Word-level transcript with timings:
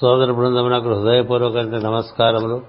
సోదర 0.00 0.32
బృందమునకు 0.32 0.84
హృదయపూర్వక 0.84 1.56
నమస్కారములు. 1.58 2.62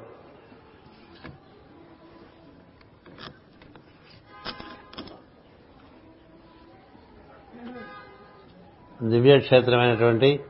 దివ్యక్షేత్రమైనటువంటి 9.04 10.43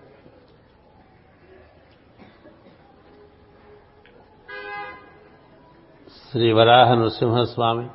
శ్రీ 6.31 6.51
వరాహ 6.51 6.93
నృసింహస్వామి 6.93 7.89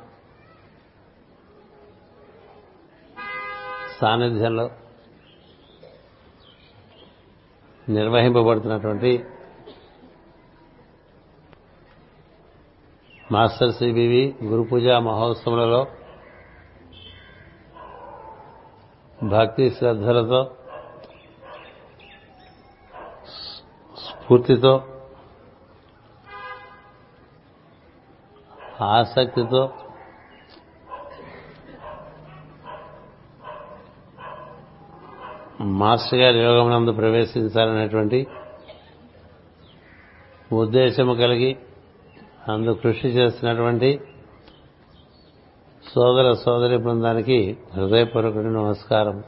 సాన్నిధ్యంలో 4.01 4.69
నిర్వహింపబడుతున్నటువంటి 7.87 9.25
మాస్టర్ 13.31 13.71
సిబివి 13.71 14.35
గురు 14.43 14.61
పూజా 14.61 14.99
మహోత్సవంలో 14.99 15.87
భక్తి 19.23 19.69
శ్రద్ధలతో 19.69 20.51
స్ఫూర్తితో 23.97 24.83
ఆసక్తితో 28.81 29.73
మాస్టర్ 35.77 36.19
గారి 36.19 36.39
యోగమునందు 36.39 36.91
ప్రవేశించాలనేటువంటి 36.91 38.27
ఉద్దేశము 40.51 41.13
కలిగి 41.13 41.57
అందు 42.47 42.71
కృషి 42.71 43.07
చేస్తున్నటువంటి 43.07 43.99
సోదర 45.93 46.33
సోదరి 46.33 46.77
బృందానికి 46.77 47.57
హృదయపూర్వకుడి 47.75 48.53
నమస్కారం. 48.53 49.23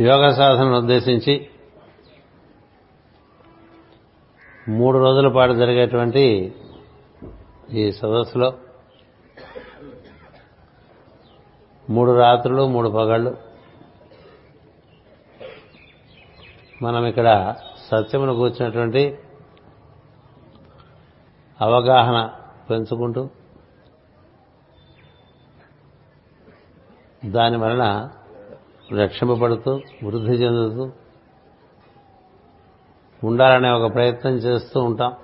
యోగ 0.00 0.30
సాధనను 0.30 0.78
ఉద్దేశించి 0.78 1.48
మూడు 4.68 4.98
రోజుల 4.98 5.28
పాటు 5.28 5.52
జరిగేటువంటి 5.52 6.52
ఈ 7.72 7.92
సదస్సులో 7.92 8.52
మూడు 11.90 12.12
రాత్రులు 12.12 12.68
మూడు 12.68 12.88
పగళ్ళు. 12.88 13.36
మనం 16.82 17.06
ఇక్కడ 17.06 17.54
సత్యమును 17.86 18.34
కూర్చున్నటువంటి 18.34 19.18
అవగాహన 21.60 22.30
పెంచుకుంటూ 22.70 23.28
దాని 27.24 27.56
వలన 27.56 28.08
రక్షింపబడుతూ 29.00 29.80
వృద్ధి 30.04 30.32
చెందుతూ 30.32 30.92
ఉండాలనే 33.26 33.70
ఒక 33.70 33.94
ప్రయత్నం 33.94 34.32
చేస్తూ 34.32 34.80
ఉంటాం. 34.80 35.16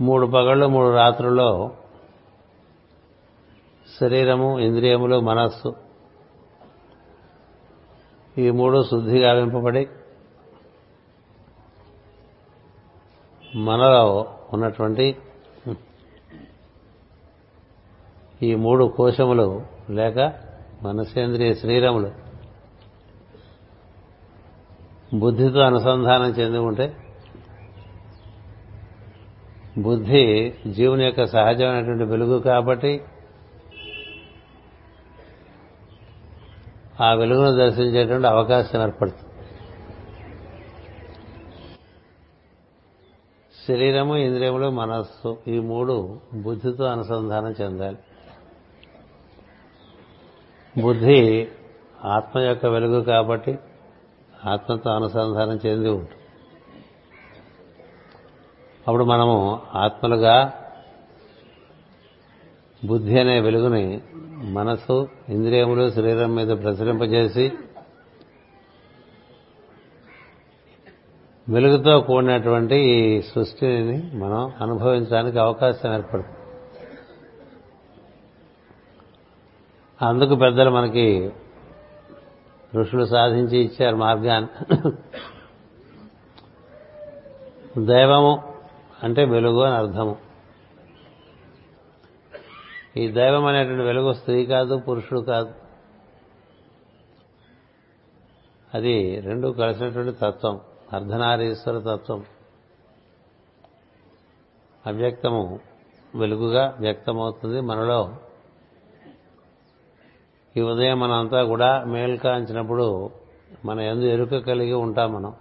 మూడు 0.00 0.26
పగళ్ళు 0.26 0.66
మూడు 0.66 0.94
రాత్రుల్లో 0.94 1.76
శరీరము 4.00 4.58
ఇంద్రియములు 4.58 5.20
మనస్సు. 5.20 5.74
ఈ 8.38 8.50
మూడు 8.50 8.82
శుద్ధి 8.82 9.18
గావింపబడి 9.18 9.88
మనలో 13.56 14.26
ఉన్నటువంటి 14.52 15.16
ఈ 18.42 18.54
మూడు 18.54 18.84
కోశములు 18.84 19.62
లేక 19.90 20.34
మనసేంద్రియ 20.82 21.54
శరీరములు 21.54 22.10
బుద్ధితో 25.18 25.60
అనుసంధానం 25.60 26.30
చెంది 26.30 26.58
ఉంటే 26.58 26.96
బుద్ధి 29.78 30.54
జీవుని 30.66 31.04
యొక్క 31.04 31.24
సహజమైనటువంటి 31.26 32.04
వెలుగు 32.04 32.38
కాబట్టి 32.38 33.00
ఆ 37.04 37.12
వెలుగును 37.12 37.52
దర్శించేటువంటి 37.56 38.26
అవకాశం 38.26 38.82
ఏర్పడుతుంది. 38.82 39.30
శరీరము 43.68 44.16
ఇంద్రియములు 44.16 44.70
మనస్సు 44.70 45.38
ఈ 45.48 45.58
మూడు 45.58 46.20
బుద్ధితో 46.34 46.84
అనుసంధానం 46.84 47.54
చెందాలి. 47.60 47.98
బుద్ధి 50.82 51.48
ఆత్మ 52.04 52.40
యొక్క 52.40 52.66
వెలుగు 52.66 53.00
కాబట్టి 53.00 53.58
ఆత్మతో 54.44 54.90
అనుసంధానం 54.90 55.56
చెంది 55.66 55.88
ఉంటుంది. 55.88 56.22
అప్పుడు 58.88 59.04
మనము 59.04 59.36
ఆత్మలుగా 59.74 60.36
బుద్ధి 62.86 63.20
అనే 63.20 63.40
వెలుగుని 63.40 64.02
మనసు 64.42 65.08
ఇంద్రియములు 65.28 65.90
శరీరం 65.90 66.34
మీద 66.34 66.48
ప్రసరింపజేసి 66.48 67.52
వెలుగుతో 71.48 72.00
కూడినటువంటి 72.00 72.76
ఈ 72.76 73.22
సృష్టిని 73.22 74.10
మనం 74.14 74.52
అనుభవించడానికి 74.60 75.38
అవకాశం 75.38 75.94
ఏర్పడుతుంది. 75.94 76.36
అందుకు 80.02 80.34
పెద్దలు 80.34 80.70
మనకి 80.70 81.32
ఋషులు 82.74 83.04
సాధించి 83.04 83.58
ఇచ్చారు 83.58 83.96
మార్గాన్ని. 83.96 84.76
దైవము 87.86 88.54
అంటే 89.02 89.24
వెలుగు 89.24 89.60
అని 89.60 89.74
అర్థము. 89.74 90.33
ఈ 92.96 93.08
దైవం 93.08 93.46
అనేటువంటి 93.46 93.82
వెలుగు 93.82 94.12
స్త్రీ 94.12 94.46
కాదు 94.46 94.78
పురుషుడు 94.78 95.20
కాదు. 95.20 95.54
అది 98.74 99.20
రెండు 99.20 99.48
కలిసినటువంటి 99.48 100.18
తత్వం 100.18 100.60
అర్ధనారీశ్వర 100.92 101.96
తత్వం. 101.96 102.24
అవ్యక్తము 104.86 105.60
వెలుగుగా 106.14 106.76
వ్యక్తమవుతుంది 106.80 107.60
మనలో. 107.60 108.16
ఈ 110.56 110.60
ఉదయం 110.60 111.00
మనంతా 111.00 111.44
కూడా 111.44 111.84
మేల్కాంచినప్పుడు 111.84 113.10
మన 113.64 113.80
ఎందు 113.80 114.04
ఎరుక 114.04 114.36
కలిగి 114.36 114.72
ఉంటాం 114.72 115.12
మనం. 115.12 115.34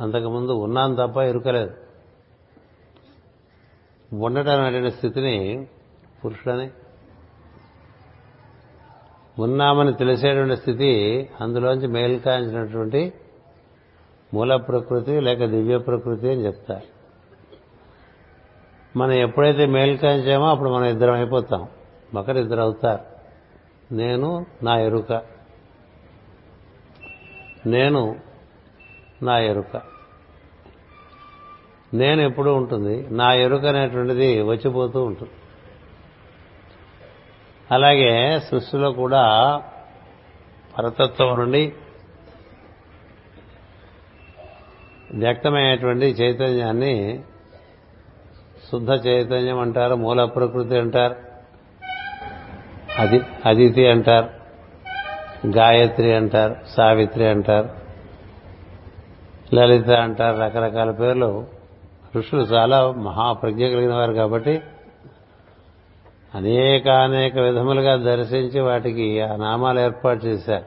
అంతకుముందు 0.00 0.52
ఉన్నాం 0.52 0.94
తప్ప 0.94 1.16
ఎరుకలేదు 1.16 1.74
ఉండటం 4.12 4.60
అనేటువంటి 4.60 4.96
స్థితిని 4.96 5.66
పురుషుడని? 6.24 6.70
ఉన్నామని 9.38 9.94
తెలిసేటువంటి 9.94 10.56
స్థితి 10.56 11.28
అందులోంచి 11.40 11.86
మేల్కాంచినటువంటి 11.86 13.12
మూల 14.34 14.56
ప్రకృతి 14.56 15.20
లేక 15.20 15.44
దివ్య 15.44 15.78
ప్రకృతి 15.78 16.30
అని 16.30 16.46
చెప్తారు. 16.46 17.00
మనం 18.98 19.12
ఎప్పుడైతే 19.12 19.66
మేల్కాంచామో 19.66 20.46
అప్పుడు 20.46 20.70
మనం 20.70 20.84
ఇద్దరం 20.84 21.14
అయిపోతాం. 21.14 21.68
ఒకరిద్దరు 22.16 22.60
అవుతారు. 22.60 23.04
నేను 23.94 24.46
నా 24.62 24.78
ఎరుక. 24.78 25.12
నేను 27.66 28.16
నా 29.22 29.38
ఎరుక. 29.38 29.82
నేను 31.94 32.20
ఎప్పుడూ 32.20 32.54
ఉంటుంది. 32.54 33.06
నా 33.10 33.32
ఎరుక 33.32 33.64
అనేటువంటిది 33.64 34.42
వచ్చిపోతూ 34.42 35.02
ఉంటుంది. 35.02 35.32
అలాగే 37.72 38.40
సృష్టిలో 38.40 38.92
కూడా 38.92 39.24
పరతత్వం 40.78 41.38
నుండి 41.38 41.72
వ్యక్తమైనటువంటి 45.14 46.06
చైతన్యాన్ని 46.06 47.20
శుద్ధ 48.72 49.06
చైతన్యం 49.06 49.58
అంటారు 49.58 49.94
మూల 49.94 50.24
ప్రకృతి 50.24 50.76
అంటారు 50.78 51.16
అది 52.98 53.20
అదితి 53.46 53.86
అంటారు 53.86 54.28
గాయత్రి 55.46 56.14
అంటారు 56.14 56.56
సావిత్రి 56.76 57.28
అంటారు 57.28 57.80
లలిత 59.54 59.90
అంటారు 59.90 60.36
రకరకాల 60.38 60.90
పేర్లు. 60.90 61.46
ఋషులు 62.16 62.40
చాలా 62.40 62.90
మహాప్రజ్ఞ 62.90 63.62
కలిగిన 63.62 63.94
వారు 63.94 64.12
కాబట్టి 64.12 64.60
అనేక 66.34 66.88
అనేక 66.88 67.38
విధములుగా 67.38 67.96
దర్శించి 67.96 68.60
వాటికి 68.60 69.20
ఆ 69.20 69.36
నామాలు 69.36 69.80
ఏర్పాటు 69.80 70.26
చేశారు. 70.26 70.64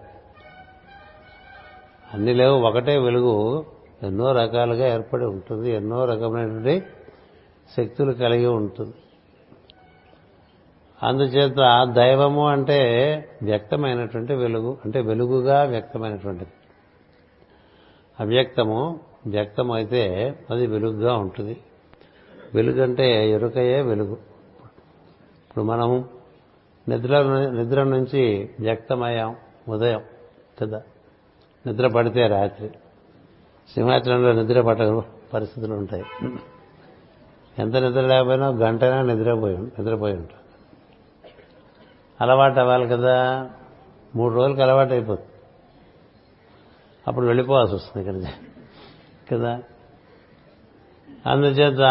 అన్ని 2.13 2.33
లేవు 2.33 2.59
ఒకటే 2.59 2.97
వెలుగు 2.97 3.65
ఎన్నో 4.03 4.31
రకాలుగా 4.31 4.87
ఏర్పడి 4.87 5.25
ఉంటుంది 5.25 5.71
ఎన్నో 5.71 6.05
రకమైనటువంటి 6.05 6.83
శక్తులు 7.77 8.11
కలిగి 8.11 8.45
ఉంటుంది. 8.45 8.93
అందుచేత 11.03 11.87
దైవము 11.95 12.47
అంటే 12.47 12.79
వ్యక్తమైనటువంటి 13.41 14.33
వెలుగు 14.33 14.77
అంటే 14.85 15.01
వెలుగుగా 15.01 15.63
వ్యక్తమైనటువంటిది. 15.63 16.51
అవ్యక్తము 18.19 18.99
వ్యక్తం 19.27 19.71
అయితే 19.71 20.35
అది 20.49 20.67
వెలుగుగా 20.67 21.13
ఉంటుంది. 21.13 21.57
వెలుగు 22.55 22.83
అంటే 22.83 23.31
ఎరుకయే 23.31 23.81
వెలుగు. 23.81 24.32
ఇప్పుడు 25.53 25.65
మనం 25.65 26.09
నిద్ర 26.89 27.23
నిద్ర 27.49 27.83
నుంచి 27.83 28.49
వ్యక్తమయ్యాం 28.59 29.35
ఉదయం 29.69 30.01
కదా? 30.61 30.81
నిద్ర 31.67 31.87
పడితే 31.87 32.27
రాత్రి. 32.27 32.69
సింహాచలంలో 33.73 34.31
నిద్ర 34.31 34.61
పట్ట 34.61 34.81
పరిస్థితులు 35.33 35.73
ఉంటాయి. 35.73 36.03
ఎంత 37.59 37.75
నిద్ర 37.75 38.01
లేకపోయినా 38.01 38.47
గంటైనా 38.47 39.01
నిద్రపోయి 39.01 39.57
నిద్రపోయి 39.57 40.15
ఉంటాం. 40.15 40.39
అలవాటు 42.21 42.59
అవ్వాలి 42.59 42.87
కదా? 42.87 43.49
మూడు 44.15 44.33
రోజులకు 44.33 44.61
అలవాటు 44.61 44.93
అయిపోతుంది. 44.93 45.29
అప్పుడు 47.07 47.25
వెళ్ళిపోవాల్సి 47.25 47.75
వస్తుంది 47.75 48.09
ఇక్కడ 48.09 48.31
కదా? 49.31 49.63
అందుచేత 51.31 51.81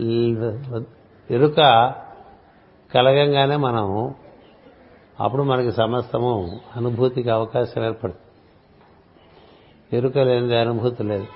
ఈ 0.00 0.34
ఎరుక 1.30 1.56
కలగంగానే 2.94 3.56
మనం 3.56 4.14
అప్పుడు 5.20 5.42
మనకి 5.42 5.72
సమస్తము 5.72 6.60
అనుభూతికి 6.76 7.30
అవకాశం 7.30 7.84
ఏర్పడుతుంది. 7.84 8.24
ఎరుక 9.96 10.18
లేనిది 10.18 10.56
అనుభూతి 10.56 11.02
లేదు. 11.02 11.26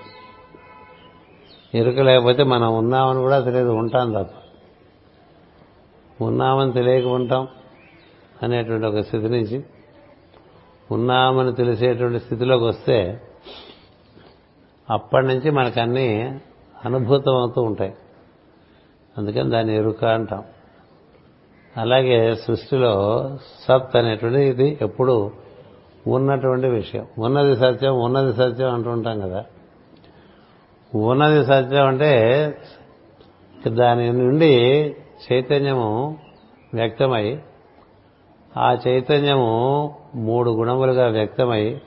ఎరుక 1.74 1.98
లేకపోతే 1.98 2.42
మనం 2.42 2.76
ఉన్నామని 2.76 3.18
కూడా 3.18 3.40
తెలియదు 3.40 3.68
ఉంటాం 3.68 4.12
తప్ప. 4.12 4.34
ఉన్నామని 6.24 6.72
తెలియక 6.72 7.06
ఉంటాం 7.06 7.48
అనేటువంటి 8.42 8.86
ఒక 8.86 8.98
స్థితి 8.98 9.28
నుంచి 9.28 9.64
ఉన్నామని 10.90 11.54
తెలిసేటువంటి 11.54 12.20
స్థితిలోకి 12.20 12.64
వస్తే 12.64 13.22
అప్పటి 14.90 15.26
నుంచి 15.26 15.50
మనకన్నీ 15.50 16.40
అనుభూతం 16.84 17.36
అవుతూ 17.36 17.62
ఉంటాయి. 17.62 17.94
అందుకని 19.18 19.50
దాన్ని 19.50 19.76
ఎరుక 19.76 20.04
అంటాం. 20.04 20.44
అలాగే 21.76 22.34
సృష్టిలో 22.34 22.92
సత్ 23.68 23.96
అనేటువంటిది 23.96 24.48
ఇది 24.48 24.78
ఎప్పుడు 24.82 25.30
ఉన్నటువంటి 26.06 26.68
విషయం. 26.68 27.06
ఉన్నది 27.18 27.56
సత్యం 27.56 28.00
ఉన్నది 28.00 28.32
సత్యం 28.32 28.74
అంటుంటాం 28.74 29.20
కదా. 29.20 29.44
ఉన్నది 30.94 31.46
సత్యం 31.46 31.86
అంటే 31.86 32.12
దాని 33.68 34.12
నుండి 34.12 34.94
చైతన్యము 35.32 36.18
వ్యక్తమై 36.74 37.38
ఆ 38.56 38.76
చైతన్యము 38.88 39.94
మూడు 40.14 40.50
గుణములుగా 40.50 41.06
వ్యక్తమై 41.06 41.80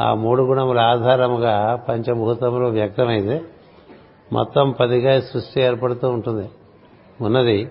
ఆ 0.00 0.14
మూడు 0.14 0.42
గుణముల 0.42 0.78
ఆధారముగా 0.78 1.84
పంచభూతములు 1.88 2.66
వ్యక్తమైతే 2.66 3.42
మొత్తం 4.32 4.70
పదిగా 4.70 5.20
సృష్టి 5.20 5.60
ఏర్పడుతూ 5.60 6.08
ఉంటుంది. 6.08 6.50
ఉన్నది 7.20 7.70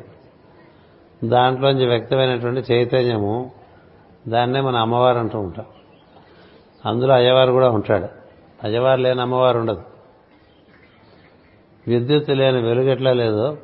దాంట్లోంచి 1.23 1.85
వ్యక్తమైనటువంటి 1.85 2.73
చైతన్యము 2.73 3.51
దాన్నే 4.27 4.61
మన 4.61 4.75
అమ్మవారు 4.75 5.17
అంటూ 5.17 5.39
ఉంటాం 5.39 5.65
అందులో 6.85 7.13
అయ్యవారు 7.13 7.51
కూడా 7.51 7.69
ఉంటాడు. 7.69 8.07
అయ్యవారు 8.63 9.01
లేని 9.01 9.21
అమ్మవారు 9.21 9.59
ఉండదు. 9.59 9.83
విద్యుత్ 11.87 12.29
లేని 12.29 12.61
వెలుగు 12.61 12.89
ఎట్లా 12.89 13.13
లేదు? 13.13 13.57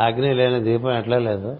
అగ్ని 0.00 0.34
లేని 0.34 0.60
దీపం 0.60 0.90
ఎట్లా 0.90 1.18
లేదు? 1.18 1.56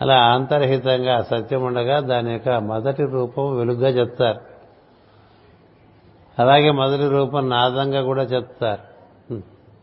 అలా 0.00 0.16
అంతర్హితంగా 0.16 1.22
సత్యం 1.22 1.62
ఉండగా 1.62 2.00
దాని 2.00 2.32
యొక్క 2.32 2.48
మొదటి 2.48 3.02
రూపం 3.02 3.56
వెలుగ్గా 3.56 3.88
చెప్తారు. 3.88 4.47
అలాగే 6.38 6.70
మొదటి 6.70 7.08
రూపం 7.08 7.48
నాదంగా 7.48 8.02
కూడా 8.02 8.22
చెప్తారు. 8.22 8.82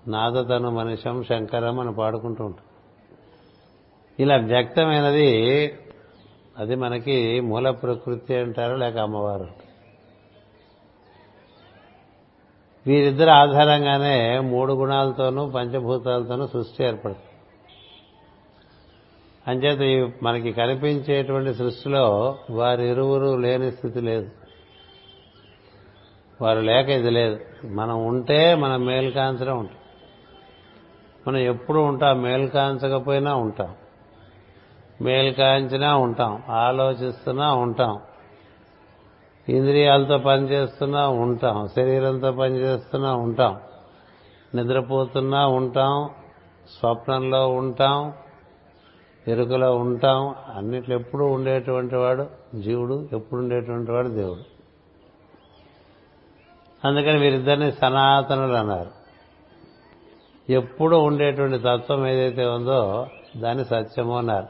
నాదతను 0.10 0.70
మనిషం 0.72 1.24
శంకరం 1.24 1.80
అని 1.80 1.94
పాడుకుంటూ 1.94 2.46
ఉంటాం 2.46 2.66
ఇలా 4.20 4.36
వ్యక్తమైనది 4.36 5.30
అది 6.58 6.76
మనకి 6.76 7.40
మూల 7.42 7.70
ప్రకృతి 7.70 8.36
అంటారు 8.36 8.76
లేక 8.76 8.98
అమ్మవారు 8.98 9.48
వీరిద్దరి 12.88 13.32
ఆధారంగానే 13.32 14.40
మూడు 14.40 14.74
గుణాలతోనూ 14.74 15.50
పంచభూతాలతోనూ 15.50 16.48
సృష్టి 16.48 16.84
ఏర్పడుతుంది. 16.84 17.32
అంచేత 19.48 19.82
ఈ 19.82 20.12
మనకి 20.24 20.52
కనిపించేటువంటి 20.52 21.54
సృష్టిలో 21.54 22.38
వారిరువురు 22.52 23.38
లేని 23.38 23.72
స్థితి 23.72 24.02
లేదు. 24.02 24.30
వారు 26.42 26.60
లేక 26.60 26.90
ఇది 26.90 27.10
లేదు. 27.10 27.40
మనం 27.66 28.08
ఉంటే 28.08 28.56
మన 28.56 28.76
మేల్కాంచడం 28.76 29.60
ఉంటాం. 29.60 29.78
మనం 31.28 31.38
ఎప్పుడు 31.38 31.80
ఉంటాం? 31.80 32.22
మేల్కాంచకపోయినా 32.22 33.36
ఉంటాం. 33.36 33.76
మేల్కాంచినా 35.02 35.98
ఉంటాం. 35.98 36.44
ఆలోచిస్తున్నా 36.50 37.54
ఉంటాం. 37.54 38.00
ఇంద్రియాలతో 39.50 40.18
పనిచేస్తున్నా 40.18 41.08
ఉంటాం. 41.08 41.68
శరీరంతో 41.68 42.32
పనిచేస్తున్నా 42.32 43.14
ఉంటాం. 43.14 43.60
నిద్రపోతున్నా 44.56 45.48
ఉంటాం. 45.48 46.10
స్వప్నంలో 46.80 47.48
ఉంటాం. 47.48 48.14
ఎరుకలో 49.28 49.76
ఉంటాం. 49.76 50.36
అన్నిట్లో 50.56 50.96
ఎప్పుడు 50.96 51.26
ఉండేటువంటి 51.26 51.96
వాడు 51.96 52.26
జీవుడు 52.56 53.10
ఎప్పుడు 53.14 53.42
ఉండేటువంటి 53.42 53.92
వాడు 53.92 54.08
దేవుడు. 54.08 54.55
అందుకని 56.86 57.20
వీరిద్దరిని 57.20 57.72
సనాతనులు 57.72 58.54
అన్నారు. 58.54 58.92
ఎప్పుడు 60.50 60.96
ఉండేటువంటి 60.96 61.58
తత్వం 61.58 62.08
ఏదైతే 62.08 62.46
ఉందో 62.46 63.08
దాన్ని 63.38 63.66
సత్యము 63.66 64.18
అన్నారు. 64.18 64.48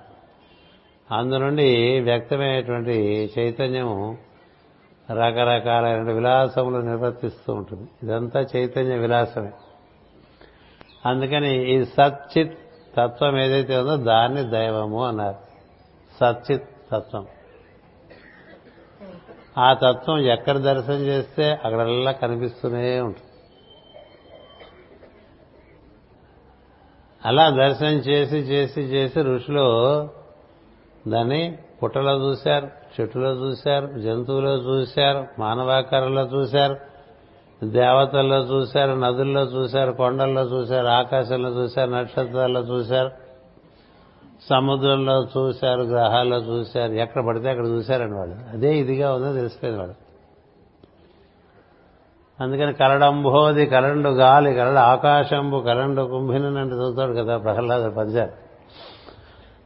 అందు 1.13 1.35
నుండి 1.35 1.99
వ్యక్తమయ్యేటువంటి 1.99 3.29
చైతన్యము 3.39 4.17
రకరకాలైన 5.11 6.11
విలాసములు 6.11 6.77
నిర్వర్తిస్తూ 6.77 7.53
ఉంటుంది. 7.53 7.89
ఇదంతా 8.03 8.45
చైతన్య 8.55 8.95
విలాసమే. 8.95 9.51
అందుకని 11.05 11.75
ఈ 11.75 11.85
సచ్చిత్ 11.85 12.57
తత్వం 12.97 13.39
ఏదైతే 13.39 13.77
ఉందో 13.77 13.95
దాన్ని 13.95 14.43
దైవము 14.43 15.05
అన్నారు. 15.05 15.35
సచ్చిత్ 16.19 16.63
తత్వం. 16.91 17.27
ఆ 19.57 19.73
తత్వం 19.73 20.19
ఎక్కడ 20.19 20.57
దర్శనం 20.57 20.97
చేస్తే 20.97 21.51
అక్కడల్లా 21.51 22.11
కనిపిస్తూనే 22.11 22.99
ఉంటుంది. 22.99 23.21
అలా 27.25 27.49
దర్శనం 27.49 27.93
చేసి 27.93 28.35
చేసి 28.35 28.81
చేసి 28.81 29.21
ఋషులు 29.21 30.09
దాన్ని 31.07 31.57
పుట్టలో 31.83 32.29
చూశారు 32.29 32.67
చెట్టులో 33.01 33.31
చూశారు 33.31 33.99
జంతువులో 33.99 34.53
చూశారు 34.55 35.27
మానవాకారంలో 35.39 36.21
చూశారు 36.21 36.75
దేవతల్లో 37.63 38.37
చూశారు 38.37 38.91
నదుల్లో 38.91 39.41
చూశారు 39.41 39.91
కొండల్లో 39.91 40.41
చూశారు 40.41 40.87
ఆకాశంలో 40.87 41.49
చూశారు 41.49 41.91
నక్షత్రాల్లో 41.91 42.61
చూశారు. 42.61 43.24
సముద్రంలో 44.41 45.23
చూశారు 45.23 45.81
గ్రహాల్లో 45.81 46.37
చూశారు 46.37 46.91
ఎక్కడ 46.91 47.25
పడితే 47.25 47.49
అక్కడ 47.49 47.65
చూశారని 47.65 48.13
వాళ్ళు. 48.13 48.35
అదే 48.53 48.77
ఇదిగా 48.77 49.13
ఉందో 49.13 49.33
తెలిసిపోయింది 49.33 49.81
వాడు 49.81 50.05
అందుకని 52.43 52.73
కలడంబోది 52.73 53.65
కలండు 53.65 54.09
గాలి 54.09 54.53
కలడు 54.53 54.77
ఆకాశంబు 54.77 55.57
కలండు 55.57 56.01
కుంభినని 56.01 56.59
అంటే 56.59 56.75
చూస్తాడు 56.75 57.13
కదా 57.13 57.37
ప్రహ్లాద 57.37 57.81
పంచారు 57.81 58.31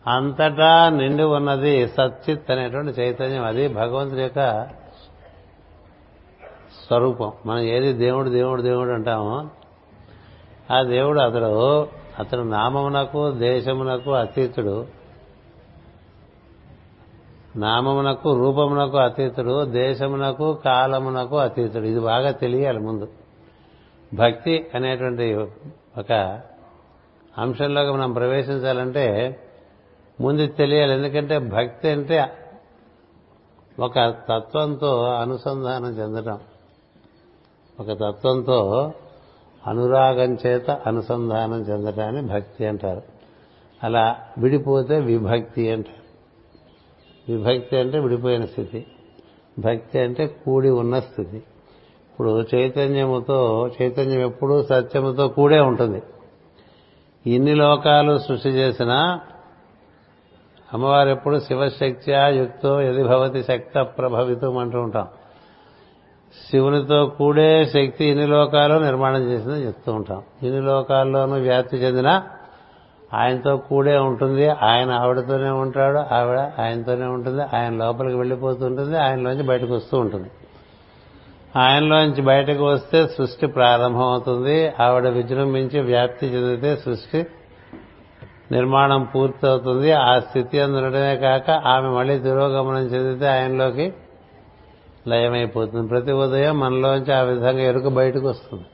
అంతటా 0.09 0.89
నిండి 0.89 1.23
ఉన్నది 1.23 1.87
సచ్చిత్ 1.87 2.51
అనేటువంటి 2.51 3.01
చైతన్యం. 3.01 3.45
అది 3.45 3.67
భగవంతుడి 3.67 4.21
యొక్క 4.21 4.63
స్వరూపం. 6.87 7.31
మనం 7.45 7.59
ఏది 7.59 7.93
దేవుడు 7.93 8.29
దేవుడు 8.29 8.61
దేవుడు 8.61 8.89
అంటామో 8.89 9.47
ఆ 10.73 10.81
దేవుడు 10.81 11.19
అతడు 11.19 11.87
అతడు 12.19 12.41
నామమునకు 12.41 13.31
దేశమునకు 13.31 14.11
అతీతుడు. 14.11 14.85
నామమునకు 17.55 18.37
రూపమునకు 18.37 18.97
అతీతుడు. 18.97 19.65
దేశమునకు 19.65 20.53
కాలమునకు 20.53 21.37
అతీతుడు. 21.37 21.83
ఇది 21.83 21.99
బాగా 21.99 22.31
తెలియాలి 22.31 22.79
ముందు. 22.79 23.07
భక్తి 24.13 24.71
అనేటువంటి 24.75 25.33
ఒక 25.97 26.41
అంశంలోకి 27.37 27.91
మనం 27.91 28.13
ప్రవేశించాలంటే 28.13 29.39
ముందు 30.21 30.47
తెలియాలి. 30.47 30.93
ఎందుకంటే 30.93 31.39
భక్తి 31.39 31.89
అంటే 31.89 32.33
ఒక 33.79 33.99
తత్వంతో 33.99 35.03
అనుసంధానం 35.03 35.89
చెందటం. 35.89 36.39
ఒక 37.79 37.91
తత్వంతో 37.91 38.91
అనురాగం 39.67 40.37
చేత 40.47 40.71
అనుసంధానం 40.71 41.61
చెందటాన్ని 41.61 42.21
భక్తి 42.21 42.65
అంటారు. 42.65 43.01
అలా 43.83 44.15
విడిపోతే 44.37 44.99
విభక్తి 44.99 45.71
అంటారు. 45.71 45.99
విభక్తి 47.31 47.77
అంటే 47.77 47.99
విడిపోయిన 47.99 48.45
స్థితి. 48.45 48.87
భక్తి 49.59 49.99
అంటే 49.99 50.27
కూడి 50.27 50.69
ఉన్న 50.69 50.99
స్థితి. 50.99 51.37
ఇప్పుడు 52.11 52.45
చైతన్యముతో 52.55 53.69
చైతన్యం 53.81 54.21
ఎప్పుడూ 54.21 54.63
సత్యముతో 54.63 55.27
కూడే 55.27 55.59
ఉంటుంది. 55.59 56.03
ఇన్ని 57.27 57.55
లోకాలు 57.55 58.17
సృష్టి 58.17 58.49
చేసినా 58.49 59.21
అమ్మవారు 60.73 61.09
ఎప్పుడు 61.09 61.39
శివశక్త్యా 61.39 62.27
యుక్తో 62.27 62.81
ఎది 62.81 63.03
భవతి 63.03 63.43
శక్త 63.43 63.81
ప్రభవితం 63.81 64.57
అంటూ 64.57 64.81
ఉంటాం. 64.81 65.07
శివునితో 66.33 67.05
కూడే 67.05 67.65
శక్తి 67.65 68.05
ఇన్ని 68.05 68.27
లోకాలు 68.27 68.79
నిర్మాణం 68.79 69.31
చేసిందని 69.31 69.67
చెప్తూ 69.67 69.93
ఉంటాం. 69.93 70.21
ఇన్ని 70.43 70.61
లోకాల్లోనూ 70.61 71.35
వ్యాప్తి 71.35 71.77
చెందిన 71.77 72.21
ఆయనతో 73.13 73.57
కూడే 73.57 73.97
ఉంటుంది. 73.97 74.49
ఆయన 74.49 74.91
ఆవిడతోనే 74.91 75.49
ఉంటాడు. 75.49 75.97
ఆవిడ 75.97 76.37
ఆయనతోనే 76.37 77.05
ఉంటుంది. 77.05 77.41
ఆయన 77.57 77.73
లోపలికి 77.73 78.17
వెళ్ళిపోతుంటుంది 78.17 78.97
ఆయనలోంచి 78.97 79.43
బయటకు 79.43 79.73
వస్తూ 79.73 79.99
ఉంటుంది. 79.99 80.31
ఆయనలోంచి 81.55 82.21
బయటకు 82.21 82.65
వస్తే 82.65 83.07
సృష్టి 83.07 83.47
ప్రారంభమవుతుంది. 83.47 84.71
ఆవిడ 84.79 85.07
విజృంభించి 85.07 85.79
వ్యాప్తి 85.79 86.27
చెందితే 86.27 86.75
సృష్టి 86.75 87.27
నిర్మాణం 88.51 89.03
పూర్తవుతుంది. 89.15 89.91
ఆ 89.91 90.19
స్థితి 90.19 90.59
అందుడమే 90.59 91.15
కాక 91.15 91.49
ఆమె 91.49 91.87
మళ్ళీ 91.87 92.19
తిరోగమనం 92.19 92.85
చెందితే 92.85 93.27
ఆయనలోకి 93.27 93.93
లయమైపోతుంది. 95.09 95.87
ప్రతి 95.87 96.11
ఉదయం 96.11 96.59
మనలోంచి 96.59 97.13
ఆ 97.13 97.21
విధంగా 97.21 97.61
ఎరుక 97.61 97.87
బయటకు 97.87 98.27
వస్తుంది. 98.27 98.65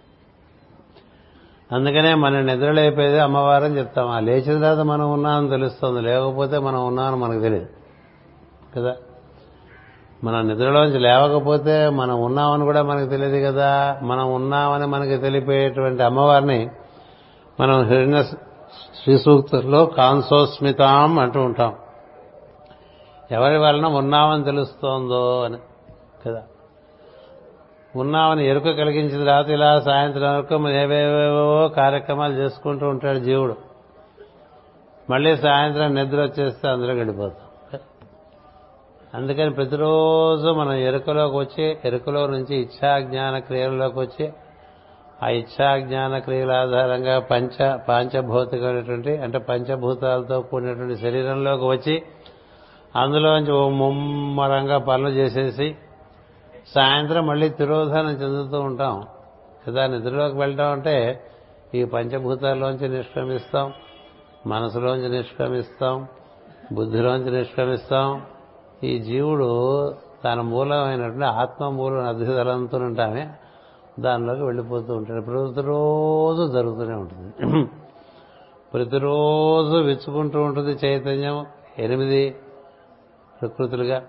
అందుకనే 1.72 2.14
మన 2.14 2.42
నిద్రలేపేది 2.42 3.20
అమ్మవారని 3.20 3.78
చెప్తాం. 3.78 4.08
ఆ 4.08 4.20
లేచిన 4.20 4.62
తర్వాత 4.62 4.86
మనం 4.86 5.14
ఉన్నామని 5.14 5.50
తెలుస్తుంది. 5.50 6.02
లేకపోతే 6.02 6.58
మనం 6.58 6.88
ఉన్నామని 6.88 7.16
మనకు 7.16 7.42
తెలియదు. 7.42 7.66
కదా? 8.78 8.96
మనం 10.24 10.48
నిద్రలోంచి 10.48 11.00
లేవకపోతే 11.00 11.90
మనం 11.90 12.22
ఉన్నామని 12.22 12.64
కూడా 12.64 12.84
మనకు 12.84 13.10
తెలియదు 13.10 13.46
కదా? 13.46 14.00
మనం 14.04 14.34
ఉన్నామని 14.34 14.86
మనకి 14.86 15.18
తెలిపేటువంటి 15.18 16.04
అమ్మవారిని 16.04 16.70
మనం 17.60 17.84
హిరణ్య 17.84 18.24
శ్రీ 19.04 19.18
సూక్తుల్లో 19.18 19.92
అంటూ 21.20 21.42
ఉంటాం. 21.42 21.76
ఎవరి 23.32 23.58
వలన 23.58 23.86
ఉన్నామని 23.86 24.44
తెలుస్తోందో 24.44 25.42
అని. 25.42 25.58
కదా. 26.28 26.44
ఉన్నామని 27.96 28.48
ఎరుక 28.48 28.64
కలిగించిన 28.64 29.20
తర్వాత 29.20 29.50
ఇలా 29.50 29.82
సాయంత్రం 29.82 30.36
వరకు 30.36 30.70
ఏవేవేవో 30.70 31.68
కార్యక్రమాలు 31.68 32.34
చేసుకుంటూ 32.34 32.88
ఉంటాడు 32.88 33.20
జీవుడు. 33.20 33.56
మళ్ళీ 35.10 35.38
సాయంత్రం 35.38 35.96
నిద్ర 35.96 36.22
వచ్చేస్తే 36.22 36.70
అందులో 36.70 36.94
గడిపోతాం. 36.94 37.80
అందుకని 39.14 39.50
ప్రతిరోజు 39.50 40.48
మనం 40.50 40.74
ఎరుకలోకి 40.74 41.38
వచ్చి 41.38 41.78
ఎరుకలో 41.86 42.28
నుంచి 42.28 42.56
ఇచ్ఛాజ్ఞాన 42.56 43.40
క్రియల్లోకి 43.40 44.00
వచ్చి 44.00 44.34
ఆ 45.24 45.30
ఇచ్ఛాజ్ఞాన 45.30 46.18
క్రియల 46.18 46.52
ఆధారంగా 46.52 47.20
పంచ 47.20 47.78
పాంచభౌతికమైనటువంటి 47.78 49.18
అంటే 49.18 49.38
పంచభూతాలతో 49.38 50.42
కూడినటువంటి 50.42 50.96
శరీరంలోకి 50.96 51.66
వచ్చి 51.66 52.04
అందులోంచి 52.96 53.52
ఓ 53.52 53.70
ముమ్మరంగా 53.70 54.78
పనులు 54.78 55.10
చేసేసి 55.10 55.76
సాయంత్రం 56.68 57.28
మళ్ళీ 57.28 57.50
తిరోధానం 57.50 58.10
చెందుతూ 58.10 58.60
ఉంటాం. 58.60 59.04
కదా 59.68 59.88
నిద్రలోకి 59.88 60.38
వెళ్ళడం 60.38 60.72
అంటే 60.72 61.24
ఈ 61.76 61.86
పంచభూతాల్లోంచి 61.86 62.90
నిష్క్రమిస్తాం 62.90 63.74
మనసులోంచి 64.48 65.10
నిష్క్రమిస్తాం 65.10 66.08
బుద్ధిలోంచి 66.74 67.38
నిష్క్రమిస్తాం. 67.38 68.26
ఈ 68.84 69.00
జీవుడు 69.00 69.92
తన 70.26 70.42
మూలమైనటువంటి 70.42 71.26
ఆత్మ 71.26 71.70
మూలం 71.70 72.08
అధిదలంతో 72.08 72.78
ఉంటామే. 72.78 73.30
దానిలోకి 74.00 74.42
వెళ్ళిపోతూ 74.42 74.94
ఉంటాడు. 74.94 75.22
ప్రతిరోజు 75.22 76.54
జరుగుతూనే 76.54 76.96
ఉంటుంది. 76.96 77.66
ప్రతిరోజు 78.74 79.78
విచ్చుకుంటూ 79.78 80.42
ఉంటుంది 80.42 80.72
చైతన్యం. 80.86 81.46
ఎనిమిది 81.80 82.36
ప్రకృతులుగా. 83.42 84.04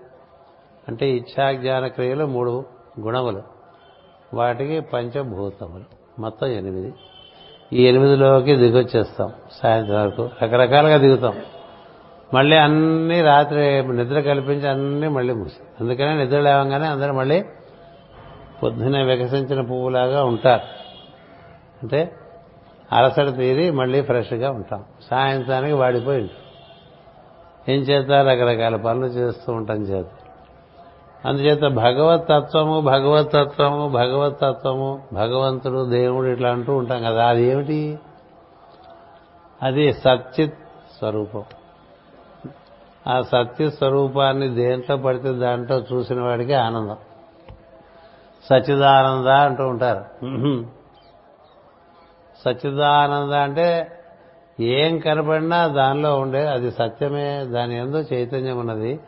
అంటే 0.87 1.09
ఇచ్ఛాజ్ఞాన 1.09 1.87
క్రియలు 1.87 2.25
మూడు 2.25 2.65
గుణములు. 2.99 3.43
వాటికి 4.33 4.79
పంచభూతములు. 4.79 5.83
మొత్తం 6.21 6.47
ఎనిమిది. 6.47 6.93
ఈ 7.73 7.87
ఎనిమిదిలోకి 7.87 8.55
దిగొచ్చేస్తాం 8.55 9.33
సాయంత్రం 9.63 10.01
వరకు. 10.01 10.29
రకరకాలుగా 10.43 10.97
దిగుతాం. 10.97 11.33
మళ్ళీ 12.33 12.57
అన్ని 12.57 13.21
రాత్రి 13.21 13.87
నిద్ర 13.87 14.21
కల్పించి 14.21 14.69
అన్నీ 14.69 15.07
మళ్ళీ 15.07 15.33
మూసి 15.33 15.59
అందుకనే 15.81 16.23
నిద్ర 16.23 16.39
లేవంగానే 16.39 16.85
అందరూ 16.85 17.13
మళ్ళీ 17.13 17.45
పొద్దునే 18.63 19.03
వికసించిన 19.03 19.61
పువ్వులాగా 19.61 20.23
ఉంటారు. 20.23 20.61
అంటే 21.83 22.15
అలసట 22.91 23.35
తీరి 23.37 23.71
మళ్ళీ 23.71 24.01
ఫ్రెష్గా 24.01 24.51
ఉంటాం. 24.51 24.83
సాయంత్రానికి 25.09 25.73
వాడిపోయి 25.73 26.21
ఉంటాం. 26.21 26.37
ఏం 27.75 27.81
చేత 27.81 28.11
రకరకాల 28.11 28.75
పనులు 28.75 29.05
చేస్తూ 29.05 29.53
ఉంటాం 29.53 29.77
చేత. 29.77 30.05
అందుచేత 31.27 31.61
భగవత్ 31.61 32.27
తత్వము 32.29 32.81
భగవత్ 32.81 33.31
తత్వము 33.31 33.89
భగవత్ 33.89 34.39
తత్వము 34.41 35.03
భగవంతుడు 35.13 35.89
దేవుడు 35.89 36.27
ఇట్లా 36.27 36.49
అంటూ 36.49 36.75
ఉంటాం 36.75 37.03
కదా 37.03 37.27
అది 37.27 37.43
ఏమిటి 37.43 37.99
అది 39.61 39.93
సచ్చిత్ 39.93 40.53
స్వరూపం 40.97 41.43
ఆ 43.07 43.21
సత్య 43.21 43.69
స్వరూపాన్ని 43.69 44.47
దేంట్లో 44.49 44.97
పడితే 44.97 45.31
దాంట్లో 45.33 45.77
చూసిన 45.77 46.21
వాడికి 46.21 46.53
ఆనందం. 46.53 46.97
సచ్చిదానంద 48.49 49.27
అంటూ 49.27 49.63
ఉంటారు. 49.67 50.03
సచ్చిదానంద 52.43 53.33
అంటే 53.33 53.67
ఏం 54.59 54.99
కనపడినా 54.99 55.67
దానిలో 55.67 56.19
ఉండే 56.19 56.47
అది 56.47 56.71
సత్యమే 56.71 57.45
దాని 57.45 57.77
ఎందు 57.77 57.97
చైతన్యం 58.13 58.57
ఉన్నది. 58.59 58.99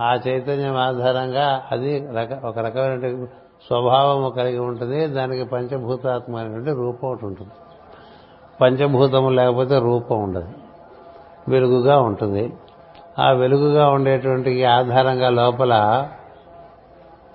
ఆ 0.00 0.14
చైతన్యం 0.28 0.76
ఆధారంగా 0.76 1.62
అది 1.72 2.08
రక 2.14 2.44
ఒక 2.44 2.58
రకమైన 2.58 3.24
స్వభావం 3.66 4.30
కలిగి 4.30 4.58
ఉంటుంది. 4.58 5.06
దానికి 5.06 5.44
పంచభూతాత్మ 5.44 6.36
అనేటువంటి 6.36 6.70
రూపం 6.70 7.08
ఒకటి 7.08 7.26
ఉంటుంది. 7.26 7.50
పంచభూతము 8.60 9.30
లేకపోతే 9.30 9.78
రూపం 9.78 10.22
ఉండదు. 10.22 10.48
వెలుగుగా 11.48 12.00
ఉంటుంది. 12.00 12.52
ఆ 13.18 13.30
వెలుగుగా 13.30 13.88
ఉండేటువంటి 13.88 14.64
ఆధారంగా 14.64 15.30
లోపల 15.30 16.08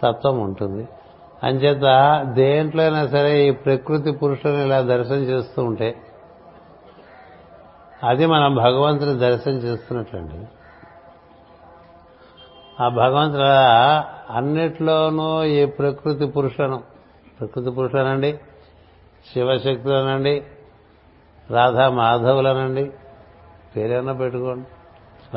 తత్వం 0.03 0.39
ఉంటుంది. 0.39 0.87
అంచేత 1.43 2.23
దేంట్లో 2.33 2.83
అయినా 2.83 3.07
సరే 3.07 3.47
ఈ 3.47 3.51
ప్రకృతి 3.51 4.11
పురుషుని 4.11 4.65
ఇలా 4.65 4.81
దర్శనం 4.81 5.17
చేస్తూ 5.17 5.63
ఉంటే 5.63 5.95
అది 8.03 8.25
మనం 8.25 8.55
భగవంతుని 8.55 9.19
దర్శనం 9.19 9.53
చేస్తున్నట్లండి. 9.53 10.47
ఆ 12.81 12.89
భగవంతుడు 12.89 13.43
అన్నిట్లోనూ 14.37 15.43
ఈ 15.43 15.65
ప్రకృతి 15.65 16.25
పురుషను 16.25 16.83
ప్రకృతి 17.39 17.71
పురుషులనండి 17.71 18.39
శివశక్తులనండి 19.33 20.43
రాధా 21.51 21.89
మాధవులనండి 21.89 22.91
పేరేమన్నా 23.75 24.13
పెట్టుకోండి. 24.13 24.67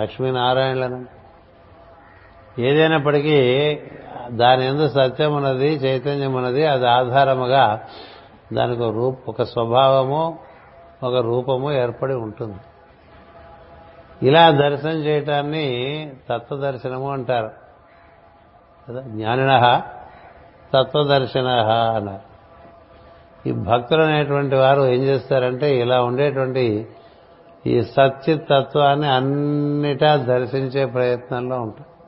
లక్ష్మీనారాయణులనండి. 0.01 1.11
ఏదైనప్పటికీ 2.63 3.79
దాని 4.29 4.67
ఎందు 4.67 4.89
సత్యం 4.89 5.35
ఉన్నది 5.35 5.75
చైతన్యం 5.75 6.35
ఉన్నది 6.35 6.67
అది 6.67 6.89
ఆధారముగా 6.89 7.83
దానికి 8.53 8.83
ఒక 8.83 8.95
రూప 8.95 9.19
ఒక 9.29 9.43
స్వభావము 9.43 10.39
ఒక 11.03 11.15
రూపము 11.15 11.73
ఏర్పడి 11.73 12.15
ఉంటుంది. 12.15 12.57
ఇలా 14.23 14.51
దర్శనం 14.51 14.93
చేయటాన్ని 14.93 16.11
తత్వదర్శనము 16.31 17.11
అంటారు. 17.11 17.51
కదా? 18.89 19.01
జ్ఞానిన 19.01 19.83
తత్వదర్శన 20.75 21.49
అన్నారు. 21.97 22.29
ఈ 23.49 23.53
భక్తులు 23.53 24.03
అనేటువంటి 24.03 24.57
వారు 24.57 24.83
ఏం 24.83 25.03
చేస్తారంటే 25.03 25.81
ఇలా 25.81 26.03
ఉండేటువంటి 26.03 26.89
ఈ 27.67 27.83
సత్య 27.83 28.37
తత్వాన్ని 28.37 29.09
అన్నిటా 29.09 30.17
దర్శించే 30.17 30.87
ప్రయత్నంలో 30.87 31.61
ఉంటారు. 31.61 31.99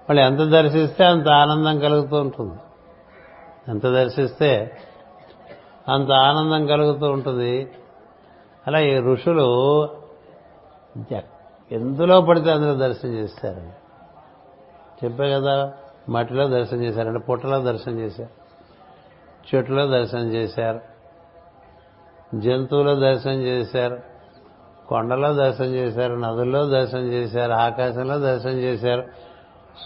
వాళ్ళు 0.00 0.20
ఎంత 0.20 0.50
దర్శిస్తే 0.50 1.04
అంత 1.04 1.28
ఆనందం 1.28 1.78
కలుగుతూ 1.78 2.16
ఉంటుంది. 2.16 2.54
ఎంత 3.68 3.86
దర్శిస్తే 3.86 4.78
అంత 5.88 6.12
ఆనందం 6.12 6.66
కలుగుతూ 6.66 7.06
ఉంటుంది. 7.06 7.72
అలా 8.66 8.80
ఈ 8.80 8.98
ఋషులు 8.98 9.88
ఎందులో 11.72 12.20
పడితే 12.20 12.50
అందులో 12.50 12.74
దర్శనం 12.74 13.12
చేస్తారు 13.12 13.82
చెప్పే 15.04 15.30
కదా 15.30 15.72
మట్టిలో 16.08 16.48
దర్శనం 16.48 16.84
చేశారంటే 16.84 17.18
పుట్టలో 17.18 17.60
దర్శనం 17.60 18.00
చేశారు 18.00 18.42
చెట్టులో 19.54 19.86
దర్శనం 19.86 20.28
చేశారు 20.28 20.80
జంతువులో 22.38 22.94
దర్శనం 22.94 23.42
చేశారు 23.42 23.98
కొండలో 24.88 25.34
దర్శనం 25.34 25.68
చేశారు 25.68 26.14
నదుల్లో 26.14 26.66
దర్శనం 26.66 27.12
చేశారు 27.12 27.52
ఆకాశంలో 27.52 28.18
దర్శనం 28.18 28.52
చేశారు 28.52 29.04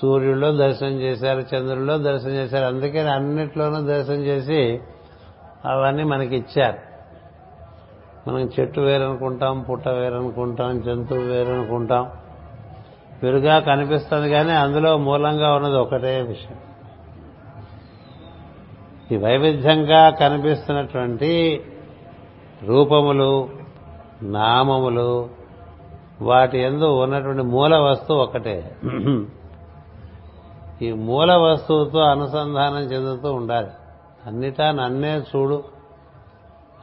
సూర్యుల్లో 0.01 0.53
దర్శనం 0.53 1.01
చేశారు 1.01 1.39
చంద్రుల్లో 1.39 1.99
దర్శనం 1.99 2.33
చేశారు 2.33 2.65
అందుకని 2.65 3.11
అన్నిట్లోనూ 3.11 3.81
దర్శనం 3.81 4.17
చేసి 4.17 4.81
అవన్నీ 5.65 6.05
మనకి 6.05 6.37
ఇచ్చారు. 6.37 6.86
మనం 8.29 8.41
చెట్టు 8.41 8.81
వేరనుకుంటాం 8.81 9.61
పుట్ట 9.71 9.89
వేరనుకుంటాం 9.89 10.81
జంతువు 10.81 11.19
వేరనుకుంటాం. 11.19 12.11
వేరుగా 13.23 13.59
కనిపిస్తుంది 13.59 14.31
కానీ 14.31 14.53
అందులో 14.53 14.97
మూలంగా 14.97 15.55
ఉన్నది 15.55 15.77
ఒకటే 15.77 16.21
విషయం. 16.21 16.59
ఈ 19.13 19.17
వైవిధ్యంగా 19.17 20.11
కనిపిస్తున్నటువంటి 20.11 21.65
రూపములు 22.63 23.49
నామములు 24.23 25.29
వాటి 26.23 26.59
ఎందు 26.59 26.85
ఉన్నటువంటి 26.85 27.43
మూల 27.43 27.77
వస్తువు 27.77 28.19
ఒకటే. 28.19 28.77
ఈ 30.83 30.93
మూల 30.93 31.33
వస్తువుతో 31.33 31.99
అనుసంధానం 31.99 32.79
చెందుతూ 32.79 33.33
ఉండాలి. 33.33 33.69
అన్నిటా 34.27 34.71
నన్నే 34.71 35.17
చూడు. 35.17 35.76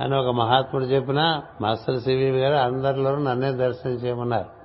అని 0.01 0.15
ఒక 0.15 0.27
మహాత్ముడు 0.27 0.85
చెప్పిన 0.85 1.41
మాస్టర్ 1.61 2.01
సివి 2.01 2.39
గారు 2.39 2.55
అందరిలోనూ 2.55 3.23
నన్నే 3.23 3.51
దర్శనం 3.51 3.93
చేయమన్నారు. 3.93 4.63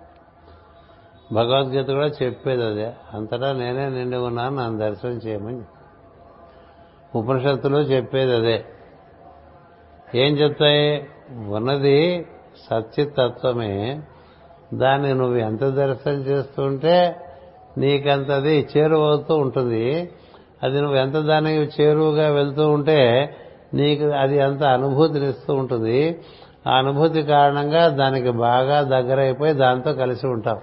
భగవద్గీత 1.35 1.87
కూడా 1.87 2.07
చెప్పేది 2.07 2.65
అదే. 2.65 2.93
అంతటా 3.15 3.53
నేనే 3.53 3.89
నిండి 3.89 4.17
ఉన్నాను 4.17 4.57
నన్ను 4.57 4.79
దర్శనం 4.79 5.13
చేయమని 5.13 5.63
ఉపనిషత్తులు 7.15 7.77
చెప్పేది 7.77 8.37
అదే. 8.37 8.65
ఏం 10.15 10.35
చెప్తాయి? 10.35 11.09
ఉన్నది 11.49 12.27
సత్యతత్వమే 12.71 14.03
దాన్ని 14.75 15.15
నువ్వు 15.15 15.37
ఎంత 15.37 15.65
దర్శనం 15.65 16.15
చేస్తుంటే 16.15 17.17
నీకంతది 17.79 18.69
చేరువవుతూ 18.77 19.37
ఉంటుంది. 19.37 20.13
అది 20.63 20.81
నువ్వు 20.81 20.97
ఎంత 20.97 21.15
దానికి 21.15 21.83
చేరువుగా 21.83 22.29
వెళ్తూ 22.29 22.69
ఉంటే 22.71 23.35
నీకు 23.75 24.05
అది 24.05 24.41
అంత 24.41 24.63
అనుభూతినిస్తూ 24.63 25.55
ఉంటుంది. 25.55 26.21
ఆ 26.67 26.77
అనుభూతి 26.77 27.23
కారణంగా 27.23 27.89
దానికి 27.89 28.31
బాగా 28.31 28.83
దగ్గరైపోయి 28.83 29.53
దాంతో 29.53 29.93
కలిసి 29.93 30.27
ఉంటాం 30.27 30.59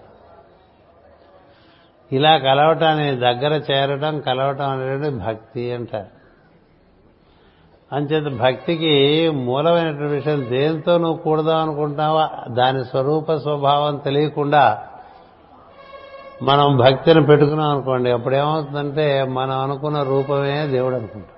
ఇలా 2.12 2.38
కలవటాన్ని 2.38 3.16
దగ్గర 3.16 3.62
చేరటం 3.72 4.20
కలవటం 4.20 4.70
అనేది 4.70 5.10
భక్తి 5.10 5.74
అంటారు. 5.74 6.16
అంచేత 7.96 8.40
భక్తికి 8.40 9.30
మూలమైనటువంటి 9.30 10.16
విషయం 10.16 10.48
దేంతో 10.50 10.98
నువ్వు 10.98 11.18
కూడదాం 11.18 11.58
అనుకుంటావా 11.58 12.30
దాని 12.50 12.86
స్వరూప 12.86 13.34
స్వభావం 13.34 13.98
తెలియకుండా 13.98 14.84
మనం 16.44 16.78
భక్తిని 16.78 17.26
పెట్టుకున్నాం 17.26 17.70
అనుకోండి 17.70 18.12
అప్పుడు 18.12 18.36
ఏమవుతుందంటే 18.36 19.24
మనం 19.24 19.60
అనుకున్న 19.60 20.04
రూపమే 20.04 20.68
దేవుడు 20.68 20.96
అనుకుంటాం 20.96 21.35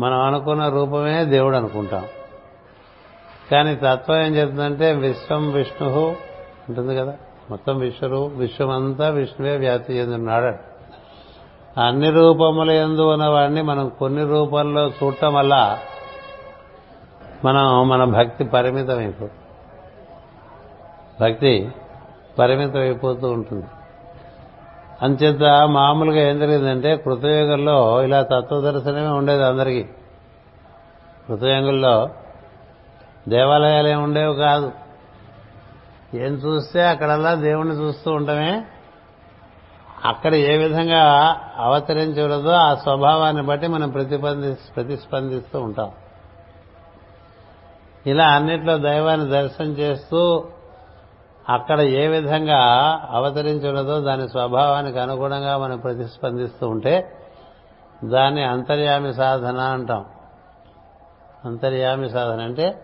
మనం 0.00 0.20
అనుకున్న 0.20 0.68
రూపమే 0.68 1.24
దేవుడు 1.24 1.56
అనుకుంటాం. 1.56 2.04
కానీ 3.50 3.74
తత్వం 3.74 4.16
ఏం 4.16 4.36
చెప్తుందంటే 4.36 4.92
విశ్వం 4.92 5.50
విష్ణు 5.50 6.16
ఉంటుంది 6.68 6.96
కదా? 6.96 7.14
మొత్తం 7.50 7.78
విశ్వరు 7.78 8.30
విశ్వమంతా 8.34 9.08
విష్ణువే 9.08 9.56
వ్యాప్తి 9.56 9.92
చెందున్నాడు 9.92 10.70
అన్ని 11.80 12.10
రూపముల 12.10 12.70
ఎందు 12.70 13.12
ఉన్నవాడిని 13.12 13.62
మనం 13.62 13.88
కొన్ని 13.88 14.24
రూపాల్లో 14.24 14.88
చూడటం 14.88 15.34
వల్ల 15.34 15.78
మనం 17.44 17.88
మన 17.88 18.04
భక్తి 18.04 18.44
పరిమితం 18.44 18.98
అయిపోతుంది. 18.98 19.32
భక్తి 21.20 21.70
పరిమితం 22.38 22.80
అయిపోతూ 22.80 23.30
ఉంటుంది. 23.30 23.66
అంచేత 25.02 25.68
మామూలుగా 25.68 26.28
ఏం 26.28 26.38
జరిగిందంటే 26.38 26.96
కృతయుగంలో 26.96 28.02
ఇలా 28.02 28.22
తత్వదర్శనమే 28.22 29.06
ఉండేది 29.06 29.44
అందరికీ. 29.44 29.88
హృదయంగుల్లో 31.28 32.08
దేవాలయాలు 33.28 33.88
ఏమి 33.88 34.02
ఉండేవి 34.02 34.34
కాదు. 34.34 34.72
ఏం 36.14 36.32
చూస్తే 36.34 36.86
అక్కడల్లా 36.86 37.34
దేవుణ్ణి 37.34 37.74
చూస్తూ 37.74 38.12
ఉండమే. 38.12 38.64
అక్కడ 40.04 40.34
ఏ 40.34 40.56
విధంగా 40.56 41.36
అవతరించగలదో 41.56 42.50
ఆ 42.50 42.74
స్వభావాన్ని 42.74 43.42
బట్టి 43.42 43.66
మనం 43.66 43.90
ప్రతిబంధి 43.90 44.54
ప్రతిస్పందిస్తూ 44.76 45.60
ఉంటాం. 45.60 45.90
ఇలా 48.06 48.26
అన్నిట్లో 48.28 48.78
దైవాన్ని 48.78 49.30
దర్శనం 49.30 49.68
చేస్తూ 49.68 50.48
అక్కడ 51.48 51.80
ఏ 51.80 52.06
విధంగా 52.06 52.60
అవతరించున్నదో 53.10 54.00
దాని 54.00 54.28
స్వభావానికి 54.28 54.98
అనుగుణంగా 54.98 55.58
మనం 55.58 55.78
ప్రతిస్పందిస్తూ 55.78 56.68
ఉంటే 56.68 57.16
దాన్ని 58.04 58.44
అంతర్యామి 58.44 59.14
సాధన 59.14 59.60
అంటాం. 59.60 60.04
అంతర్యామి 61.44 62.10
సాధన. 62.10 62.40
అంటే 62.42 62.82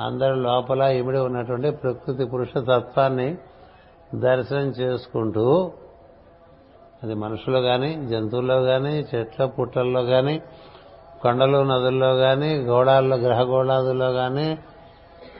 అందరి 0.00 0.36
లోపల 0.36 0.82
ఇమిడి 0.82 1.18
ఉన్నటువంటి 1.18 1.70
ప్రకృతి 1.70 2.24
పురుష 2.24 2.48
తత్వాన్ని 2.58 3.36
దర్శనం 4.14 4.68
చేసుకుంటూ 4.68 5.72
అది 7.02 7.14
మనుషులు 7.14 7.58
కానీ 7.58 7.94
జంతువుల్లో 7.94 8.62
కానీ 8.62 9.06
చెట్ల 9.14 9.44
పుట్టల్లో 9.44 10.02
కానీ 10.02 10.42
కొండలు 11.22 11.64
నదుల్లో 11.64 12.14
కానీ 12.14 12.54
గోడాల్లో 12.56 13.16
గ్రహగోళాదుల్లో 13.16 14.12
కానీ 14.12 14.58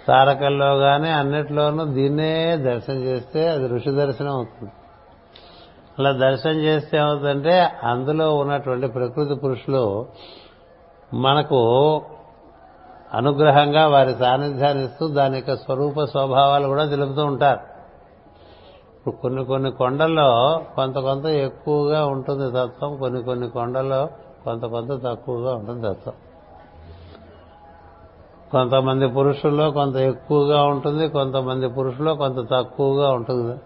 తారకల్లో 0.09 0.79
కానీ 0.79 1.09
అన్నిట్లోనూ 1.09 1.85
దీన్నే 1.85 2.57
దర్శనం 2.57 2.97
చేస్తే 2.97 3.49
అది 3.49 3.69
ఋషి 3.69 3.91
దర్శనం 3.91 4.33
అవుతుంది. 4.33 4.73
అలా 5.99 6.13
దర్శనం 6.13 6.61
చేస్తే 6.61 6.99
ఏమవుతుందంటే 6.99 7.63
అందులో 7.83 8.37
ఉన్నటువంటి 8.37 8.87
ప్రకృతి 8.87 9.35
పురుషులు 9.35 10.07
మనకు 11.15 11.61
అనుగ్రహంగా 13.15 13.89
వారి 13.89 14.15
సాన్నిధ్యాన్ని 14.15 14.85
ఇస్తూ 14.85 15.09
దాని 15.09 15.37
యొక్క 15.37 15.57
స్వరూప 15.57 16.05
స్వభావాలు 16.05 16.67
కూడా 16.67 16.85
తెలుపుతూ 16.85 17.25
ఉంటారు. 17.25 17.71
ఇప్పుడు 18.97 19.15
కొన్ని 19.15 19.45
కొన్ని 19.45 19.71
కొండల్లో 19.71 20.63
కొంత 20.77 20.99
కొంత 20.99 21.27
ఎక్కువగా 21.27 22.07
ఉంటుంది 22.07 22.51
తత్వం 22.51 22.97
కొన్ని 22.97 23.23
కొన్ని 23.23 23.51
కొండల్లో 23.51 24.09
కొంత 24.45 24.65
కొంత 24.65 25.05
తక్కువగా 25.05 25.55
ఉంటుంది 25.55 25.83
తత్వం. 25.83 26.15
కొంతమంది 28.53 29.09
పురుషుల్లో 29.09 29.71
కొంత 29.71 29.97
ఎక్కువగా 29.97 30.63
ఉంటుంది 30.63 31.09
కొంతమంది 31.09 31.69
పురుషుల్లో 31.69 32.15
కొంత 32.15 32.51
తక్కువగా 32.51 33.11
ఉంటుంది. 33.11 33.59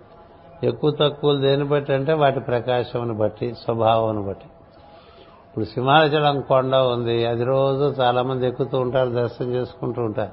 ఎక్కువ 0.66 0.90
తక్కువలు 0.90 1.40
దేని 1.40 1.64
బట్టి 1.64 1.92
అంటే 1.92 2.12
వాటి 2.12 2.40
ప్రకాశంని 2.40 3.14
బట్టి 3.14 3.54
స్వభావం 3.54 4.28
బట్టి. 4.28 4.46
ఇప్పుడు 5.54 5.64
సింహాచలం 5.64 6.40
కొండ 6.40 6.76
ఉంది. 6.76 7.26
అది 7.26 7.44
రోజు 7.44 7.84
చాలా 8.00 8.22
మంది 8.22 8.46
ఎక్కుతూ 8.46 8.78
ఉంటారు 8.78 9.10
దర్శనం 9.10 9.48
చేసుకుంటూ 9.48 10.02
ఉంటారు. 10.02 10.32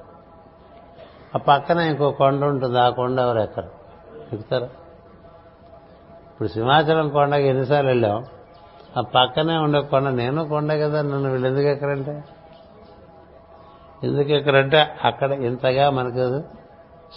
ఆ 1.35 1.37
పక్కన 1.37 1.77
ఇంకో 1.79 2.11
కొండ 2.11 2.43
ఉంటుంది. 2.43 2.79
ఆ 2.79 2.89
కొండ 2.89 3.19
ఎవరు 3.19 3.39
ఎక్కరు? 3.39 3.69
ఎక్కుతారా? 4.33 4.65
ఇప్పుడు 6.31 6.47
సింహాచలం 6.47 7.09
కొండకి 7.09 7.47
ఎన్నిసార్లు 7.47 7.89
వెళ్ళాం? 7.89 8.25
ఆ 8.97 9.01
పక్కనే 9.01 9.57
ఉండే 9.57 9.81
కొండ 9.81 10.07
నేను 10.07 10.47
కొండ 10.47 10.73
కదా 10.73 11.01
నన్ను 11.01 11.31
వీళ్ళు 11.31 11.47
ఎందుకు 11.47 11.67
ఎక్కరంటే? 11.67 12.23
ఎందుకు 14.03 14.29
ఎక్కడంటే 14.29 14.95
అక్కడ 15.03 15.31
ఇంతగా 15.31 15.89
మనకు 15.89 16.41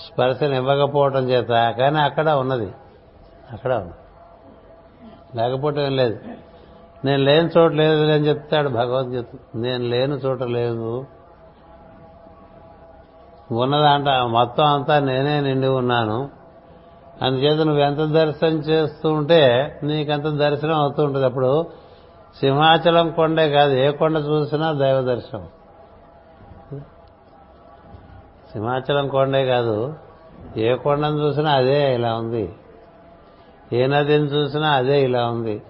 స్పర్శను 0.06 0.54
ఇవ్వకపోవటం 0.54 1.30
చేత 1.30 1.48
కానీ 1.78 1.98
అక్కడ 1.98 2.30
ఉన్నది. 2.30 2.72
అక్కడ 3.52 3.74
ఉన్నది. 3.74 3.94
లేకపోవటం 5.36 5.80
ఏం 5.80 5.96
లేదు. 5.96 6.18
నేను 7.04 7.22
లేని 7.22 7.48
చోట 7.58 7.72
లేదు 7.72 8.02
అని 8.02 8.28
చెప్తాడు 8.28 8.68
భగవద్గీత. 8.68 9.24
నేను 9.54 9.84
లేని 9.84 10.12
చోట 10.12 10.42
లేదు. 10.42 11.06
ఉన్నదంట 13.52 14.08
మొత్తం 14.08 14.64
అంతా 14.64 14.98
నేనే 14.98 15.40
నిండి 15.40 15.66
ఉన్నాను. 15.66 16.30
అందుచేత 17.22 17.60
నువ్వెంత 17.60 17.98
దర్శనం 17.98 18.50
చేస్తూ 18.50 19.12
ఉంటే 19.12 19.74
నీకంత 19.82 20.24
దర్శనం 20.24 20.74
అవుతూ 20.74 21.04
ఉంటుంది. 21.04 21.26
అప్పుడు 21.26 21.66
సింహాచలం 22.40 23.10
కొండే 23.10 23.50
కాదు 23.50 23.72
ఏ 23.72 23.90
కొండ 23.90 24.16
చూసినా 24.16 24.72
దైవ 24.72 25.00
దర్శనం. 25.00 25.46
సింహాచలం 28.52 29.08
కొండే 29.08 29.46
కాదు 29.46 29.94
ఏ 30.56 30.74
కొండను 30.74 31.16
చూసినా 31.16 31.50
అదే 31.50 31.94
ఇలా 31.94 32.14
ఉంది. 32.14 32.52
ఏ 33.72 33.86
నదిని 33.86 34.24
చూసినా 34.24 34.68
అదే 34.68 35.04
ఇలా 35.04 35.26
ఉంది. 35.26 35.62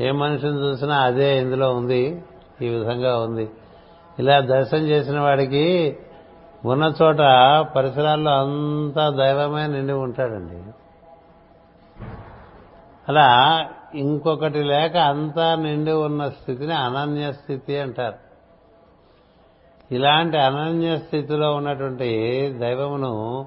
ఏ 0.00 0.10
మనిషిని 0.10 0.52
చూసినా 0.52 0.96
అదే 0.96 1.38
ఇందులో 1.38 1.74
ఉంది 1.74 2.22
ఈ 2.62 2.68
విధంగా 2.68 3.18
ఉంది. 3.18 3.50
ఇలా 4.18 4.40
దర్శనం 4.40 4.80
చేసిన 4.80 5.20
వాడికి 5.20 5.96
ఉన్న 6.64 6.94
చోట 7.02 7.16
పరిసరాల్లో 7.76 8.30
అంతా 8.30 9.10
దైవమే 9.10 9.66
నిండి 9.66 9.92
ఉంటాడండి. 9.92 10.72
అలా 13.08 13.68
ఇంకొకటి 13.94 14.62
లేక 14.62 14.96
అంతా 14.96 15.54
నిండి 15.54 15.92
ఉన్న 15.92 16.28
స్థితిని 16.28 16.74
అనన్య 16.74 17.32
స్థితి 17.32 17.78
అంటారు. 17.78 18.24
ఇలాంటి 19.94 20.38
అనన్య 20.38 20.98
స్థితిలో 20.98 21.54
ఉన్నటువంటి 21.54 22.50
దైవమును 22.58 23.46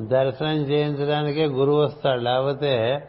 దర్శనం 0.00 0.56
చేయించడానికే 0.56 1.46
గురువు 1.46 1.76
వస్తాడు. 1.76 2.20
లేకపోతే 2.20 3.04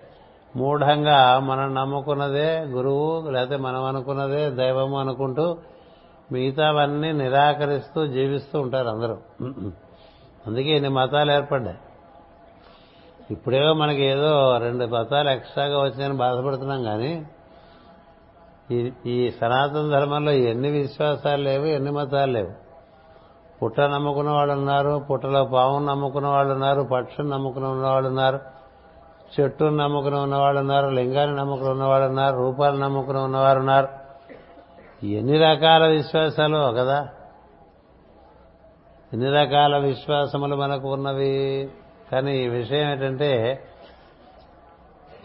మూఢంగా 0.56 1.40
మనం 1.40 1.76
నమ్ముకున్నదే 1.76 2.60
గురువు 2.60 3.30
లేకపోతే 3.30 3.58
మనం 3.58 3.84
అనుకున్నదే 3.84 4.50
దైవము 4.50 5.00
అనుకుంటూ 5.00 5.58
మిగతావన్నీ 6.32 7.12
నిరాకరిస్తూ 7.12 8.08
జీవిస్తూ 8.08 8.62
ఉంటారు 8.62 8.88
అందరూ. 8.88 9.18
అందుకే 10.48 10.70
ఇన్ని 10.70 10.90
మతాలు 10.90 11.32
ఏర్పడ్డాయి. 11.32 11.78
ఇప్పుడేవో 13.32 13.74
మనకి 13.74 14.04
ఏదో 14.04 14.58
రెండు 14.58 14.86
మతాలు 14.86 15.30
ఎక్స్ట్రాగా 15.30 15.82
వచ్చాయని 15.82 16.14
బాధపడుతున్నాం 16.14 16.84
కానీ 16.84 17.28
ఈ 19.06 19.32
సనాతన 19.42 19.90
ధర్మంలో 19.90 20.32
ఎన్ని 20.32 20.70
విశ్వాసాలు 20.70 21.42
లేవు 21.42 21.66
ఎన్ని 21.66 21.92
మతాలు 21.92 22.32
లేవు. 22.32 22.70
పుట్ట 23.64 23.82
నమ్ముకున్న 23.82 24.30
వాళ్ళు 24.30 24.54
ఉన్నారు 24.54 25.06
పుట్టలో 25.12 25.46
పావును 25.46 25.86
నమ్ముకున్న 25.86 26.28
వాళ్ళు 26.28 26.54
ఉన్నారు 26.54 26.82
పక్షుని 26.82 27.30
నమ్ముకున్న 27.30 27.68
వాళ్ళు 27.68 28.10
ఉన్నారు 28.10 28.59
చెట్టును 29.40 29.76
నమ్ముకుని 29.76 30.16
ఉన్నవాళ్ళు 30.16 30.62
ఉన్నారు 30.62 30.90
లింగాన్ని 30.90 31.36
నమ్ముకుని 31.36 31.70
ఉన్నవాళ్ళు 31.70 32.08
ఉన్నారు 32.08 32.38
రూపాలు 32.38 32.78
నమ్ముకుని 32.78 33.18
ఉన్నవారు 33.18 33.60
ఉన్నారు. 33.60 33.88
ఎన్ని 35.06 35.38
రకాల 35.38 35.88
విశ్వాసాలు 35.88 36.74
కదా? 36.78 37.08
ఎన్ని 39.14 39.32
రకాల 39.32 39.78
విశ్వాసములు 39.78 40.56
మనకు 40.56 40.94
ఉన్నవి? 40.94 41.70
కానీ 42.12 42.38
ఈ 42.38 42.48
విషయం 42.48 42.92
ఏంటంటే 42.92 43.64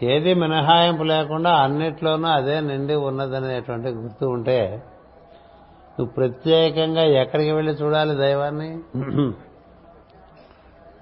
ఏది 0.03 0.33
మినహాయింపు 0.33 1.03
లేకుండా 1.03 1.51
అన్నిట్లోనూ 1.51 2.27
అదే 2.27 2.59
నిండి 2.59 2.95
ఉన్నదనేటువంటి 2.95 3.89
గుర్తు 3.89 4.25
ఉంటే 4.25 4.83
నువ్వు 5.99 6.13
ప్రత్యేకంగా 6.13 7.01
ఎక్కడికి 7.01 7.51
వెళ్ళి 7.51 7.73
చూడాలి 7.73 8.15
దైవాన్ని? 8.15 8.79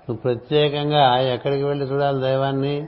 నువ్వు 0.03 0.21
ప్రత్యేకంగా 0.21 1.17
ఎక్కడికి 1.19 1.63
వెళ్ళి 1.63 1.85
చూడాలి 1.85 2.21
దైవాన్ని? 2.21 2.87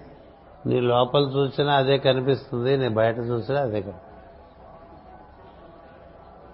నీ 0.66 0.80
లోపల 0.80 1.22
చూసినా 1.22 1.74
అదే 1.74 1.98
కనిపిస్తుంది 1.98 2.78
నీ 2.78 2.88
బయట 2.88 3.18
చూసినా 3.18 3.62
అదే 3.62 3.84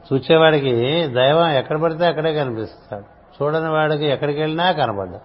చూచేవాడికి 0.08 1.08
దైవం 1.08 1.50
ఎక్కడ 1.50 1.82
పడితే 1.82 2.06
అక్కడే 2.06 2.34
కనిపిస్తాడు. 2.34 3.04
చూడని 3.38 3.70
వాడికి 3.70 4.06
ఎక్కడికి 4.06 4.40
వెళ్ళినా 4.40 4.72
కనబడ్డా 4.72 5.20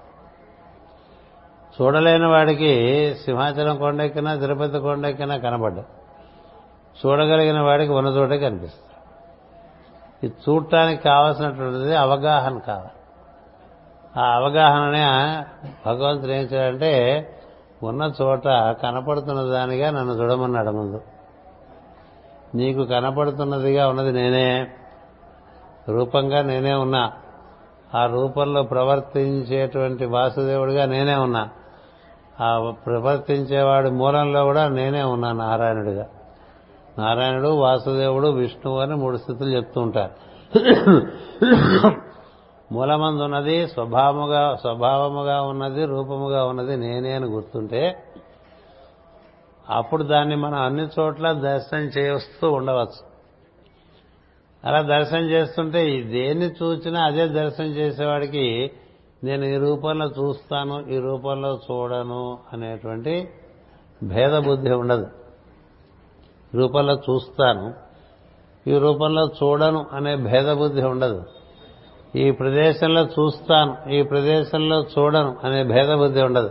చూడలేని 1.77 2.27
వాడికి 2.27 2.72
సింహాచలం 3.25 3.77
కొండెక్కినా 3.77 4.37
తిరుపతి 4.37 4.79
కొండెక్కినా 4.79 5.37
కనబడ్డా 5.37 5.85
చూడగలిగిన 7.01 7.61
వాడికి 7.61 7.92
ఉన్న 7.92 8.09
చోటే 8.09 8.38
కనిపిస్తాడు. 8.38 8.96
ఇది 10.27 10.35
చూడటానికి 10.49 11.03
కావాల్సినటువంటిది 11.03 11.96
అవగాహన 11.96 12.59
కావాలి. 12.59 12.95
ఆ 14.18 14.22
అవగాహననే 14.22 15.05
భగవంతుడు 15.87 16.33
ఏం 16.33 16.42
చేయాలంటే 16.42 17.29
ఉన్న 17.83 18.12
చోట 18.22 18.44
కనపడుతున్న 18.83 19.42
దానిగా 19.42 19.90
నన్ను 19.90 20.14
చూడమన్నాడు 20.14 20.70
ముందు. 20.70 21.00
నీకు 22.55 22.85
కనపడుతున్నదిగా 22.85 23.88
ఉన్నది 23.88 24.12
నేనే. 24.12 24.68
రూపంగా 25.88 26.42
నేనే 26.42 26.74
ఉన్నా. 26.74 27.12
ఆ 27.94 28.07
రూపంలో 28.07 28.62
ప్రవర్తించేటువంటి 28.62 30.05
వాసుదేవుడిగా 30.05 30.87
నేనే 30.87 31.14
ఉన్నా. 31.14 31.48
ఆ 32.40 32.72
ప్రవర్తించేవాడి 32.87 33.90
మూలంలో 33.90 34.44
కూడా 34.44 34.68
నేనే 34.68 35.02
ఉన్నా 35.02 35.33
నారాయణుడిగా. 35.33 36.07
నారాయణుడు 36.98 37.48
వాసుదేవుడు 37.48 38.29
విష్ణువు 38.29 38.81
అని 38.81 38.94
మూడు 38.94 39.16
స్థితులు 39.16 39.48
చెప్తూ 39.48 39.81
ఉంటారు. 39.81 40.37
మూలమందు 42.72 43.22
ఉన్నది 43.22 43.68
స్వభావముగా 43.68 44.57
స్వభావముగా 44.57 45.42
ఉన్నది 45.42 45.87
రూపముగా 45.87 46.44
ఉన్నది 46.44 46.76
నేనే 46.76 47.12
అని 47.12 47.26
గుర్తుంటే 47.26 48.05
అప్పుడు 49.70 50.02
దాన్ని 50.02 50.37
మనం 50.37 50.59
అన్ని 50.59 50.88
చోట్ల 51.00 51.33
దర్శనం 51.33 51.81
చేస్తూ 51.81 52.52
ఉండవచ్చు. 52.52 53.16
అలా 54.64 54.83
దర్శనం 54.83 55.24
చేస్తుంటే 55.31 56.02
దేన్ని 56.02 56.46
చూసినా 56.46 57.05
అదే 57.05 57.29
దర్శనం 57.29 57.66
చేసేవాడికి 57.66 58.70
నేను 59.24 59.44
ఈ 59.44 59.57
రూపంలో 59.57 60.07
చూస్తాను 60.07 60.85
ఈ 60.88 60.98
రూపంలో 60.98 61.61
చూడను 61.70 62.38
అనేటువంటి 62.52 63.29
భేద 64.02 64.38
బుద్ధి 64.38 64.70
ఉండదు. 64.70 65.07
రూపంలో 66.55 66.94
చూస్తాను 66.94 67.74
ఈ 68.66 68.79
రూపంలో 68.79 69.26
చూడను 69.26 69.87
అనే 69.92 70.16
భేద 70.16 70.52
బుద్ధి 70.52 70.83
ఉండదు. 70.83 71.22
ఈ 72.16 72.31
ప్రదేశంలో 72.31 73.02
చూస్తాను 73.16 73.90
ఈ 73.90 74.02
ప్రదేశంలో 74.02 74.76
చూడను 74.83 75.37
అనే 75.44 75.62
భేద 75.64 75.94
బుద్ధి 75.94 76.22
ఉండదు. 76.22 76.50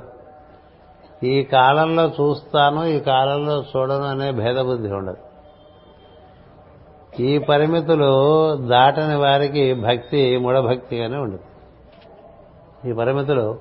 ఈ 1.24 1.44
కాలంలో 1.44 2.06
చూస్తాను 2.08 2.86
ఈ 2.86 3.00
కాలంలో 3.00 3.56
చూడను 3.62 4.04
అనే 4.04 4.32
భేద 4.32 4.58
బుద్ధి 4.62 4.92
ఉండదు. 4.94 5.22
ఈ 7.22 7.38
పరిమితులు 7.38 8.12
దాటని 8.56 9.16
వారికి 9.16 9.74
భక్తి 9.74 10.38
మూఢభక్తిగానే 10.38 11.18
ఉండదు 11.18 11.44
ఈ 12.90 12.94
పరిమితులు 12.94 13.60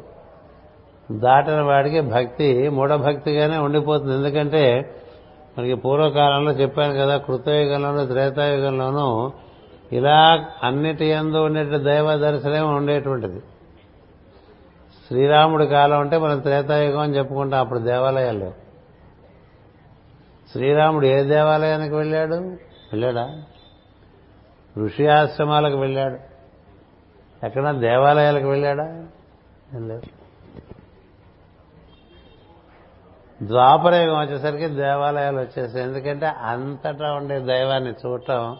దాటని 1.10 1.62
వాడికి 1.62 2.00
భక్తి 2.00 2.68
మూఢభక్తిగానే 2.68 3.56
ఉండిపోతుంది. 3.56 4.14
ఎందుకంటే 4.14 4.64
మనకి 5.58 5.74
పూర్వకాలంలో 5.74 6.52
చెప్పాను 6.52 6.92
కదా 6.92 7.16
కృతయుగంలోనూ 7.16 8.06
త్రేతాయుగంలోనూ 8.06 9.30
ఇలా 9.92 10.46
అన్నిటి 10.62 11.04
ఎందు 11.04 11.36
ఉండే 11.36 11.78
దైవ 11.78 12.16
దర్శనం 12.16 12.76
ఉండేటువంటిది. 12.76 13.40
శ్రీరాముడి 15.08 15.66
కాలం 15.66 16.00
అంటే 16.00 16.18
మనం 16.18 16.38
త్రేతాయుగం 16.40 16.98
అని 16.98 17.16
చెప్పుకుంటాం 17.16 17.60
అప్పుడు 17.60 17.78
దేవాలయాలు 17.78 18.52
శ్రీరాముడు 20.52 21.06
ఏ 21.06 21.22
దేవాలయానికి 21.22 21.94
వెళ్ళాడు? 21.94 22.34
వెళ్ళాడా? 22.92 23.42
ఋషి 24.78 25.08
ఆశ్రమాలకు 25.08 25.76
వెళ్ళాడు. 25.76 26.18
ఎక్కడ 27.46 27.70
దేవాలయాలకు 27.70 28.48
వెళ్ళాడా? 28.48 29.06
ద్వాపరయుగం 33.42 34.18
వచ్చేసరికి 34.18 34.66
దేవాలయాలు 34.66 35.38
వచ్చేసాయి. 35.38 35.84
ఎందుకంటే 35.84 36.26
అంతటా 36.26 37.12
ఉండే 37.12 37.38
దైవాన్ని 37.38 37.90
చూడటం 37.90 38.56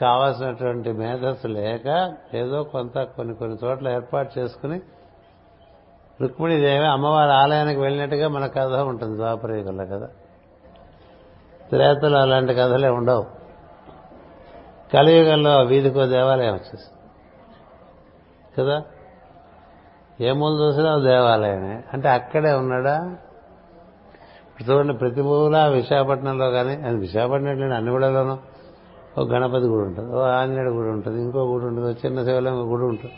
కావాల్సినటువంటి 0.00 0.92
మేధస్సు 0.92 1.46
లేక 1.48 2.14
ఏదో 2.34 2.62
కొంత 2.62 3.02
కొన్ని 3.02 3.34
కొన్ని 3.34 3.58
చోట్ల 3.64 3.88
ఏర్పాటు 3.88 4.38
చేసుకుని 4.38 4.80
రుక్మిణీదేవి 6.20 6.86
అమ్మవారి 6.86 7.32
ఆలయానికి 7.32 7.80
వెళ్ళినట్టుగా 7.80 8.28
మన 8.28 8.46
కథ 8.46 8.72
ఉంటుంది 8.72 9.16
ద్వాపరయుగంలో 9.16 9.86
కదా. 9.86 10.08
త్రేతలు 11.70 12.16
అలాంటి 12.16 12.54
కథలే 12.54 12.88
ఉండవు. 12.88 13.26
కలియుగంలో 14.94 15.62
వీధికో 15.62 16.06
దేవాలయం 16.06 16.52
వచ్చేసి 16.52 16.90
కదా? 18.58 18.82
ఏ 20.20 20.32
మూల 20.32 20.52
చూసినా 20.52 20.98
దేవాలయమే. 20.98 21.82
అంటే 21.92 22.08
అక్కడే 22.08 22.52
ఉన్నాడా? 22.52 23.16
చూడండి 24.70 24.92
ప్రతి 24.92 25.22
మూల 25.22 25.66
విశాఖపట్నంలో 25.66 26.50
కానీ 26.50 26.74
అది 26.74 26.96
విశాఖపట్నం 26.96 27.72
అన్ని 27.72 27.90
గుడలోనూ 27.90 28.38
ఒక 29.18 29.28
గణపతి 29.28 29.66
గుడి 29.66 29.82
ఉంటుంది 29.82 30.14
ఓ 30.14 30.20
ఆంజనేయుడు 30.20 30.70
గుడి 30.70 30.88
ఉంటుంది 30.88 31.22
ఇంకో 31.22 31.44
గుడి 31.44 31.64
ఉంటుంది 31.64 31.88
ఓ 31.88 31.90
చిన్న 31.90 32.24
శివలింగ 32.24 32.72
గుడి 32.72 32.82
ఉంటుంది. 32.82 33.14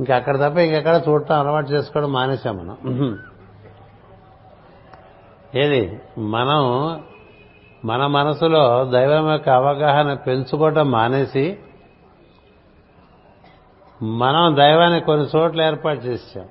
ఇంకా 0.00 0.16
అక్కడ 0.16 0.48
తప్ప 0.48 0.58
ఇంకెక్కడ 0.58 1.02
చూడటం 1.08 1.38
అలవాటు 1.38 1.66
చేసుకోవడం 1.66 2.12
మానేశాం 2.12 2.56
మనం. 2.56 2.76
ఏది? 5.54 6.00
మనం 6.18 6.62
మన 7.84 8.06
మనసులో 8.06 8.84
దైవం 8.84 9.32
యొక్క 9.32 9.48
అవగాహన 9.48 10.14
పెంచుకోవటం 10.14 10.90
మానేసి 10.90 11.58
మనం 14.02 14.56
దైవాన్ని 14.56 15.00
కొన్ని 15.00 15.26
చోట్ల 15.36 15.60
ఏర్పాటు 15.60 16.00
చేసాం 16.00 16.46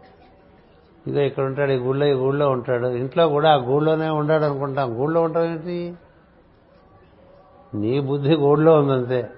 ఇదో 1.08 1.20
ఇక్కడ 1.20 1.44
ఉంటాడు 1.44 1.72
ఈ 1.72 1.76
గుళ్ళో 1.76 2.06
ఈ 2.06 2.12
గుళ్ళో 2.12 2.50
ఉంటాడు. 2.50 2.88
ఇంట్లో 2.88 3.30
కూడా 3.30 3.52
ఆ 3.52 3.56
గూళ్ళోనే 3.56 4.10
ఉంటాడు 4.10 4.44
అనుకుంటాం 4.44 5.00
గూళ్ళో 5.00 5.22
ఉంటాం 5.22 5.44
ఏంటి? 5.44 5.94
నీ 7.74 8.00
బుద్ధి 8.00 8.36
గూళ్ళో 8.36 8.76
ఉందంతే. 8.76 9.30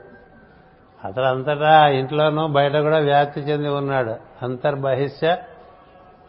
అతడు 1.05 1.23
అంతటా 1.23 1.87
ఇంట్లోనూ 1.87 2.47
బయట 2.47 2.75
కూడా 2.75 2.97
వ్యాప్తి 2.97 3.41
చెంది 3.41 3.69
ఉన్నాడు. 3.69 4.15
అంతర్బహిష్య 4.45 5.37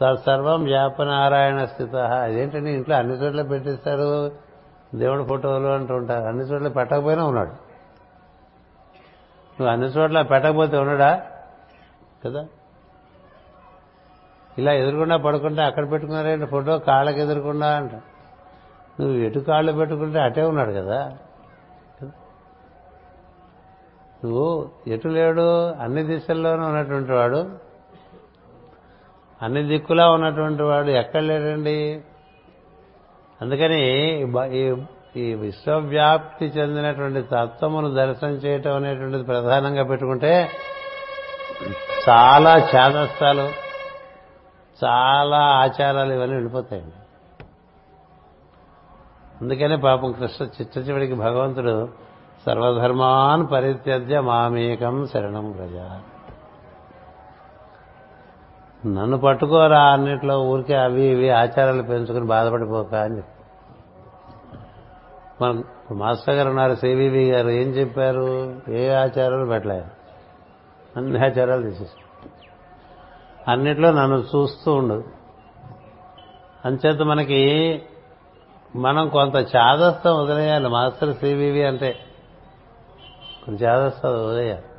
తత్సర్వం 0.03 0.65
వ్యాపనారాయణ 0.65 1.65
స్థిత 1.65 1.95
అదేంటండి 1.97 2.71
ఇంట్లో 2.71 2.97
అన్ని 2.97 3.15
చోట్ల 3.15 3.43
పెట్టిస్తారు? 3.43 4.33
దేవుడి 4.95 5.25
ఫోటోలు 5.25 5.67
అంటూ 5.67 5.95
ఉంటారు. 5.95 6.25
అన్ని 6.25 6.45
చోట్ల 6.45 6.69
పెట్టకపోయినా 6.69 7.25
ఉన్నాడు. 7.25 7.51
నువ్వు 9.51 9.69
అన్ని 9.69 9.87
చోట్ల 9.87 10.23
పెట్టకపోతే 10.23 10.77
ఉన్నాడా? 10.77 11.27
కదా? 12.27 12.47
ఇలా 14.59 14.73
ఎదురుకుండా 14.73 15.17
పడుకుంటే 15.17 15.63
అక్కడ 15.63 15.91
పెట్టుకున్నారేంటి? 15.91 16.47
ఫోటో 16.47 16.79
కాళ్ళకి 16.79 17.21
ఎదురుకుండా 17.21 17.77
అంట. 17.77 17.93
నువ్వు 19.01 19.17
ఎటు 19.17 19.39
కాళ్ళు 19.39 19.73
పెట్టుకుంటే 19.73 20.21
అటే 20.21 20.43
ఉన్నాడు 20.43 20.73
కదా? 20.73 21.17
నువ్వు 24.25 24.69
ఎటు 24.87 25.09
లేడు? 25.09 25.49
అన్ని 25.83 26.03
దిశల్లోనూ 26.03 26.67
ఉన్నటువంటి 26.67 27.13
వాడు. 27.13 27.41
అన్ని 29.43 29.63
దిక్కులా 29.63 30.07
ఉన్నటువంటి 30.13 30.63
వాడు 30.63 30.91
ఎక్కడ 30.91 31.23
లేడండి? 31.23 32.01
అందుకని 33.41 33.83
ఈ 35.17 35.35
విశ్వవ్యాప్తి 35.35 36.47
చెందినటువంటి 36.47 37.23
తత్వమును 37.23 37.95
దర్శనం 37.95 38.35
చేయటం 38.35 38.75
అనేటువంటిది 38.77 39.23
ప్రధానంగా 39.23 39.85
పెట్టుకుంటే 39.85 40.33
చాలా 42.09 42.53
ఛాదస్తాలు 42.75 43.47
చాలా 44.85 45.41
ఆచారాలు 45.63 46.13
ఇవన్నీ 46.13 46.37
వెళ్ళిపోతాయండి. 46.37 46.99
అందుకనే 49.41 49.77
పాపం 49.77 50.13
కృష్ణ 50.13 50.45
చిట్ట 50.45 50.89
చివరికి 50.89 51.15
భగవంతుడు 51.15 51.89
సర్వధర్మాన్ 52.47 53.53
పరిత్యజ్య 53.53 54.21
మామేకం 54.21 55.07
శరణం 55.07 55.53
ప్రజ 55.53 55.77
నన్ను 58.87 59.19
పట్టుకోరా 59.19 59.83
అన్నిట్లో 59.83 60.41
ఊరికే 60.41 60.75
అవి 60.75 61.03
ఇవి 61.03 61.31
ఆచారాలు 61.31 61.83
పెంచుకుని 61.83 62.27
బాధపడిపోక 62.27 62.95
అని 62.95 63.17
చెప్పి. 63.17 63.33
మన 65.45 65.63
మాస్టర్ 65.95 66.35
గారు 66.35 66.49
ఉన్నారు 66.49 66.75
సివివి 66.75 67.31
గారు 67.31 67.49
ఏం 67.49 67.69
చెప్పారు? 67.69 68.61
ఏ 68.69 68.89
ఆచారాలు 68.89 69.47
పెట్టలేదు. 69.47 69.85
అన్ని 70.97 71.25
ఆచారాలు 71.25 71.63
తీసేస్తారు 71.63 72.31
అన్నిట్లో 73.51 73.91
నన్ను 73.91 74.17
చూస్తూ 74.17 74.75
ఉండు 74.75 75.05
అంచేత 76.65 77.03
మనకి 77.03 77.83
మనం 78.77 79.09
కొంత 79.09 79.37
చాదస్తం 79.57 80.19
వదిలేయాలి. 80.19 80.69
మాస్టర్ 80.69 81.15
సివివి 81.15 81.65
అంటే 81.65 81.99
జాగ్రత్త 83.57 84.07
చాదస్తం 84.07 84.71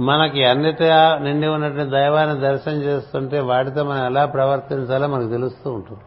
మనకి 0.00 0.44
అన్నిటిగా 0.44 1.18
నిండి 1.18 1.46
ఉన్నటువంటి 1.46 1.90
దైవాన్ని 1.90 2.40
దర్శనం 2.40 2.74
చేస్తుంటే 2.74 3.40
వాటితో 3.40 3.84
మనం 3.84 4.06
ఎలా 4.06 4.26
ప్రవర్తించాలో 4.26 5.08
మనకు 5.08 5.30
తెలుస్తూ 5.30 5.72
ఉంటుంది. 5.72 6.00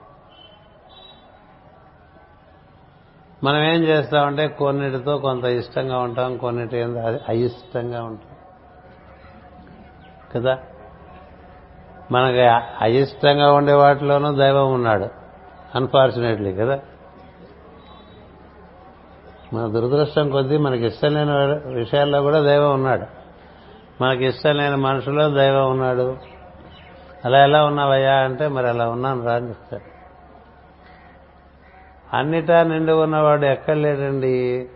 మనం 3.43 3.57
ఏం 3.57 3.83
చేస్తామంటే 3.83 4.47
కొన్నిటితో 4.47 5.17
కొంత 5.17 5.43
ఇష్టంగా 5.43 5.99
ఉంటాం 5.99 6.37
కొన్నిటి 6.37 6.83
అయిష్టంగా 7.27 8.03
ఉంటాం. 8.03 8.35
కదా? 10.35 10.57
మనకి 12.11 12.41
అయిష్టంగా 12.81 13.51
ఉండే 13.51 13.73
వాటిలోనూ 13.73 14.35
దైవం 14.35 14.73
ఉన్నాడు. 14.73 15.07
అన్ఫార్చునేట్లీ 15.75 16.53
కదా? 16.53 16.79
మన 19.53 19.67
దురదృష్టం 19.67 20.29
కొద్దీ 20.29 20.57
మనకి 20.57 20.85
ఇష్టం 20.85 21.13
లేని 21.13 21.31
విషయాల్లో 21.75 22.21
కూడా 22.21 22.39
దైవం 22.39 22.73
ఉన్నాడు. 22.73 23.05
మనకి 24.03 24.25
ఇష్టం 24.25 24.57
లేని 24.57 24.75
మనుషులో 24.75 25.29
దైవం 25.29 25.71
ఉన్నాడు. 25.71 26.17
అలా 27.25 27.43
ఎలా 27.43 27.65
ఉన్నావయ్యా 27.65 28.15
అంటే 28.15 28.47
మరి 28.47 28.69
అలా 28.69 28.89
ఉన్నాను 28.89 29.25
రా 29.25 29.35
అని 29.35 29.49
చెప్తాడు. 29.49 29.95
అన్నిటా 32.17 32.63
నిండి 32.63 32.91
ఉన్నవాడు 32.91 33.45
ఎక్కడ 33.45 33.75
లేడండి? 33.75 34.69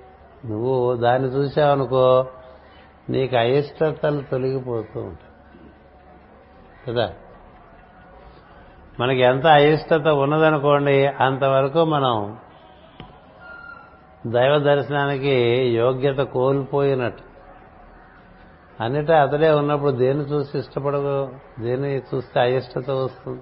నువ్వు 0.45 0.95
దాన్ని 0.95 1.29
చూసావనుకో 1.29 2.27
నీకు 3.09 3.35
అయిష్టతలు 3.35 4.21
తొలగిపోతూ 4.21 4.99
ఉంటాయి. 4.99 5.29
కదా? 6.87 7.13
మనకి 8.99 9.19
ఎంత 9.19 9.47
అయిష్టత 9.47 10.07
ఉన్నదనుకోండి 10.07 11.07
అంతవరకు 11.07 11.85
మనం 11.85 12.37
దైవ 14.27 14.59
దర్శనానికి 14.59 15.35
యోగ్యత 15.69 16.17
కోల్పోయినట్టు. 16.17 17.23
అన్నిట 18.83 19.11
అతడే 19.11 19.51
ఉన్నప్పుడు 19.51 19.91
దేన్ని 19.91 20.25
చూసి 20.25 20.57
ఇష్టపడదు? 20.57 21.31
దేన్ని 21.59 21.97
చూస్తే 21.97 22.39
అయిష్టత 22.39 22.89
వస్తుంది? 22.89 23.41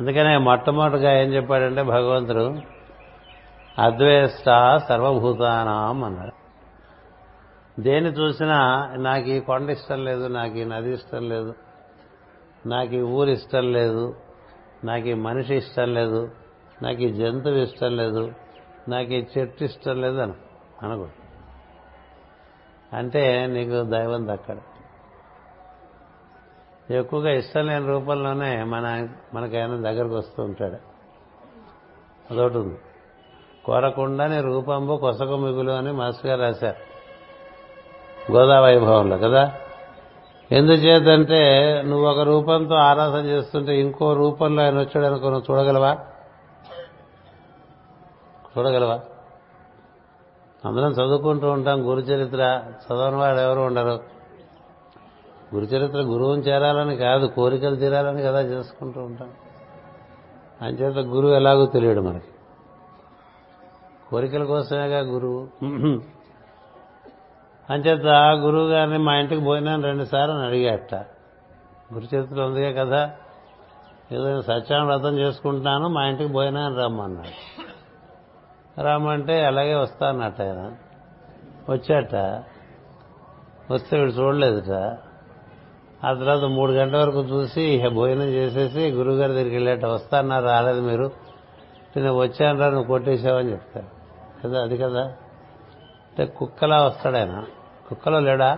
అందుకనే 0.00 0.36
మొట్టమొదటిగా 0.36 1.12
ఏం 1.12 1.28
చెప్పాడంటే 1.28 1.82
భగవంతుడు 1.82 2.54
అద్వేష్ట 3.78 4.44
సర్వభూతానాం 4.88 6.04
అన్నాడు. 6.04 6.44
దేన్ని 7.80 8.10
చూసినా 8.10 8.90
నాకు 8.96 9.24
ఈ 9.24 9.40
కొండ 9.40 9.70
ఇష్టం 9.70 10.04
లేదు 10.04 10.28
నాకు 10.28 10.54
ఈ 10.54 10.64
నది 10.64 10.94
ఇష్టం 10.94 11.28
లేదు 11.28 11.54
నాకు 12.66 12.94
ఈ 12.94 13.00
ఊరు 13.00 13.30
ఇష్టం 13.30 13.72
లేదు 13.72 14.16
నాకు 14.84 15.08
ఈ 15.08 15.14
మనిషి 15.14 15.54
ఇష్టం 15.54 15.94
లేదు 15.94 16.28
నాకు 16.82 17.02
ఈ 17.02 17.12
జంతువు 17.12 17.54
ఇష్టం 17.54 17.96
లేదు 17.96 18.32
నాకు 18.88 19.12
ఈ 19.12 19.24
చెట్టు 19.38 19.64
ఇష్టం 19.64 20.00
లేదు 20.00 20.16
అను 20.16 20.34
అనకూడదు. 20.82 21.12
అంటే 22.96 23.46
నీకు 23.46 23.82
దైవం 23.82 24.28
దక్కడ. 24.28 24.56
ఎక్కువగా 26.90 27.30
ఇష్టం 27.30 27.66
లేని 27.66 27.86
రూపంలోనే 27.86 28.62
మన 28.62 29.08
మనకైనా 29.34 29.74
దగ్గరకు 29.74 30.14
వస్తూ 30.14 30.42
ఉంటాడు. 30.42 30.76
అదొకటి 32.30 32.58
ఉంది. 32.58 32.78
కోరకుండానే 33.64 34.40
రూపంబు 34.40 34.96
కొసక 34.96 35.28
మిగులు 35.28 35.72
అని 35.72 35.92
మాస్టర్ 35.92 36.26
గారు 36.26 36.40
రాశారు. 36.40 36.94
గోదావరి 38.32 38.78
వైభవంలో 38.78 39.18
కదా? 39.18 39.52
ఎందుచేతంటే 40.52 41.82
నువ్వు 41.86 42.06
ఒక 42.06 42.20
రూపంతో 42.20 42.74
ఆరాధన 42.74 43.24
చేస్తుంటే 43.26 43.80
ఇంకో 43.80 44.14
రూపంలో 44.14 44.62
ఆయన 44.62 44.78
వచ్చాడు 44.78 45.06
అనుకో 45.06 45.30
నువ్వు 45.30 45.54
చూడగలవా? 45.54 45.98
చూడగలవా? 48.58 49.00
అందరం 50.64 50.90
చదువుకుంటూ 50.90 51.50
ఉంటాం. 51.50 51.90
గురుచరిత్ర 51.90 52.62
చదవని 52.86 53.16
వాడు 53.16 53.38
ఎవరు 53.38 53.60
ఉండరు. 53.60 54.00
గురుచరిత్ర 55.54 55.98
గురువుని 55.98 56.42
చేరాలని 56.42 56.96
కాదు 56.96 57.26
కోరికలు 57.26 57.76
తీరాలని 57.76 58.22
కదా 58.22 58.40
చేసుకుంటూ 58.40 59.00
ఉంటాం. 59.00 59.30
అంచేత 60.62 61.06
గురువు 61.06 61.32
ఎలాగో 61.32 61.66
తెలియడు 61.66 62.00
మనకి. 62.00 62.24
కోరికల 64.10 64.44
కోసమేగా 64.44 65.00
గురువు. 65.00 65.64
అంచేత 67.70 68.06
గురువు 68.40 68.68
గారిని 68.68 68.98
మా 68.98 69.14
ఇంటికి 69.14 69.44
పోయినాను 69.44 69.82
రెండుసార్లు 69.82 70.34
అని 70.34 70.46
అడిగాట 70.46 70.94
గురుచరిత్ర 71.94 72.42
ఉందిగా 72.42 72.84
కదా 72.84 73.12
ఏదో 74.12 74.40
సత్యాన్ని 74.42 74.88
వ్రతం 74.88 75.18
చేసుకుంటున్నాను 75.18 75.88
మా 75.88 76.04
ఇంటికి 76.04 76.32
పోయినా 76.32 76.66
అని 76.66 76.76
రమ్మన్నాడు. 76.76 77.63
రామంటే 78.82 79.44
అలాగే 79.44 79.74
వస్తా 79.74 80.08
అన్నట్ట 80.08 80.42
ఆయన. 80.42 80.72
వచ్చాట. 81.70 82.14
వస్తే 83.72 83.98
వీడు 83.98 84.10
చూడలేదుట. 84.10 84.98
ఆ 86.06 86.14
తర్వాత 86.14 86.40
మూడు 86.40 86.72
గంటల 86.72 86.96
వరకు 86.96 87.22
చూసి 87.22 87.88
భోజనం 87.88 88.22
చేసేసి 88.22 88.90
గురువుగారి 88.90 89.32
దగ్గరికి 89.32 89.54
వెళ్ళాట. 89.54 89.84
వస్తానన్నారు 89.84 90.44
రాలేదు 90.44 90.80
మీరు? 90.80 91.10
నేను 91.96 92.14
వచ్చాను 92.14 92.58
రా 92.58 92.66
నువ్వు 92.66 92.86
కొట్టేసావని 92.86 93.52
చెప్తాడు. 93.52 93.86
కదా 94.42 94.62
అది 94.62 94.76
కదా. 94.76 95.00
అంటే 95.00 96.26
కుక్కలా 96.26 96.84
వస్తాడు 96.84 97.16
ఆయన. 97.16 97.44
కుక్కలో 97.88 98.20
లేడా? 98.20 98.54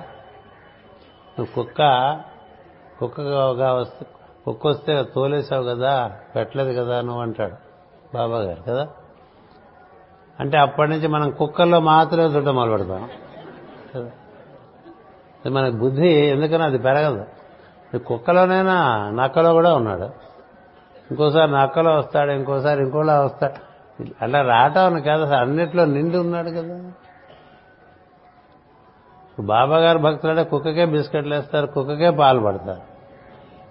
నువ్వు 1.38 1.54
కుక్క 1.54 1.80
కుక్కగా 3.00 3.72
వస్తే 3.72 4.06
కుక్క 4.44 4.66
వస్తే 4.66 5.04
తోలేసావు 5.14 5.64
కదా 5.64 6.16
పెట్టలేదు 6.36 6.82
కదా 6.82 7.00
నువ్వు 7.00 7.22
అంటాడు 7.22 7.54
బాబా 8.14 8.38
గారు 8.38 8.62
కదా? 8.62 8.88
అంటే 10.40 10.58
అప్పటి 10.58 10.90
నుంచి 10.90 11.06
మనం 11.06 11.30
కుక్కల్లో 11.30 11.80
మాత్రమే 11.80 12.24
చూడటం 12.24 12.54
మొదలు 12.54 12.70
పెడతాం 12.70 13.08
కదా 15.46 15.70
బుద్ధి 15.70 16.08
ఎందుకని 16.08 16.62
అది 16.62 16.78
పెరగదు. 16.78 17.24
కుక్కలోనైనా 17.98 19.10
నక్కలో 19.10 19.52
కూడా 19.52 19.74
ఉన్నాడు. 19.74 20.04
ఇంకోసారి 21.10 21.52
నక్కలో 21.52 21.98
వస్తాడు 21.98 22.30
ఇంకోసారి 22.30 22.82
ఇంకోలా 22.82 23.20
వస్తాడు. 23.20 23.66
అలా 24.22 24.42
రావటం 24.42 25.00
కాదు 25.00 25.22
అన్నిట్లో 25.22 25.84
నిండి 25.84 26.18
ఉన్నాడు 26.18 26.50
కదా. 26.50 26.92
బాబా 29.40 29.76
గారు 29.76 29.98
భక్తులంటే 29.98 30.44
కుక్కకే 30.44 30.84
బిస్కెట్లు 30.84 31.34
వేస్తారు 31.34 31.66
కుక్కకే 31.66 32.10
పాలు 32.10 32.40
పడతారు. 32.40 32.80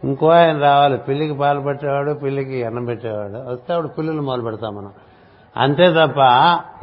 ఇంకో 0.07 0.29
ఆయన 0.29 0.61
రావాలి 0.61 0.97
పిల్లికి 0.97 1.33
పాలు 1.33 1.59
పెట్టేవాడు 1.59 2.13
పిల్లికి 2.13 2.63
అన్నం 2.63 2.85
పెట్టేవాడు. 2.85 3.53
వస్తే 3.53 3.73
ఆవిడ 3.73 3.89
పిల్లులు 3.97 4.21
మొదలు 4.21 4.41
పెడతాం 4.41 4.75
మనం. 4.75 4.93
అంతే 5.57 5.93
తప్ప 5.93 6.19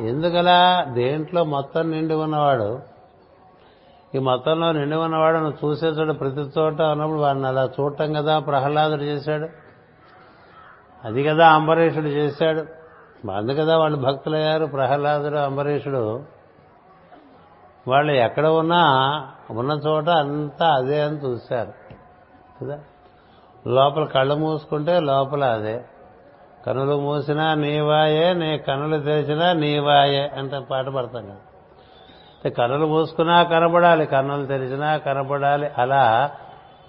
ఎందుకలా 0.03 0.85
దేంట్లో 0.89 1.45
మొత్తం 1.45 1.91
నిండి 1.91 2.15
ఉన్నవాడు? 2.15 2.81
ఈ 4.15 4.19
మొత్తంలో 4.19 4.73
నిండి 4.73 4.97
ఉన్నవాడు 4.97 5.39
నువ్వు 5.39 5.71
చూసేసాడు 5.71 6.13
ప్రతి 6.13 6.41
చోట 6.41 6.83
ఉన్నప్పుడు 6.83 7.19
వాడిని 7.19 7.47
అలా 7.47 7.71
చూడటం 7.81 8.13
కదా 8.13 8.39
ప్రహ్లాదుడు 8.39 9.03
చేశాడు. 9.03 9.49
అది 11.05 11.25
కదా 11.25 11.49
అంబరీషుడు 11.49 12.05
చేశాడు. 12.05 12.67
అందు 13.31 13.53
కదా 13.53 13.79
వాళ్ళు 13.79 13.99
భక్తులయ్యారు 13.99 14.67
ప్రహ్లాదుడు 14.67 15.37
అంబరీషుడు. 15.37 16.25
వాళ్ళు 17.89 18.13
ఎక్కడ 18.13 18.47
ఉన్నా 18.47 18.83
ఉన్న 19.51 19.73
చోట 19.73 20.09
అంతా 20.09 20.67
అదే 20.67 21.03
అని 21.03 21.17
చూశారు. 21.17 21.73
కదా? 22.65 22.79
లోపల 23.67 24.05
కళ్ళు 24.05 24.35
మూసుకుంటే 24.35 25.01
లోపల 25.01 25.45
అదే. 25.45 25.85
కనులు 26.67 27.01
మూసినా 27.01 27.55
నీవాయే 27.55 28.35
నీ 28.35 28.59
కనులు 28.59 29.01
తెరిచినా 29.01 29.53
నీవాయే 29.53 30.29
అంటే 30.29 30.61
పాట 30.71 30.85
పడతాం 30.85 31.27
కదా. 31.27 32.51
కనులు 32.51 32.87
మూసుకున్నా 32.87 33.43
కనబడాలి 33.43 34.07
కన్నులు 34.07 34.47
తెరిచినా 34.47 34.97
కనబడాలి. 34.97 35.71
అలా 35.79 36.31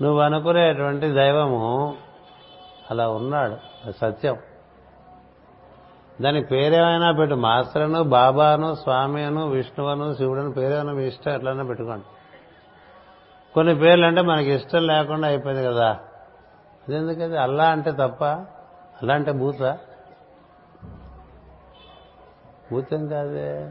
నువ్వు 0.01 0.19
అనుకునేటువంటి 0.19 1.11
దైవము 1.11 1.95
అలా 2.91 3.09
ఉన్నాడు. 3.09 3.57
సత్యం. 3.91 4.37
దానికి 6.21 6.47
పేరేమైనా 6.47 7.11
పెట్టు. 7.11 7.35
మాస్టర్ను 7.35 8.03
బాబాను 8.03 8.75
స్వామి 8.75 9.23
అను 9.23 9.47
విష్ణువను 9.47 10.15
శివుడను 10.15 10.51
పేరేమైనా 10.51 10.93
మీ 10.93 11.03
ఇష్టం 11.03 11.31
ఎట్లైనా 11.31 11.63
పెట్టుకోండి. 11.63 12.05
కొన్ని 13.53 13.75
పేర్లు 13.75 14.05
అంటే 14.05 14.21
మనకి 14.21 14.53
ఇష్టం 14.53 14.87
లేకుండా 14.87 15.27
అయిపోయింది 15.27 15.63
కదా. 15.63 15.89
అదెందుకది? 16.87 17.37
అల్లా 17.37 17.63
అంటే 17.63 17.91
తప్ప 17.91 18.45
అలా 19.03 19.13
అంటే 19.13 19.31
భూత 19.31 19.77
భూతం 22.71 23.07
కాదే? 23.07 23.69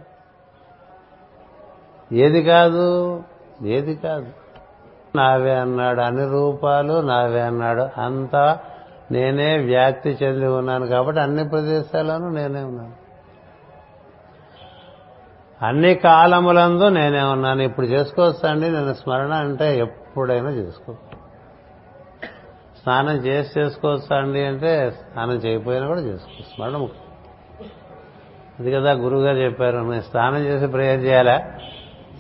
ఏది 2.13 2.43
కాదు? 2.43 3.23
ఏది 3.63 3.95
కాదు. 3.95 4.27
నావే 5.17 5.55
అన్నాడు 5.55 6.01
అన్ని 6.01 6.29
రూపాలు 6.29 7.01
నావే 7.01 7.41
అన్నాడు. 7.41 8.01
అంతా 8.01 8.61
నేనే 9.11 9.59
వ్యాప్తి 9.59 10.11
చెంది 10.11 10.47
ఉన్నాను 10.47 10.87
కాబట్టి 10.87 11.21
అన్ని 11.21 11.49
ప్రదేశాల్లోనూ 11.49 12.29
నేనే 12.29 12.63
ఉన్నాను. 12.63 12.93
అన్ని 15.63 15.95
కాలములందు 15.95 16.89
నేనే 16.89 17.23
ఉన్నాను. 17.23 17.63
ఇప్పుడు 17.63 17.87
చేసుకోవచ్చండి 17.87 18.69
నేను 18.69 18.95
స్మరణ 18.95 19.33
అంటే 19.33 19.79
ఎప్పుడైనా 19.79 20.51
చేసుకో 20.51 20.95
స్నానం 22.83 23.17
చేసి 23.17 23.61
చేసుకోవచ్చా 23.61 24.17
అండి 24.17 24.45
అంటే 24.45 24.91
స్నానం 24.91 25.33
చేయకపోయినా 25.33 25.87
కూడా 25.87 26.01
చేసుకో 26.01 26.43
స్మరణ 26.43 26.77
ముఖ్యం. 26.77 27.69
అది 28.61 28.73
కదా 28.73 28.93
గురువుగారు 28.93 29.37
చెప్పారు. 29.37 29.77
నేను 29.77 30.01
స్నానం 30.01 30.39
చేసి 30.39 30.67
ప్రేయర్ 30.67 31.01
చేయాలా? 31.01 31.39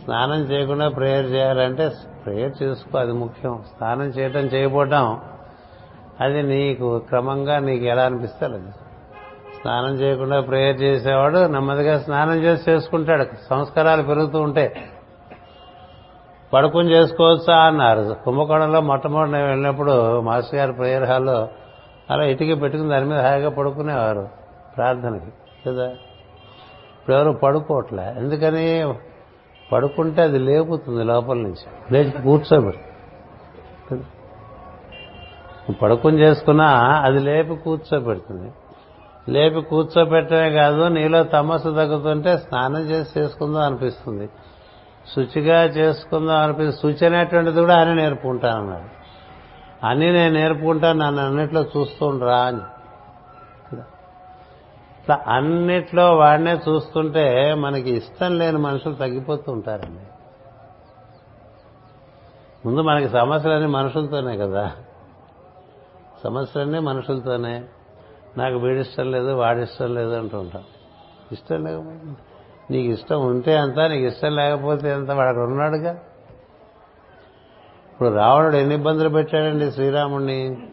స్నానం 0.04 0.40
చేయకుండా 0.40 0.88
ప్రేయర్ 0.88 1.26
చేయాలంటే 1.26 1.90
ప్రేయర్ 2.26 2.62
చేసుకో 2.62 2.98
అది 2.98 3.12
ముఖ్యం. 3.12 3.62
స్నానం 3.76 4.04
చేయటం 4.04 4.40
చేయకపోవటం 4.40 5.20
అది 6.20 6.42
నీకు 6.42 6.98
క్రమంగా 6.98 7.58
నీకు 7.58 7.84
ఎలా 7.84 8.04
అనిపిస్తే 8.04 8.46
అలా 8.46 8.58
స్నానం 9.60 9.94
చేయకుండా 9.94 10.40
ప్రేయర్ 10.40 10.80
చేసేవాడు 10.80 11.46
నెమ్మదిగా 11.46 11.98
స్నానం 11.98 12.34
చేసి 12.34 12.70
చేసుకుంటాడు. 12.70 13.26
సంస్కారాలు 13.50 14.02
పెరుగుతూ 14.02 14.40
ఉంటే 14.40 14.91
పడుకుని 16.52 16.90
చేసుకోవచ్చా 16.90 17.56
అన్నారు. 17.56 18.16
కుంభకోణంలో 18.24 18.80
మొట్టమొదటి 18.80 19.32
నేను 19.32 19.46
వెళ్ళినప్పుడు 19.46 20.20
మాస్టర్ 20.20 20.54
గారు 20.54 20.72
ప్రేయర్ 20.72 21.04
హాల్లో 21.04 21.48
అలా 22.10 22.24
ఇటుక 22.24 22.62
పెట్టుకుని 22.62 22.88
దాని 22.88 23.04
మీద 23.04 23.20
హాయిగా 23.20 23.50
పడుకునేవారు 23.50 24.28
ప్రార్థనకి 24.76 25.30
కదా? 25.66 25.86
ఇప్పుడు 26.98 27.16
ఎవరు 27.16 27.32
పడుకోవట్లే. 27.32 28.14
ఎందుకని? 28.16 28.94
పడుకుంటే 29.72 30.22
అది 30.22 30.38
లేపుతుంది 30.38 31.04
లోపల 31.04 31.36
నుంచి. 31.36 31.94
లేచి 31.94 32.10
కూర్చోబెడు. 32.10 32.92
పడుకుని 35.72 36.18
చేసుకున్నా 36.18 36.66
అది 37.04 37.18
లేపి 37.18 37.54
కూర్చోబెడుతుంది. 37.54 38.52
లేపి 39.28 39.60
కూర్చోబెట్టమే 39.60 40.50
కాదు 40.50 40.88
నీలో 40.88 41.22
తమస్సు 41.22 41.68
తగ్గుతుంటే 41.68 42.38
స్నానం 42.38 42.80
చేసి 42.80 43.20
చేసుకుందాం 43.20 43.62
అనిపిస్తుంది. 43.62 44.28
శుచిగా 45.08 45.64
చేసుకుందాం 45.64 46.36
అనిపించి 46.36 46.72
శుచి 46.72 47.06
అనేటువంటిది 47.06 47.60
కూడా 47.60 47.78
ఆయన 47.78 47.92
నేర్పుకుంటానన్నాడు 47.92 49.02
అన్నీ 49.86 50.12
నేను 50.12 50.34
నేర్పుకుంటాను 50.34 50.98
నన్ను 50.98 51.26
అన్నిట్లో 51.26 51.62
చూస్తుండ్రా 51.62 52.36
అని. 52.36 52.60
ఇట్లా 55.00 55.20
అన్నిట్లో 55.26 56.16
వాడినే 56.16 56.60
చూస్తుంటే 56.68 57.54
మనకి 57.54 57.90
ఇష్టం 57.90 58.38
లేని 58.38 58.58
మనుషులు 58.58 58.94
తగ్గిపోతూ 58.94 59.52
ఉంటారండి. 59.52 60.02
ముందు 62.66 62.80
మనకి 62.80 63.08
సమస్యలన్నీ 63.08 63.68
మనుషులతోనే 63.68 64.36
కదా. 64.36 64.72
సమస్యలన్నీ 66.24 66.78
మనుషులతోనే. 66.78 67.64
నాకు 68.38 68.56
వీడిష్టం 68.56 69.10
లేదు 69.10 69.32
వాడిష్టం 69.32 69.94
లేదు 69.94 70.14
అంటూ 70.14 70.44
ఇష్టం 71.32 71.64
లేకపోతే 71.64 72.31
నీకు 72.70 72.92
ఇష్టం 72.92 73.26
ఉంటే 73.26 73.56
అంత 73.56 73.78
నీకు 73.78 74.06
ఇష్టం 74.06 74.36
లేకపోతే 74.36 74.92
అంత 74.92 75.10
వాడు 75.10 75.28
అక్కడ 75.28 75.42
ఉన్నాడుగా 75.42 75.90
ఇప్పుడు 77.92 78.08
రావణుడు 78.08 78.56
ఎన్ని 78.56 78.74
ఇబ్బందులు 78.74 79.08
పెట్టాడండి 79.08 79.72
శ్రీరాముణ్ణి? 79.72 80.68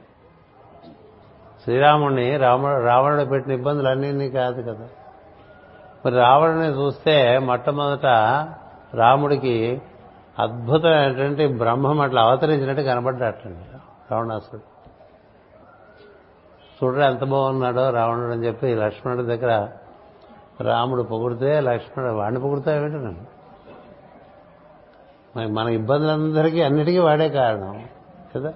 శ్రీరాముణ్ణి 1.63 2.38
రాముడు 2.38 2.84
రావణుడు 2.84 3.23
పెట్టిన 3.23 3.54
ఇబ్బందులు 3.54 3.88
అన్నీ 3.88 4.30
కాదు 4.30 4.62
కదా. 4.62 4.88
మరి 6.06 6.15
రావణుని 6.15 6.67
చూస్తే 6.67 7.38
మొట్టమొదట 7.38 8.06
రాముడికి 8.93 9.82
అద్భుతమైనటువంటి 10.39 11.47
బ్రహ్మం 11.47 12.02
అట్లా 12.02 12.21
అవతరించినట్టు 12.21 12.82
కనబడ్డాటండి 12.82 13.78
రావణాసుడు. 14.12 14.62
చూడరా 16.84 17.08
ఎంత 17.08 17.23
బాగున్నాడో 17.23 17.89
రావణుడు 17.89 18.32
అని 18.32 18.45
చెప్పి 18.45 18.75
లక్ష్మణుడి 18.75 19.23
దగ్గర 19.23 19.69
రాముడు 20.61 21.03
పొగిడితే 21.03 21.59
లక్ష్మణుడు 21.59 22.13
వాడిని 22.13 22.41
పొగుడుతావేంటి 22.41 22.95
నన్ను? 22.95 23.39
మరి 25.35 25.47
మన 25.47 25.67
ఇబ్బందులందరికీ 25.67 26.61
అన్నిటికీ 26.61 26.99
వాడే 26.99 27.29
కారణం 27.29 27.85
కదా? 28.35 28.53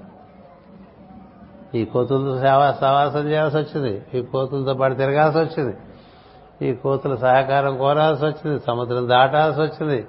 ఈ 1.75 1.85
కోతులతో 1.85 2.39
సేవా 2.39 2.71
సవాసం 2.71 3.29
చేయాల్సి 3.29 3.57
వచ్చింది 3.57 4.01
ఈ 4.13 4.21
కోతులతో 4.21 4.73
పాటు 4.73 4.93
తిరగాల్సి 4.93 5.39
వచ్చింది 5.39 5.77
ఈ 6.69 6.73
కోతుల 6.73 7.15
సహకారం 7.15 7.77
కోరాల్సి 7.77 8.25
వచ్చింది 8.25 8.59
సముద్రం 8.59 9.09
దాటాల్సి 9.09 9.61
వచ్చింది 9.61 10.07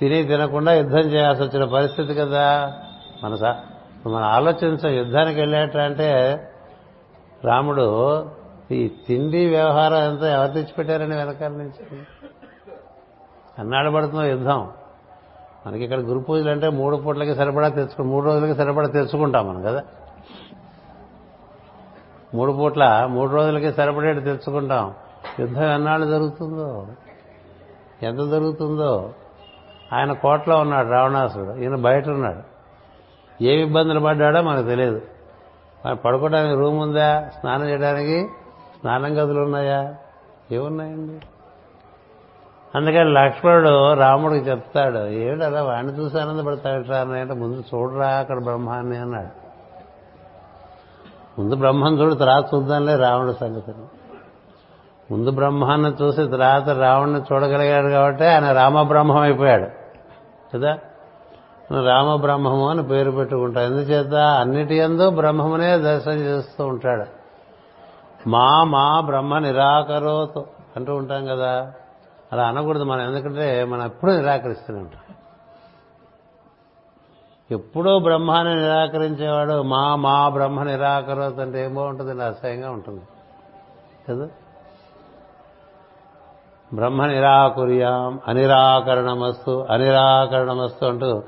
తిని 0.00 0.24
తినకుండా 0.24 0.74
యుద్ధం 0.74 0.98
చేయాల్సి 0.98 1.42
వచ్చిన 1.42 1.64
పరిస్థితి 1.64 2.14
కదా? 2.14 2.72
మన 3.24 3.34
స- 3.34 3.62
మనం 4.06 4.22
ఆలోచించ 4.22 4.96
యుద్ధానికి 4.98 5.40
వెళ్ళేట 5.40 5.76
అంటే 5.76 6.40
రాముడు 7.44 8.18
ఈ 8.74 8.88
తిండి 8.88 9.46
వ్యవహారం 9.46 10.08
అంతా 10.08 10.34
ఎవరు 10.34 10.52
తెచ్చిపెట్టారని 10.52 11.16
వెనకాల 11.16 11.50
నుంచి? 11.50 11.98
అన్నాడు 13.58 13.90
పడుతున్న 13.90 14.20
యుద్ధం. 14.20 14.70
మనకి 15.66 15.84
ఇక్కడ 15.84 15.98
గురు 15.98 16.18
పూజలు 16.18 16.50
అంటే 16.50 16.68
మూడు 16.68 16.96
పూటలకి 16.96 17.34
సరిపడా 17.34 17.68
తెచ్చుకు 17.68 18.02
మూడు 18.02 18.24
రోజులకి 18.24 18.54
సరిపడా 18.54 18.88
తెచ్చుకుంటాం 18.88 19.48
మనం 19.48 19.62
కదా? 19.62 19.82
మూడు 22.34 22.52
పూట్ల 22.52 23.06
మూడు 23.10 23.32
రోజులకి 23.32 23.72
సరిపడేటి 23.72 24.20
తెచ్చుకుంటాం. 24.20 24.94
యుద్ధం 25.40 25.62
ఎన్నాళ్ళు 25.62 26.06
జరుగుతుందో? 26.06 26.86
ఎంత 28.02 28.30
జరుగుతుందో? 28.30 29.12
ఆయన 29.92 30.12
కోటలో 30.12 30.56
ఉన్నాడు 30.56 30.88
రావణాసుడు. 30.88 31.54
ఈయన 31.54 31.76
బయట 31.76 32.08
ఉన్నాడు 32.08 32.54
ఏమి 33.44 33.62
ఇబ్బందులు 33.62 34.00
పడ్డాడో 34.00 34.42
మనకు 34.42 34.66
తెలియదు. 34.66 35.02
పడుకోవడానికి 35.92 36.54
రూమ్ 36.54 36.78
ఉందా? 36.78 37.30
స్నానం 37.40 37.68
చేయడానికి 37.68 38.28
స్నానం 38.84 39.18
గదులు 39.18 39.40
ఉన్నాయా? 39.40 39.94
ఏమున్నాయండి? 40.52 41.26
అందుకని 42.74 43.12
లక్ష్మణుడు 43.12 43.92
రాముడికి 43.92 44.50
చెప్తాడు 44.50 45.06
ఏడు 45.06 45.44
అలా 45.44 45.62
వాడిని 45.62 45.92
చూసి 45.92 46.18
ఆనందపడతాడట్రా 46.18 46.98
అంటే 46.98 47.34
ముందు 47.34 47.64
చూడరా 47.74 48.08
అక్కడ 48.08 48.42
బ్రహ్మాన్ని 48.42 48.96
అన్నాడు. 48.96 49.44
ముందు 51.40 51.56
బ్రహ్మను 51.56 51.96
చూడు 51.96 52.14
తర్వాత 52.14 52.44
చూద్దాంలే 52.54 52.96
రావణుడు 52.96 53.32
సంగతిని. 53.32 53.84
ముందు 55.10 55.30
బ్రహ్మాన్ని 55.30 55.92
చూసి 56.02 56.26
తర్వాత 56.28 56.68
రావణ్ణి 56.68 57.20
చూడగలిగాడు 57.20 57.88
కాబట్టి 57.88 58.24
ఆయన 58.24 58.52
రామబ్రహ్మం 58.52 59.16
అయిపోయాడు. 59.16 59.68
కదా? 60.54 60.78
రామబ్రహ్మము 61.84 62.68
అని 62.68 62.82
పేరు 62.82 63.10
పెట్టుకుంటాడు 63.10 63.64
ఎందుచేత? 63.64 64.14
అన్నిటి 64.14 64.74
ఎందు 64.74 65.10
బ్రహ్మమునే 65.10 65.78
దర్శనం 65.78 66.14
చేస్తూ 66.14 66.66
ఉంటాడు. 66.66 67.13
మా 68.26 68.64
మా 68.64 69.00
బ్రహ్మ 69.00 69.38
నిరాకరోతు 69.38 70.46
అంటూ 70.76 70.94
ఉంటాం 70.94 71.26
కదా. 71.26 71.72
అలా 72.32 72.46
అనకూడదు 72.46 72.84
మనం 72.84 73.00
ఎందుకంటే 73.00 73.64
మనం 73.64 73.84
ఎప్పుడూ 73.84 74.12
నిరాకరిస్తూనే 74.12 74.78
ఉంటాం. 74.78 75.00
ఎప్పుడూ 77.50 77.98
బ్రహ్మాన్ని 77.98 78.56
నిరాకరించేవాడు 78.56 79.62
మా 79.62 79.96
మా 79.96 80.28
బ్రహ్మ 80.28 80.62
నిరాకరోతు 80.62 81.40
అంటే 81.40 81.64
ఏం 81.64 81.74
ఉంటుంది 81.74 82.22
అసహ్యంగా 82.22 82.70
ఉంటుంది. 82.70 83.02
కదా? 84.08 84.28
బ్రహ్మ 86.74 87.06
నిరాకుర్యాం 87.06 88.20
అనిరాకరణమస్తు 88.28 89.66
అనిరాకరణమస్తు 89.70 90.86
అంటూ 90.86 91.22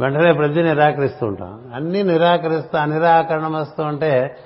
వెంటనే 0.00 0.32
ప్రతి 0.32 0.62
నిరాకరిస్తూ 0.62 1.26
ఉంటాం. 1.26 1.70
అన్నీ 1.74 2.02
నిరాకరిస్తూ 2.02 2.78
అనిరాకరణమస్తు 2.78 3.82
అంటే 3.82 4.36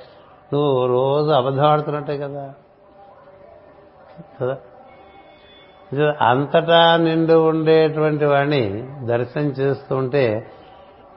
నువ్వు 0.53 0.87
రోజు 0.87 1.31
అబద్ధం 1.31 1.65
ఆడుతున్నట్టే 1.65 2.19
కదా? 2.19 2.55
కదా 4.43 4.57
అంతటా 6.21 6.97
నిండు 6.97 7.49
ఉండేటువంటి 7.49 8.25
వాడిని 8.25 8.89
దర్శనం 9.07 9.45
చేస్తుంటే 9.45 10.51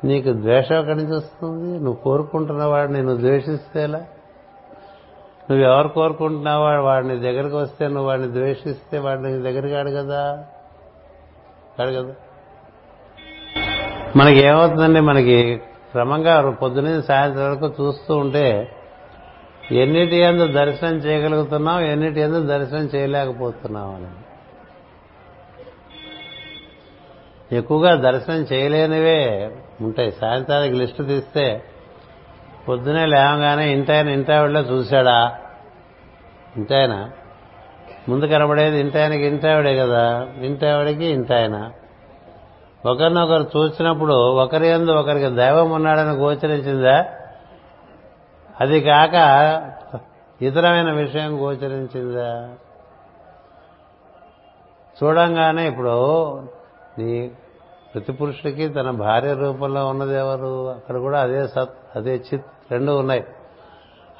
నీకు 0.04 0.34
ద్వేషం 0.34 0.76
ఎక్కడి 0.76 0.98
నుంచి 0.98 1.16
వస్తుంది? 1.16 1.74
నువ్వు 1.74 1.94
కోరుకుంటున్న 1.94 2.64
వాడిని 2.64 3.02
నువ్వు 3.02 3.18
ద్వేషిస్తేలా 3.18 3.98
నువ్వు 5.52 5.66
ఎవరు 5.66 5.90
వాడిని 6.84 7.20
దగ్గరికి 7.20 7.56
వస్తే 7.56 7.88
నువ్వు 7.88 8.06
వాడిని 8.06 8.28
ద్వేషిస్తే 8.28 9.00
వాడిని 9.00 9.42
దగ్గరికి 9.42 9.76
ఆడు 9.76 9.90
కదా? 9.90 10.44
కాడు 11.78 11.92
కదా? 11.92 12.14
మనకి 14.16 14.40
ఏమవుతుందండి 14.40 15.00
మనకి 15.00 15.58
క్రమంగా 15.92 16.52
పొద్దున 16.52 17.00
సాయంత్రం 17.02 17.52
వరకు 17.52 17.84
చూస్తూ 17.84 18.18
ఉంటే 18.18 18.72
ఎన్నిటి 19.72 20.16
ఎందు 20.16 20.48
దర్శనం 20.48 20.96
చేయగలుగుతున్నాం 20.96 21.82
ఎన్నిటి 21.82 22.20
ఎందు 22.20 22.48
దర్శనం 22.48 22.90
చేయలేకపోతున్నాం 22.96 23.96
అని. 23.96 24.08
ఎక్కువగా 27.56 27.96
దర్శనం 27.96 28.36
చేయలేనివే 28.36 29.52
ఉంటాయి. 29.82 30.12
సాయంత్రానికి 30.12 30.76
లిస్టు 30.76 31.04
తీస్తే 31.04 31.64
పొద్దునే 32.70 33.06
లేవగానే 33.06 33.72
ఇంటాయన 33.72 34.10
ఇంటావిడలో 34.10 34.60
చూశాడా? 34.60 35.38
ఇంటాయన 36.58 37.10
ముందు 38.10 38.26
కనబడేది 38.26 38.80
ఇంటాయనకి 38.80 39.26
ఇంటావిడే 39.26 39.78
కదా. 39.78 40.28
ఇంటావిడికి 40.42 41.06
ఇంటాయన 41.06 41.72
ఒకరినొకరు 42.86 43.50
చూసినప్పుడు 43.58 44.14
ఒకరి 44.14 44.68
ఎందు 44.68 44.92
ఒకరికి 44.92 45.36
దైవం 45.36 45.72
ఉన్నాడని 45.72 46.10
గోచరించిందా? 46.10 47.06
అది 48.60 48.82
కాక 48.82 49.14
ఇతరమైన 50.42 50.92
విషయం 50.92 51.40
గోచరించిందా? 51.40 52.54
చూడంగానే 55.04 55.68
ఇప్పుడు 55.68 56.40
నీ 56.98 57.32
ప్రతి 57.94 58.12
పురుషుడికి 58.12 58.68
తన 58.70 58.92
భార్య 58.92 59.34
రూపంలో 59.34 59.88
ఉన్నది 59.88 60.16
ఎవరు? 60.16 60.70
అక్కడ 60.70 60.98
కూడా 60.98 61.22
అదే 61.22 61.48
సత్ 61.48 61.74
అదే 61.96 62.16
చిత్ 62.16 62.46
రెండు 62.72 62.92
ఉన్నాయి. 62.92 63.24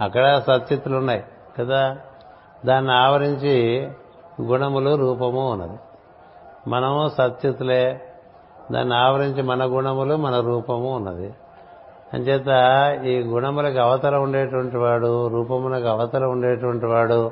అక్కడ 0.02 0.40
సత్చిత్తులు 0.40 0.98
ఉన్నాయి 0.98 1.24
కదా? 1.60 1.98
దాన్ని 2.66 2.92
ఆవరించి 2.92 3.90
గుణములు 4.42 4.96
రూపము 4.96 5.52
ఉన్నది. 5.52 5.80
మనము 6.68 7.10
సత్చిత్తులే 7.10 8.14
దాన్ని 8.72 8.96
ఆవరించి 8.96 9.42
మన 9.42 9.66
గుణములు 9.66 10.16
మన 10.16 10.40
రూపము 10.40 10.96
ఉన్నది. 10.96 11.34
అంచేత 12.14 12.48
ఈ 13.06 13.20
గుణములకు 13.20 13.78
అవతల 13.78 14.16
ఉండేటువంటి 14.16 14.78
వాడు 14.78 15.28
రూపములకు 15.28 15.88
అవతల 15.88 16.24
ఉండేటువంటి 16.24 16.86
వాడు 16.86 17.32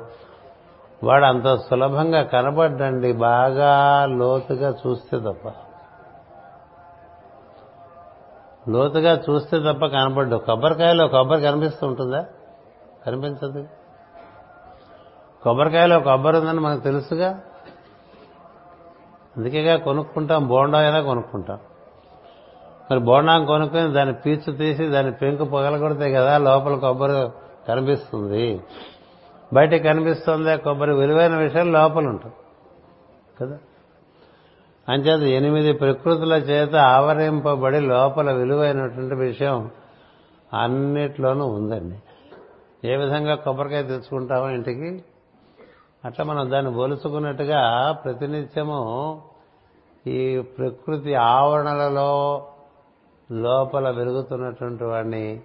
వాడు 1.04 1.24
అంత 1.24 1.54
సులభంగా 1.54 2.22
కనబడ్డండి 2.22 3.12
బాగా 3.12 4.06
లోతుగా 4.06 4.74
చూస్తే 4.86 5.18
తప్ప. 5.18 5.52
లోతుగా 8.68 9.22
చూస్తే 9.30 9.58
తప్ప 9.58 9.86
కనపడ్డు 9.86 10.36
కొబ్బరికాయలో 10.36 11.08
కొబ్బరి 11.08 11.40
కనిపిస్తూ 11.40 11.86
ఉంటుందా? 11.86 12.26
కనిపించదు. 13.06 13.66
కొబ్బరికాయలో 15.42 16.00
కొబ్బరి 16.00 16.38
ఉందని 16.38 16.60
మనకు 16.60 16.80
తెలుసుగా? 16.80 17.40
అందుకేగా 19.36 19.76
కొనుక్కుంటాం 19.76 20.48
బోండా 20.48 20.78
అయినా 20.78 21.00
కొనుక్కుంటాం. 21.00 21.58
మరి 22.90 23.00
బోండాం 23.00 23.46
కొనుక్కొని 23.46 23.92
దాన్ని 23.92 24.14
పీచు 24.14 24.52
తీసి 24.52 24.86
దాన్ని 24.86 25.12
పెంకు 25.12 25.44
పగలగొడితే 25.44 26.12
కదా 26.12 26.38
లోపల 26.38 26.74
కొబ్బరి 26.74 27.30
కనిపిస్తుంది. 27.68 28.60
బయట 29.52 29.74
కనిపిస్తుంది 29.74 30.58
కొబ్బరి 30.58 30.94
విలువైన 30.94 31.36
విషయం 31.36 31.72
లోపల 31.72 32.06
ఉంటుంది. 32.06 32.34
కదా? 33.40 33.58
అంచేత 34.88 35.22
ఎనిమిది 35.22 35.72
ప్రకృతుల 35.72 36.32
చేత 36.32 36.76
ఆవరింపబడి 36.76 37.80
లోపల 37.80 38.32
విలువైనటువంటి 38.32 39.14
విషయం 39.14 39.70
అన్నిట్లోనూ 40.54 41.46
ఉందండి. 41.46 41.96
ఏ 42.88 42.96
విధంగా 42.96 43.34
కొబ్బరికాయ 43.34 43.82
తెచ్చుకుంటామో 43.82 44.48
ఇంటికి? 44.48 45.04
అట్లా 46.04 46.24
మనం 46.24 46.50
దాన్ని 46.50 46.76
ఒలుచుకున్నట్టుగా 46.76 47.92
ప్రతినిత్యము 48.04 49.22
ఈ 50.06 50.42
ప్రకృతి 50.58 51.14
ఆవరణలలో 51.14 52.46
లోపల 53.32 53.90
వెలుగుతున్నటువంటి 53.90 54.84
వాడిని 54.84 55.42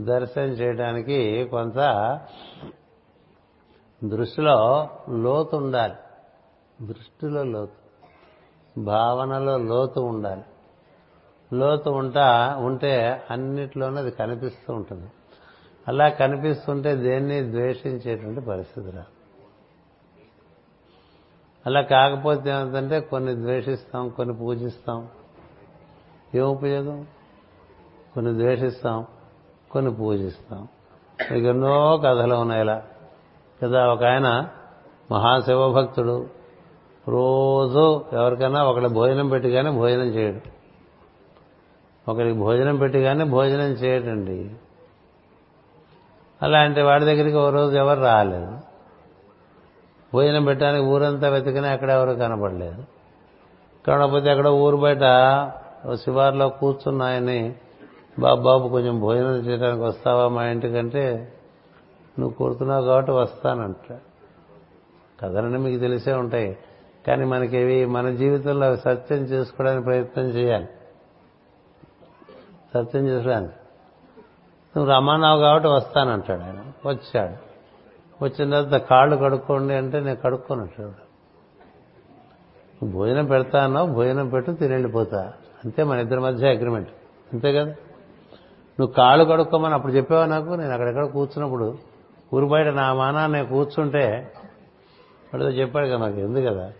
దర్శనం 0.00 0.44
చేయడానికి 0.44 1.44
కొంత 1.44 1.76
దృష్టిలో 4.04 4.88
లోతు 5.08 5.56
ఉండాలి. 5.56 5.94
దృష్టిలో 6.86 7.42
లోతు 7.44 7.82
భావనలో 8.80 9.58
లోతు 9.58 10.00
ఉండాలి. 10.00 10.42
లోతు 11.52 11.90
ఉంటా 11.90 12.56
ఉంటే 12.56 13.22
అన్నిట్లోనూ 13.30 13.96
అది 13.96 14.10
కనిపిస్తూ 14.10 14.74
ఉంటుంది. 14.74 15.10
అలా 15.88 16.08
కనిపిస్తుంటే 16.08 16.96
దేన్ని 16.96 17.50
ద్వేషించేటువంటి 17.50 18.40
పరిస్థితి 18.40 18.90
రా 18.90 19.04
అలా 21.66 21.80
కాకపోతే 21.80 22.50
ఏమిటంటే 22.50 23.00
కొన్ని 23.00 23.34
ద్వేషిస్తాం 23.34 24.08
కొన్ని 24.08 24.36
పూజిస్తాం 24.36 25.08
ఏం 26.34 26.44
ఉపయోగం? 26.44 27.06
కొన్ని 28.14 28.32
ద్వేషిస్తాం 28.32 29.06
కొన్ని 29.70 29.94
పూజిస్తాం. 29.94 30.68
మీకు 31.32 31.46
ఎన్నో 31.46 31.96
కథలు 31.96 32.34
ఉన్నాయి 32.34 32.62
ఇలా. 32.62 32.82
కదా 33.64 33.86
ఒక 33.86 34.04
ఆయన 34.04 34.48
మహాశివభక్తుడు. 35.12 36.26
రోజు 37.08 38.04
ఎవరికైనా 38.12 38.64
ఒకటి 38.64 38.86
భోజనం 38.86 39.28
పెట్టిగానే 39.28 39.70
భోజనం 39.70 40.06
చేయడు. 40.06 40.40
ఒకరికి 42.10 42.38
భోజనం 42.38 42.76
పెట్టిగానే 42.76 43.24
భోజనం 43.24 43.72
చేయటండి 43.72 44.50
అలాంటి 46.42 46.82
వాడి 46.82 47.04
దగ్గరికి 47.04 47.36
ఓ 47.36 47.50
రోజు 47.50 47.76
ఎవరు 47.76 48.00
రాలేదు. 48.00 48.58
భోజనం 50.14 50.44
పెట్టడానికి 50.44 50.84
ఊరంతా 50.84 51.28
వెతికినా 51.28 51.74
ఎక్కడ 51.74 51.90
ఎవరు 51.90 52.12
కనపడలేదు. 52.12 52.84
కాకపోతే 53.86 54.30
ఎక్కడ 54.30 54.48
ఊరు 54.48 54.76
బయట 54.76 55.02
శివార్లో 55.96 56.48
కూర్చున్నాయని 56.48 57.54
బాబు 58.18 58.42
బాబు 58.42 58.68
కొంచెం 58.68 59.00
భోజనం 59.00 59.36
చేయడానికి 59.36 59.82
వస్తావా 59.82 60.28
మా 60.28 60.44
ఇంటికంటే? 60.44 61.32
నువ్వు 62.18 62.36
కోరుతున్నావు 62.36 62.84
కాబట్టి 62.84 63.10
వస్తానంట 63.10 63.98
కథలన్నీ 65.20 65.58
మీకు 65.58 65.80
తెలిసే 65.80 66.12
ఉంటాయి. 66.12 66.58
కానీ 67.06 67.24
మనకేవి 67.24 67.84
మన 67.84 68.10
జీవితంలో 68.10 68.66
అవి 68.66 68.76
సత్యం 68.76 69.18
చేసుకోవడానికి 69.18 69.84
ప్రయత్నం 69.84 70.24
చేయాలి. 70.24 70.68
సత్యం 72.74 73.08
చేసుకోవడానికి. 73.08 73.52
నువ్వు 74.76 74.92
రమ్మన్నావు 74.92 75.40
కాబట్టి 75.40 75.68
వస్తానంటాడు 75.68 76.40
ఆయన. 76.40 76.64
వచ్చాడు. 76.86 77.52
వచ్చిన 78.24 78.50
తర్వాత 78.50 78.82
కాళ్ళు 78.82 79.16
కడుక్కోండి 79.16 79.74
అంటే 79.74 80.00
నేను 80.00 80.16
కడుక్కోనంటాడు. 80.16 81.12
భోజనం 82.86 83.26
పెడతానో 83.26 83.86
భోజనం 83.86 84.28
పెట్టు 84.28 84.52
తిని 84.52 84.72
వెళ్ళిపోతా. 84.72 85.32
అంతే 85.64 85.82
మన 85.82 85.98
ఇద్దరి 85.98 86.20
మధ్య 86.20 86.48
అగ్రిమెంట్ 86.48 86.88
అంతే 87.32 87.52
కదా? 87.52 87.70
నువ్వు 88.80 88.86
కాళ్ళు 88.86 89.24
కడుక్కోమని 89.24 89.74
అప్పుడు 89.74 89.92
చెప్పావా 89.92 90.26
నాకు? 90.26 90.50
నేను 90.50 90.72
అక్కడెక్కడ 90.72 91.06
కూర్చున్నప్పుడు 91.06 91.78
ఊరు 92.34 92.46
బయట 92.46 92.66
నా 92.66 92.94
మానా 92.94 93.26
నేను 93.26 93.46
కూర్చుంటే 93.46 94.32
వాడితో 95.34 95.50
చెప్పాడు 95.50 95.86
కదా 95.86 95.96
నాకు 95.96 96.18
ఎందు 96.18 96.38
కదా? 96.38 96.72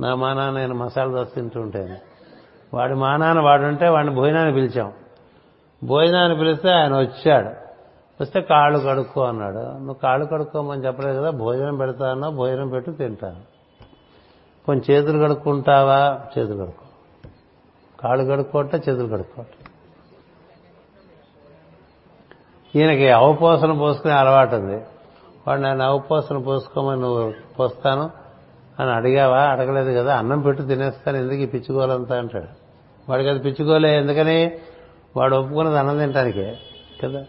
నా 0.00 0.14
మానా 0.14 0.50
నేను 0.50 0.74
మసాలా 0.74 1.12
దోశ 1.12 1.26
తింటూ 1.34 1.60
ఉంటాను 1.60 1.96
వాడి 2.74 2.94
మానాన్ని 2.94 3.44
వాడుంటే 3.44 3.88
వాడిని 3.88 4.14
భోజనాన్ని 4.14 4.54
పిలిచాం. 4.54 4.92
భోజనాన్ని 5.84 6.38
పిలిస్తే 6.38 6.70
ఆయన 6.70 7.00
వచ్చాడు. 7.00 7.68
వస్తే 8.22 8.40
కాళ్ళు 8.40 8.78
కడుక్కో 8.78 9.24
అన్నాడు. 9.24 9.58
నువ్వు 9.58 9.94
కాళ్ళు 9.94 10.26
కడుక్కోమని 10.26 10.86
చెప్పలేదు 10.86 11.20
కదా 11.20 11.30
భోజనం 11.30 11.76
పెడతానో 11.76 12.30
భోజనం 12.30 12.68
పెట్టు 12.68 12.90
తింటాను. 12.90 13.40
కొంచెం 14.66 14.96
చేతులు 14.96 15.24
కడుక్కుంటావా? 15.24 16.20
చేతులు 16.38 16.62
కడుక్కో. 16.62 16.87
కాళ్ళు 18.00 18.24
కడుక్కోట 18.24 18.74
చేతులు 18.74 19.08
కడుక్కోట 19.08 19.46
ఈయనకి 22.76 23.10
అవపోసన 23.10 23.72
పోసుకునే 23.72 24.14
అలవాటు 24.14 24.56
ఉంది. 24.56 24.82
వాడు 25.48 25.60
నేను 25.60 25.84
అవపోసన 25.84 26.38
పోసుకోమని 26.38 27.00
నువ్వు 27.00 27.34
పోస్తాను 27.58 28.10
అని 28.80 28.90
అడిగావా? 28.90 29.42
అడగలేదు 29.42 29.98
కదా 29.98 30.16
అన్నం 30.16 30.40
పెట్టు 30.40 30.62
తినేస్తాను 30.62 31.16
ఎందుకు 31.16 31.34
ఈ 31.34 31.46
పిచ్చుకోవాలంతా 31.46 32.18
అంటాడు. 32.18 32.46
వాడికి 33.08 33.28
అది 33.28 33.38
పిచ్చుకోలే 33.38 33.96
ఎందుకని? 33.98 34.58
వాడు 35.16 35.36
ఒప్పుకున్నది 35.36 35.78
అన్నం 35.78 35.98
తినటానికే 35.98 36.58
కదా? 37.02 37.24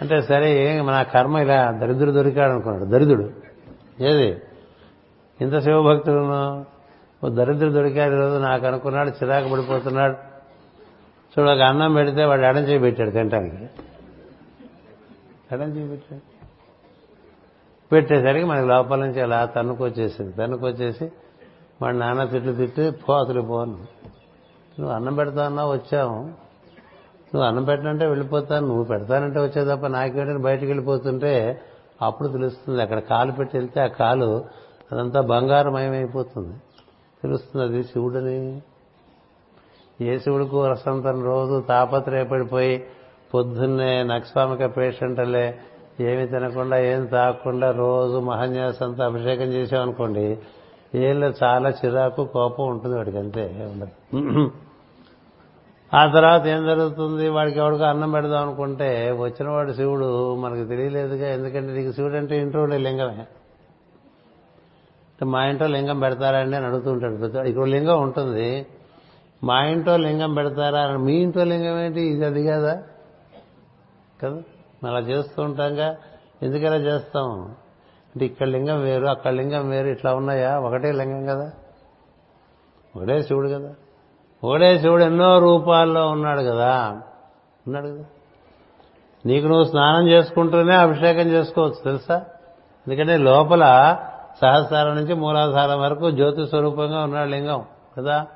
అంటే 0.00 0.22
సరే 0.22 0.82
నా 0.82 1.02
కర్మ 1.02 1.38
ఇలా 1.38 1.70
దరిద్రుడు 1.70 2.10
దొరికాడు 2.10 2.52
అనుకున్నాడు 2.52 2.84
దరిద్రుడు. 2.84 3.30
ఏది? 4.04 4.42
ఇంత 5.40 5.58
శివభక్తుడును? 5.58 6.77
ఓ 7.24 7.28
దరిద్రుడు 7.28 7.72
దొరికాడు 7.72 8.14
ఈరోజు 8.14 8.42
నాకు 8.42 8.66
అనుకున్నాడు 8.66 9.08
చిరాకు 9.08 9.48
పడిపోతున్నాడు. 9.48 10.16
చూడు 11.34 11.50
ఒక 11.50 11.60
అన్నం 11.60 11.94
పెడితే 11.94 12.24
వాడు 12.24 12.40
ఎడం 12.40 12.60
చేయి 12.60 12.78
పెట్టాడు 12.78 13.10
తినటానికి. 13.10 13.68
ఎడం 15.52 15.76
చేయి 15.76 15.88
పెట్టాడు. 15.88 16.22
పెట్టేసరికి 17.92 18.46
మనకి 18.46 18.66
లోపల 18.66 18.98
నుంచి 18.98 19.20
అలా 19.20 19.44
తన్నుకొచ్చేసింది. 19.44 20.32
తన్నుకొచ్చేసి 20.32 21.12
వాడు 21.82 21.96
నాన్న 21.96 22.24
తిట్లు 22.24 22.52
తిట్టి 22.52 22.90
పో 22.90 23.14
అతడు 23.14 23.40
పోను 23.40 23.72
నువ్వు 24.80 24.90
అన్నం 24.90 25.14
పెడతావన్నా 25.14 25.66
వచ్చావు. 25.66 26.16
నువ్వు 27.32 27.42
అన్నం 27.42 27.64
పెట్టనంటే 27.64 28.06
వెళ్ళిపోతాను 28.06 28.66
నువ్వు 28.66 28.84
పెడతానంటే 28.84 29.40
వచ్చే 29.40 29.76
తప్ప 29.76 29.86
నాకేంటని 29.86 30.38
బయటకు 30.38 30.66
వెళ్ళిపోతుంటే 30.66 31.60
అప్పుడు 32.02 32.28
తెలుస్తుంది 32.28 32.82
అక్కడ 32.82 32.98
కాలు 32.98 33.32
పెట్టి 33.32 33.58
వెళ్తే 33.58 33.80
ఆ 33.80 33.86
కాలు 33.86 34.44
అదంతా 34.92 35.20
బంగారమయమైపోతుంది. 35.20 36.56
తెలుస్తుంది 37.22 37.64
అది 37.66 37.82
శివుడని. 37.84 38.62
ఏ 40.00 40.18
శివుడికి 40.18 40.68
రసంతరం 40.70 41.24
రోజు 41.24 41.60
తాపత్రయపడిపోయి 41.68 42.84
పొద్దున్నే 43.34 44.02
నక్స్వామిక 44.02 44.76
పేషెంట్లే 44.76 45.58
ఏమి 46.00 46.26
తినకుండా 46.26 46.78
ఏం 46.78 47.04
తాగకుండా 47.04 47.70
రోజు 47.70 48.18
మహన్యాసంతో 48.18 49.02
అభిషేకం 49.04 49.44
చేసామనుకోండి 49.44 50.38
ఏళ్ళు 50.94 51.34
చాలా 51.42 51.68
చిరాకు 51.70 52.24
కోపం 52.24 52.64
ఉంటుంది 52.66 52.96
వాడికి 52.96 53.18
అంతే 53.18 53.68
ఉండదు 53.72 54.50
ఆ 55.92 56.06
తర్వాత 56.06 56.46
ఏం 56.46 56.64
జరుగుతుంది? 56.64 57.28
వాడికి 57.28 57.58
ఎవడికి 57.58 57.84
అన్నం 57.84 58.10
పెడదాం 58.10 58.42
అనుకుంటే 58.42 59.16
వచ్చినవాడు 59.20 59.72
శివుడు 59.72 60.34
మనకు 60.34 60.64
తెలియలేదుగా 60.64 61.28
ఎందుకంటే 61.28 61.72
నీకు 61.72 61.92
శివుడు 61.92 62.14
అంటే 62.14 62.40
ఇంట్లో 62.42 62.62
ఉండే 62.62 62.78
లింగమే. 62.78 63.26
మా 65.24 65.44
ఇంట్లో 65.44 65.66
లింగం 65.66 66.00
పెడతారండి 66.00 66.56
అని 66.56 66.66
అడుగుతుంటాడు 66.66 67.16
ప్రతి 67.16 67.50
ఇక్కడ 67.50 67.66
లింగం 67.66 68.02
ఉంటుంది. 68.02 68.66
మా 69.44 69.64
ఇంట్లో 69.64 69.96
లింగం 69.96 70.34
పెడతారా 70.34 70.80
అని 70.80 70.98
మీ 70.98 71.12
ఇంట్లో 71.12 71.44
లింగం 71.44 71.80
ఏంటి? 71.80 72.00
ఇది 72.00 72.24
అది 72.24 72.46
కదా? 72.46 72.82
కదా? 74.24 74.38
అలా 74.88 74.98
చేస్తూ 74.98 75.42
ఉంటాంగా. 75.42 75.96
ఎందుకలా 76.42 76.76
చేస్తాం? 76.76 77.42
అంటే 78.08 78.24
ఇక్కడ 78.24 78.46
లింగం 78.46 78.80
వేరు 78.80 79.06
అక్కడ 79.06 79.30
లింగం 79.30 79.68
వేరు 79.68 79.86
ఇట్లా 79.86 80.14
ఉన్నాయా? 80.14 80.58
ఒకటే 80.58 80.92
లింగం 80.92 81.26
కదా? 81.26 81.52
ఒకటే 82.96 83.22
శివుడు 83.22 83.48
కదా? 83.48 83.74
ఒకటే 84.44 84.78
శివుడు 84.78 85.02
ఎన్నో 85.04 85.38
రూపాల్లో 85.38 86.08
ఉన్నాడు 86.08 86.40
కదా? 86.40 87.00
ఉన్నాడు 87.66 87.86
కదా? 87.86 88.04
నీకు 89.26 89.46
నువ్వు 89.46 89.64
స్నానం 89.64 90.08
చేసుకుంటూనే 90.08 90.74
అభిషేకం 90.74 91.28
చేసుకోవచ్చు 91.28 91.76
తెలుసా? 91.84 92.14
ఎందుకంటే 92.88 93.16
లోపల 93.16 93.64
సహస్రారం 94.42 94.94
నుంచి 94.94 95.14
మూలాధారం 95.14 95.80
వరకు 95.80 96.10
జ్యోతి 96.10 96.46
స్వరూపంగా 96.46 97.02
ఉన్నాడు 97.02 97.28
లింగం 97.28 97.64
కదా? 97.98 98.26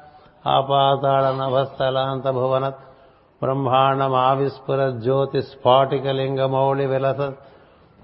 ఆపాతాళ 0.47 1.25
నభస్థలాంత 1.35 2.29
భువన 2.29 2.69
బ్రహ్మాండం 3.43 4.15
ఆవిస్ఫుర 4.15 4.91
జ్యోతి 4.91 5.43
స్ఫాటిక 5.43 6.07
లింగమౌళి 6.07 6.87
విలస 6.87 7.21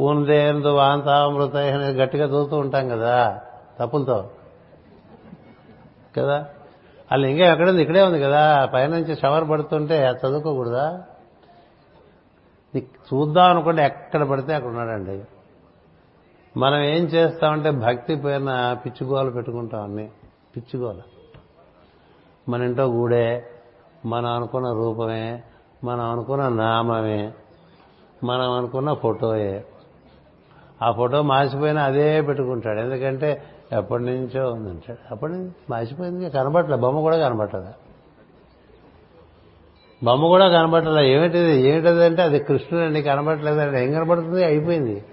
పూందేందు 0.01 0.69
వాంతామృత 0.69 1.57
అనేది 1.57 1.99
గట్టిగా 1.99 2.27
చదువుతూ 2.27 2.57
ఉంటాం 2.57 2.89
కదా 2.89 3.41
తప్పులతో 3.79 4.29
కదా? 6.17 6.45
ఆ 7.13 7.17
లింగం 7.17 7.53
ఎక్కడుంది? 7.53 7.83
ఇక్కడే 7.83 8.03
ఉంది 8.03 8.21
కదా 8.21 8.65
పైనుంచి 8.75 9.17
షవర్ 9.17 9.51
పడుతుంటే 9.51 10.07
అది 10.07 10.19
చదువుకోకూడదా 10.27 11.03
చూద్దాం 12.77 13.51
అనుకుంటే 13.51 13.85
ఎక్కడ 13.85 14.23
పడితే 14.23 14.55
అక్కడ 14.55 14.71
ఉన్నాడండి. 14.71 15.23
మనం 16.57 16.83
ఏం 16.83 17.05
చేస్తామంటే 17.05 17.71
భక్తి 17.71 18.17
పైన 18.17 18.77
పిచ్చిగోలు 18.85 19.31
పెట్టుకుంటాం 19.31 19.83
అన్ని. 19.83 20.09
పిచ్చిగోల 20.57 21.01
మన 22.49 22.63
ఇంట్లో 22.63 22.85
గూడే 22.85 23.47
మనం 24.07 24.27
అనుకున్న 24.27 24.73
రూపమే 24.73 25.43
మనం 25.85 26.11
అనుకున్న 26.11 26.49
నామమే 26.49 27.33
మనం 28.25 28.53
అనుకున్న 28.53 28.93
ఫోటోయే. 28.93 29.65
ఆ 30.83 30.93
ఫోటో 30.93 31.23
మాసిపోయినా 31.23 31.83
అదే 31.83 32.21
పెట్టుకుంటాడు. 32.21 32.81
ఎందుకంటే 32.81 33.43
ఎప్పటి 33.73 34.03
నుంచో 34.03 34.53
ఉందంటాడు. 34.53 35.13
అప్పటి 35.13 35.33
నుంచి 35.33 35.51
మాసిపోయింది 35.71 36.31
కనబట్టలే 36.31 36.77
బొమ్మ 36.77 37.01
కూడా 37.01 37.17
కనబట్టదా 37.17 37.73
బొమ్మ 40.05 40.27
కూడా 40.27 40.49
కనబట్టలే 40.49 41.13
ఏమిటిది? 41.13 41.69
ఏమిటది 41.69 42.05
అంటే 42.05 42.23
అది 42.23 42.39
కృష్ణుడు 42.39 42.85
అండి 42.85 43.03
కనబట్టలేదండి 43.03 43.81
ఏం 43.81 43.93
కనబడుతుంది? 43.93 44.45
అయిపోయింది. 44.45 45.05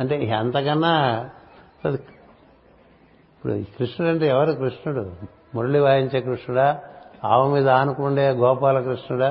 అంటే 0.00 0.30
అంతకన్నా 0.30 1.28
ఇప్పుడు 1.86 3.52
కృష్ణుడు 3.52 4.12
అంటే 4.12 4.28
ఎవరు 4.28 4.52
కృష్ణుడు? 4.52 5.12
మురళి 5.54 5.80
వాయించే 5.80 6.20
కృష్ణుడా? 6.20 6.80
ఆవు 7.24 7.54
మీద 7.54 7.68
ఆనుకుండే 7.68 8.30
గోపాలకృష్ణుడా 8.30 9.28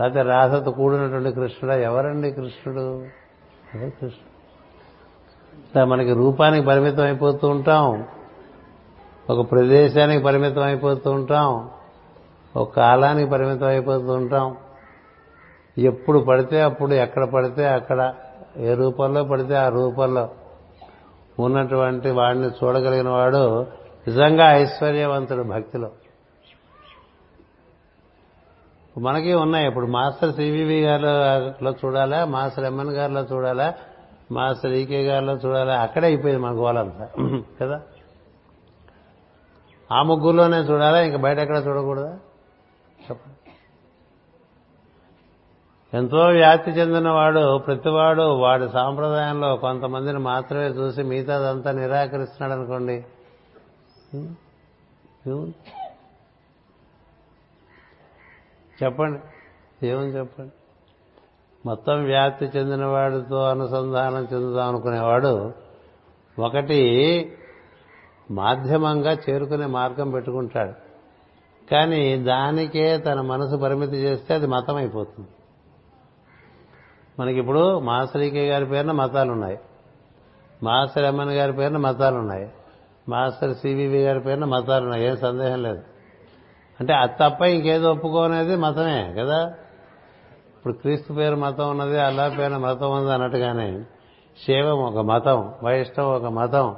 లేకపోతే 0.00 0.22
రాధతో 0.22 0.70
కూడినటువంటి 0.70 1.32
కృష్ణుడా? 1.32 1.76
ఎవరండి 1.76 2.30
కృష్ణుడు? 2.30 3.06
అదే 3.74 3.90
కృష్ణుడు? 3.90 4.28
మనకి 5.84 6.12
రూపానికి 6.12 6.66
పరిమితం 6.66 7.02
అయిపోతూ 7.02 7.48
ఉంటాం. 7.48 8.06
ఒక 9.30 9.50
ప్రదేశానికి 9.50 10.24
పరిమితం 10.24 10.62
అయిపోతూ 10.62 11.10
ఉంటాం. 11.10 11.70
ఒక 12.56 12.76
కాలానికి 12.76 13.30
పరిమితం 13.30 13.66
అయిపోతూ 13.66 14.12
ఉంటాం. 14.12 14.56
ఎప్పుడు 15.78 16.18
పడితే 16.18 16.60
అప్పుడు 16.60 16.92
ఎక్కడ 16.92 17.24
పడితే 17.24 17.68
అక్కడ. 17.68 18.14
ఏ 18.56 18.74
రూపంలో 18.74 19.24
పడితే 19.24 19.54
ఆ 19.54 19.68
రూపంలో. 19.68 20.28
ఉన్నటువంటి 21.38 22.10
వాడిని 22.10 22.46
చూడగలిగిన 22.46 23.08
వాడు 23.08 23.62
నిజంగా 24.06 24.56
ఐశ్వర్యవంతుడు 24.56 25.42
భక్తిలో. 25.42 25.90
మనకి 28.98 29.34
ఉన్నాయి. 29.34 29.66
ఇప్పుడు 29.66 29.86
మాస్టర్ 29.86 30.34
సివివి 30.34 30.82
గారిలో 30.82 31.70
చూడాలా 31.70 32.24
మాస్టర్ 32.24 32.64
ఎంఎన్ 32.64 32.90
గారిలో 32.90 33.20
చూడాలా 33.20 33.74
మాస్టర్ 34.32 34.72
ఈకే 34.72 35.02
గారిలో 35.02 35.32
చూడాలా? 35.32 35.80
అక్కడే 35.80 36.06
అయిపోయింది 36.06 36.42
మన 36.42 36.52
గోలంతా 36.52 37.08
కదా? 37.60 37.82
ఆ 39.92 40.02
ముగ్గురులోనే 40.02 40.56
చూడాలా? 40.56 41.00
ఇంకా 41.02 41.18
బయట 41.18 41.38
ఎక్కడ 41.38 41.56
చూడకూడదా 41.66 42.18
చెప్పండి 43.10 43.50
ఎంతో 45.94 46.18
వ్యాప్తి 46.18 46.70
చెందినవాడు 46.70 47.58
ప్రతివాడు 47.58 48.22
వాడి 48.22 48.68
సాంప్రదాయంలో 48.68 49.56
కొంతమందిని 49.56 50.18
మాత్రమే 50.18 50.66
చూసి 50.66 51.02
మిగతాదంతా 51.02 51.72
నిరాకరిస్తున్నాడు 51.72 52.60
అనుకోండి 52.60 53.04
చెప్పండి. 58.84 59.20
ఏమని 59.86 60.08
చెప్పండి? 60.08 60.52
మొత్తం 61.66 62.04
వ్యాప్తి 62.04 62.46
చెందిన 62.46 62.84
వాడితో 62.84 63.42
అనుసంధానం 63.42 64.28
చెందుదాం 64.32 64.68
అనుకునేవాడు 64.68 65.52
ఒకటి 66.38 66.80
మాధ్యమంగా 68.30 69.12
చేరుకునే 69.12 69.66
మార్గం 69.66 70.10
పెట్టుకుంటాడు. 70.10 70.72
కానీ 71.70 72.16
దానికే 72.16 72.98
తన 72.98 73.20
మనసు 73.20 73.56
పరిమితి 73.56 73.96
చేస్తే 73.96 74.34
అది 74.34 74.46
మతం 74.46 74.76
అయిపోతుంది 74.76 75.28
మనకి 77.20 77.38
ఇప్పుడు 77.38 77.78
మాసరికే 77.78 78.48
గారి 78.48 78.66
పేరున 78.66 78.92
మతాలు 78.92 79.32
ఉన్నాయి 79.32 79.58
మాస్టర్ 80.62 81.04
ఎమ్మెన్ 81.04 81.30
గారి 81.30 81.52
పేరున 81.52 81.76
మతాలు 81.76 82.16
ఉన్నాయి 82.16 82.48
మాస్టర్ 83.08 83.54
సివివి 83.54 84.02
గారి 84.02 84.20
పేరున 84.20 84.44
మతాలు 84.44 84.84
ఉన్నాయి 84.84 85.06
ఏం 85.06 85.16
సందేహం 85.16 85.62
లేదు. 85.62 85.82
అంటే 86.80 86.94
అది 86.94 87.12
తప్ప 87.20 87.42
ఇంకేదో 87.42 87.92
ఒప్పుకోనేది 87.92 88.56
మతమే 88.56 89.14
కదా? 89.18 89.54
ఇప్పుడు 90.56 90.72
క్రీస్తు 90.72 91.12
పేరు 91.12 91.36
మతం 91.36 91.70
ఉన్నది 91.70 91.98
అల్లా 92.00 92.28
పేరు 92.28 92.54
మతం 92.54 92.90
ఉంది 92.90 93.12
అన్నట్టుగానే 93.12 93.84
శైవం 94.46 94.78
ఒక 94.78 94.98
మతం 94.98 95.52
వైష్ణవం 95.62 96.14
ఒక 96.14 96.24
మతం 96.24 96.76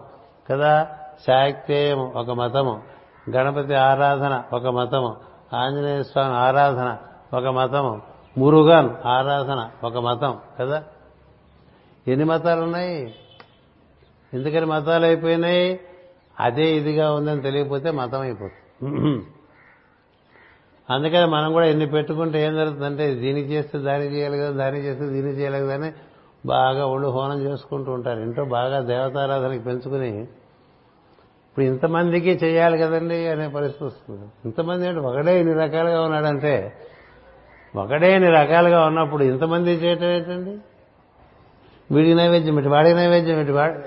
కదా? 0.51 0.89
శాక్తేయం 1.27 1.99
ఒక 1.99 2.31
మతము 2.31 2.83
గణపతి 3.31 3.75
ఆరాధన 3.75 4.43
ఒక 4.53 4.67
మతము 4.67 5.17
ఆంజనేయ 5.55 6.03
స్వామి 6.03 6.35
ఆరాధన 6.35 6.97
ఒక 7.35 7.47
మతము 7.47 8.03
మురుగన్ 8.39 8.91
ఆరాధన 9.07 9.71
ఒక 9.85 9.97
మతం 9.99 10.39
కదా? 10.61 10.85
ఎన్ని 12.09 12.25
మతాలు 12.25 12.61
ఉన్నాయి 12.61 13.15
ఎందుకని 14.35 14.67
మతాలు 14.67 15.05
అయిపోయినాయి? 15.05 15.81
అదే 16.41 16.77
ఇదిగా 16.77 17.13
ఉందని 17.13 17.41
తెలియకపోతే 17.41 17.91
మతం 17.91 18.21
అయిపోతుంది. 18.21 19.21
అందుకని 20.91 21.27
మనం 21.27 21.53
కూడా 21.53 21.67
ఎన్ని 21.67 21.87
పెట్టుకుంటే 21.87 22.47
ఏం 22.47 22.55
జరుగుతుందంటే 22.55 23.15
దీనికి 23.15 23.49
చేస్తే 23.49 23.79
దాని 23.79 24.05
చేయాలి 24.05 24.39
కదా 24.39 24.51
దాని 24.51 24.79
చేస్తే 24.79 25.07
దీన్ని 25.07 25.33
చేయాలి 25.33 25.59
కదా 25.59 25.75
అని 25.75 25.93
బాగా 26.47 26.87
ఒళ్ళు 26.87 27.09
హోనం 27.09 27.43
చేసుకుంటూ 27.43 27.93
ఉంటారు. 27.93 28.21
ఇంట్లో 28.21 28.45
బాగా 28.45 28.81
దేవతారాధనకి 28.81 29.65
పెంచుకుని 29.65 30.21
ఇప్పుడు 31.51 31.65
ఇంతమందికి 31.65 32.31
చేయాలి 32.31 32.79
కదండి 32.79 33.29
అనే 33.29 33.49
పరిస్థితి 33.49 33.85
వస్తుంది. 33.85 34.27
ఇంతమంది 34.45 34.89
అంటే 34.89 35.01
ఒకడే 35.01 35.41
ఇన్ని 35.41 35.55
రకాలుగా 35.55 36.03
ఉన్నాడంటే 36.03 36.87
ఒకడే 37.77 38.15
ఇన్ని 38.15 38.31
రకాలుగా 38.31 38.87
ఉన్నప్పుడు 38.87 39.23
ఇంతమంది 39.23 39.71
చేయటం 39.71 40.05
ఏంటండి? 40.05 40.59
వీడికి 41.95 42.15
నైవేద్యం 42.15 42.59
ఇటు 42.59 42.69
వాడికి 42.69 42.97
నైవేద్యం 42.97 43.41
ఇటు 43.41 43.53
వాడి 43.53 43.79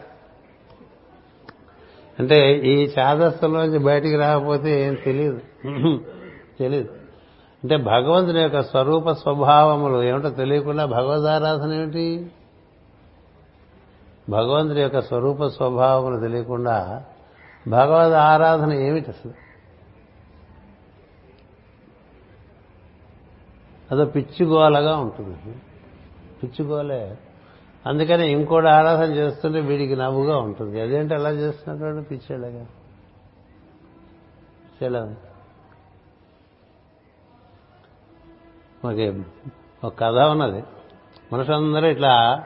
అంటే 2.19 2.53
ఈ 2.57 2.91
నుంచి 3.43 3.79
బయటికి 3.79 4.15
రాకపోతే 4.15 4.87
ఏం 4.87 4.97
తెలియదు 5.05 5.41
తెలియదు 6.59 6.89
అంటే 7.63 7.77
భగవంతుని 7.77 8.41
యొక్క 8.41 8.61
స్వరూప 8.61 9.09
స్వభావములు 9.09 10.03
ఏమిటో 10.03 10.29
తెలియకుండా 10.29 10.85
భగవదారాధన 10.85 11.73
ఏమిటి? 11.73 12.31
భగవంతుడి 14.29 14.81
యొక్క 14.81 15.01
స్వరూప 15.01 15.47
స్వభావములు 15.47 16.19
తెలియకుండా 16.19 17.03
భగవద్ 17.67 18.13
ఆరాధన 18.13 18.73
ఏమిటి 18.73 19.09
అసలు? 19.09 19.42
అదో 23.93 24.05
పిచ్చిగోలగా 24.05 24.97
ఉంటుంది. 24.97 25.55
పిచ్చిగోలే 26.43 27.17
అందుకని 27.85 28.31
ఇంకోటి 28.31 28.67
ఆరాధన 28.67 29.13
చేస్తుంటే 29.13 29.59
వీడికి 29.59 29.95
నవ్వుగా 29.95 30.37
ఉంటుంది. 30.37 30.81
అదేంటి 30.81 31.13
అలా 31.13 31.29
చేస్తున్నటువంటి 31.29 32.09
పిచ్చేలాగా 32.09 32.63
పిచ్చేలా 34.71 35.15
మాకు 38.85 39.23
ఒక 39.87 39.99
కథ 39.99 40.15
ఉన్నది. 40.15 40.63
మనుషులందరూ 41.33 41.87
ఇట్లా 41.87 42.43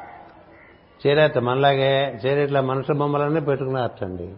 చేరేట 1.07 1.37
మనలాగే 1.37 2.19
చేరే 2.25 2.43
ఇట్లా 2.43 2.61
మనుషుల 2.61 2.97
బొమ్మలన్నీ 2.97 3.39
పెట్టుకున్నారటండి. 3.39 4.35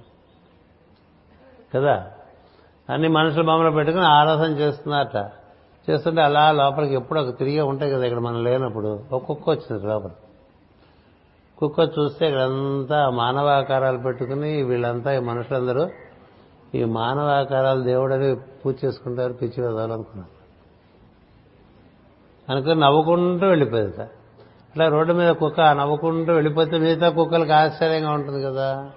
కదా? 1.75 2.11
అన్ని 2.89 3.07
మనుషుల 3.07 3.41
బొమ్మలు 3.41 3.71
పెట్టుకుని 3.71 4.05
ఆరాధన 4.05 4.51
చేస్తున్నారట. 4.51 5.31
చేస్తుంటే 5.89 6.21
అలా 6.21 6.51
లోపలికి 6.51 6.93
ఎప్పుడు 6.93 7.19
ఒక 7.19 7.37
తిరిగే 7.39 7.61
ఉంటాయి 7.61 7.91
కదా 7.91 8.03
ఇక్కడ 8.03 8.19
మనం 8.19 8.43
లేనప్పుడు. 8.43 9.03
ఒక 9.11 9.23
కుక్క 9.23 9.49
వచ్చింది 9.49 9.87
లోపల. 9.87 10.09
కుక్క 11.57 11.79
చూస్తే 11.79 12.27
ఇక్కడంతా 12.27 13.09
మానవాకారాలు 13.09 13.97
పెట్టుకుని 13.97 14.63
వీళ్ళంతా 14.63 15.15
ఈ 15.15 15.19
మనుషులందరూ 15.19 15.89
ఈ 16.75 16.83
మానవాకారాలు 16.83 17.81
దేవుడని 17.81 18.35
పూజ 18.35 18.75
చేసుకుంటారు 18.85 19.33
పిచ్చి 19.33 19.67
వదాలనుకున్నారు 19.67 20.39
అనుకుని 22.51 22.75
నవ్వుకుంటూ 22.75 23.47
వెళ్ళిపోయింది 23.47 24.01
అట్లా 24.01 24.87
రోడ్డు 24.87 25.13
మీద 25.13 25.31
కుక్క 25.31 25.61
నవ్వుకుంటూ 25.61 26.33
వెళ్ళిపోతే 26.33 26.77
మిగతా 26.77 27.09
కుక్కలకు 27.09 27.51
ఆశ్చర్యంగా 27.51 28.11
ఉంటుంది 28.11 28.43
కదా. 28.43 28.91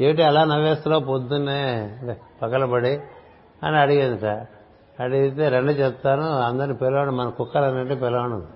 ఏమిటి 0.00 0.22
అలా 0.22 0.44
నవ్వేస్తున్నావు 0.44 1.04
పొద్దున్నే? 1.04 1.96
పగలబడి 2.42 3.00
అని 3.62 3.76
అడిగింది 3.76 4.20
సార్ 4.20 4.46
అడిగితే 5.00 5.48
రెండు 5.48 5.72
చెప్తాను 5.72 6.22
అందరిని 6.22 6.76
పిలవడం 6.76 7.16
మన 7.16 7.28
కుక్కలన్నింటి 7.28 7.94
పిలవడం 7.94 8.46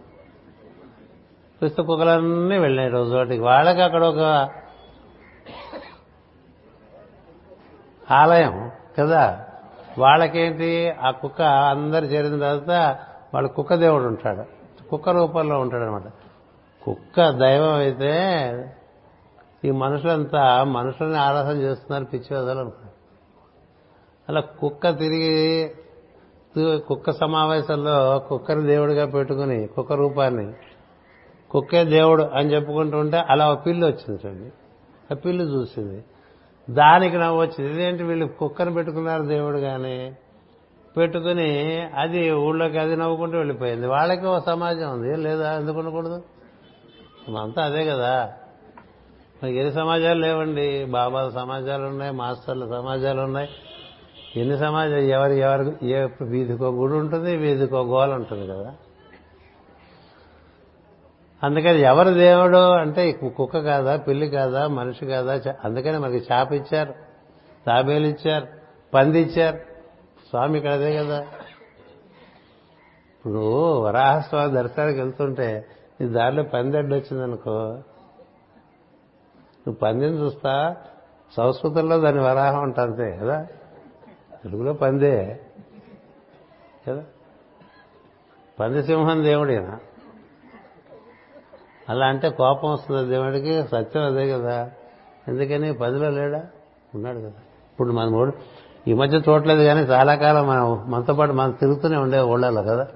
పిస్త 1.62 1.80
కుక్కలన్నీ 1.80 2.58
వెళ్ళినాయి 2.58 2.88
రోజు 2.88 3.16
వాటికి 3.16 3.42
వాళ్ళకి 3.42 3.80
అక్కడ 3.80 4.04
ఒక 4.04 4.50
ఆలయం 8.10 8.70
కదా. 8.98 9.46
వాళ్ళకేంటి? 9.98 10.90
ఆ 10.90 11.10
కుక్క 11.10 11.42
అందరు 11.42 12.04
చేరిన 12.04 12.38
తర్వాత 12.38 12.98
వాళ్ళ 13.34 13.48
కుక్క 13.48 13.74
దేవుడు 13.74 14.04
ఉంటాడు. 14.04 14.44
కుక్క 14.88 15.08
రూపంలో 15.08 15.60
ఉంటాడనమాట. 15.60 16.02
కుక్క 16.82 17.30
దైవం 17.30 17.74
అయితే 17.74 18.14
ఈ 19.64 19.70
మనుషులంతా 19.70 20.64
మనుషుల్ని 20.64 21.18
ఆరాధన 21.18 21.56
చేస్తున్నారు 21.56 22.04
పిచ్చి 22.04 22.36
వదలు 22.36 22.58
అనుకున్నారు 22.58 22.96
అలా 24.28 24.40
కుక్క 24.40 24.98
తిరిగి 24.98 25.70
కుక్క 26.58 27.10
సమావేశంలో 27.10 28.18
కుక్కని 28.18 28.66
దేవుడిగా 28.66 29.06
పెట్టుకుని 29.06 29.66
కుక్క 29.66 29.92
రూపాన్ని 29.92 30.52
కుక్కే 31.50 31.84
దేవుడు 31.84 32.22
అని 32.22 32.54
చెప్పుకుంటూ 32.54 32.98
ఉంటే 32.98 33.22
అలా 33.30 33.52
ఒక 33.52 33.66
పిల్లి 33.66 33.86
వచ్చింది 33.86 34.20
చూడండి. 34.26 34.50
ఆ 35.12 35.14
పిల్లి 35.14 35.44
చూసింది. 35.44 36.04
దానికి 36.70 37.16
నవ్వు 37.16 37.40
వచ్చింది. 37.40 37.72
ఇదేంటి 37.72 38.02
వీళ్ళు 38.02 38.26
కుక్కను 38.26 38.72
పెట్టుకున్నారు 38.72 39.22
దేవుడు 39.22 39.58
కానీ 39.58 40.16
పెట్టుకుని 40.96 41.80
అది 41.94 42.32
ఊళ్ళోకి 42.32 42.78
అది 42.78 42.96
నవ్వుకుంటూ 42.96 43.38
వెళ్ళిపోయింది. 43.38 43.86
వాళ్ళకి 43.86 44.26
ఒక 44.26 44.44
సమాజం 44.46 44.92
ఉంది. 44.92 45.16
లేదా? 45.16 45.54
ఎందుకు 45.54 45.78
ఉండకూడదు? 45.78 46.22
అంతా 47.42 47.62
అదే 47.62 47.84
కదా. 47.84 48.32
మనకి 49.42 49.56
ఎన్ని 49.56 49.72
సమాజాలు 49.72 50.20
లేవండి? 50.20 50.84
బాబాల 50.84 51.28
సమాజాలు 51.28 51.84
ఉన్నాయి 51.84 52.12
మాస్టర్ల 52.12 52.64
సమాజాలు 52.64 53.20
ఉన్నాయి. 53.20 53.48
ఎన్ని 54.36 54.58
సమాజం 54.58 54.96
ఎవరు 54.96 55.32
ఎవరు 55.32 55.84
ఏ 55.84 56.08
వీధికో 56.20 56.68
గుడి 56.70 56.92
ఉంటుంది 56.92 57.36
వీధికో 57.36 57.82
గోల 57.82 58.14
ఉంటుంది 58.14 58.46
కదా. 58.46 58.74
అందుకని 61.42 61.80
ఎవరు 61.80 62.10
దేవుడు 62.10 62.72
అంటే 62.72 63.12
కుక్క 63.12 63.58
కాదా 63.58 63.96
పిల్లి 63.96 64.28
కాదా 64.28 64.68
మనిషి 64.68 65.06
కాదా 65.06 65.54
అందుకని 65.64 65.98
మనకి 65.98 66.16
చేప 66.16 66.52
ఇచ్చారు 66.52 66.94
తాబేలు 67.66 68.06
ఇచ్చారు 68.06 68.46
పంది 68.94 69.20
ఇచ్చారు. 69.20 69.58
స్వామి 70.28 70.56
ఇక్కడ 70.56 70.70
అదే 70.70 70.96
కదా. 70.96 71.18
ఇప్పుడు 73.16 73.42
వరాహస్వామి 73.80 74.52
దర్శనానికి 74.52 75.00
వెళ్తుంటే 75.00 75.66
నీ 76.00 76.08
దారిలో 76.08 76.42
పందెడ్డు 76.42 76.94
వచ్చిందనుకో 76.94 77.58
నువ్వు 79.66 79.74
పందిని 79.74 80.18
చూస్తా 80.18 80.76
సంస్కృతంలో 81.36 81.98
దాని 81.98 82.20
వరాహం 82.20 82.62
ఉంటుంది 82.62 83.16
కదా. 83.16 83.46
తెలుగులో 84.46 84.72
పందే. 84.72 85.40
కదా? 86.88 87.04
పందిసింహం 88.60 89.24
దేవుడేనా? 89.24 89.78
అలా 91.88 92.06
అంటే 92.06 92.30
కోపం 92.30 92.72
వస్తుంది 92.72 93.08
దేవుడికి 93.08 93.62
సత్యం 93.62 94.02
అదే 94.04 94.32
కదా. 94.32 94.70
ఎందుకని? 95.28 95.72
పదిలో 95.72 96.10
లేడా? 96.10 96.46
ఉన్నాడు 96.94 97.18
కదా. 97.18 97.32
ఇప్పుడు 97.72 97.92
మన 97.92 98.08
మూడు 98.08 98.32
ఈ 98.88 98.92
మధ్య 98.92 99.18
చూడలేదు 99.18 99.62
కానీ 99.62 99.80
చాలా 99.80 100.14
కాలం 100.14 100.48
మనం 100.48 100.90
మనతో 100.90 101.14
పాటు 101.14 101.32
మనం 101.32 101.50
తిరుగుతూనే 101.50 101.96
ఉండే 101.96 102.20
ఊళ్ళలో 102.20 102.62
కదా. 102.62 102.88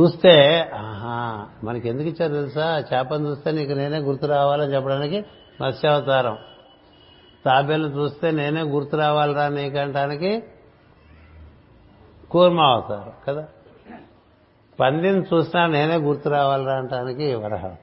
చూస్తే 0.00 0.60
ఆహా 0.74 1.46
మనకి 1.64 1.88
ఎందుకు 1.88 2.08
ఇచ్చారు 2.08 2.32
తెలుసా? 2.32 2.84
చేపను 2.94 3.28
చూస్తే 3.28 3.52
నీకు 3.52 3.72
నేనే 3.72 3.98
గుర్తు 3.98 4.26
రావాలని 4.26 4.74
చెప్పడానికి 4.74 5.24
మత్స్యావతారం. 5.60 6.38
తాబేలు 7.46 7.88
చూస్తే 7.88 8.30
నేనే 8.30 8.62
గుర్తు 8.62 8.96
రావాలరా 8.96 9.48
నీకంటానికి 9.48 10.42
కూర్మ 12.30 12.60
అవుతారు 12.60 13.12
కదా? 13.28 13.48
పందిని 14.80 15.22
చూసినా 15.22 15.66
నేనే 15.66 15.96
గుర్తు 15.96 16.28
రావాలరా 16.28 16.74
అంటానికి 16.74 17.34
వరహ. 17.34 17.74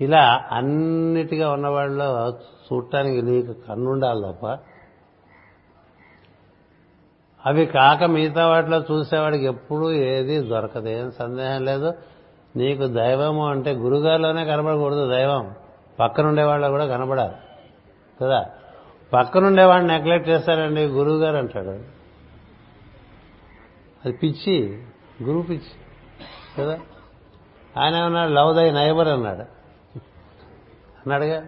ఇలా 0.00 0.44
అన్నిటిగా 0.52 1.52
ఉన్నవాళ్ళు 1.52 2.04
చూడటానికి 2.72 3.22
నీకు 3.22 3.52
కన్నుండాలి 3.52 4.32
తప్ప 4.32 4.58
అవి 7.46 7.66
కాక 7.66 8.04
మిగతా 8.04 8.46
వాటిలో 8.46 8.78
చూసేవాడికి 8.78 9.44
ఎప్పుడూ 9.44 9.90
ఏది 9.90 10.40
దొరకదు 10.40 10.88
ఏం 10.88 11.10
సందేహం 11.10 11.64
లేదు. 11.64 11.94
నీకు 12.56 12.86
దైవము 12.86 13.48
అంటే 13.48 13.72
గురుగారిలోనే 13.72 14.44
కనబడకూడదు 14.44 15.10
దైవం. 15.10 15.54
పక్కనుండే 16.00 16.42
వాళ్ళు 16.42 16.68
కూడా 16.68 16.86
కనబడాలి. 16.86 17.32
కదా? 18.22 18.40
పక్కనుండే 18.40 19.16
పక్కనుండేవాడిని 19.16 19.88
నెగ్లెక్ట్ 19.88 20.28
చేస్తారండి 20.28 20.84
గురువు 20.84 21.18
గారు 21.18 21.36
అంటాడు. 21.36 21.68
అది 24.04 24.12
పిచ్చి 24.12 24.82
గురువు 25.22 25.42
పిచ్చి. 25.42 25.70
కదా? 26.58 26.78
ఆయన 27.80 27.96
ఏమన్నాడు? 27.96 28.30
లవ్ 28.30 28.56
దై 28.56 28.70
నైబర్ 28.70 29.08
అన్నాడు. 29.08 29.40
అన్నాడుగా? 30.98 31.44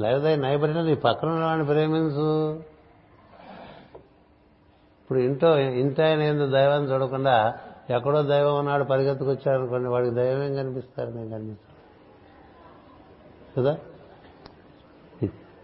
లవ్ 0.00 0.22
దై 0.22 0.36
నైబర్ 0.36 0.70
అంటే 0.70 0.82
నీ 0.82 0.94
పక్కన 0.94 1.28
ఉన్నవాడిని 1.28 1.66
ప్రేమించు. 1.66 2.54
ఇప్పుడు 5.02 5.18
ఇంట్లో 5.18 5.58
ఇంట 5.58 6.00
ఆయన 6.00 6.22
ఏందో 6.22 6.46
దైవాన్ని 6.46 6.92
చూడకుండా 6.92 7.54
ఎక్కడో 7.90 8.22
దైవం 8.22 8.56
అన్నాడు 8.56 8.84
పరిగెత్తుకొచ్చాడు 8.84 9.58
అనుకోండి 9.58 9.88
వాడికి 9.88 10.14
దైవం 10.14 10.42
ఏం 10.42 10.54
కనిపిస్తారు? 10.54 11.10
నేను 11.10 11.30
కనిపిస్తాను. 11.30 11.67
కదా? 13.62 13.76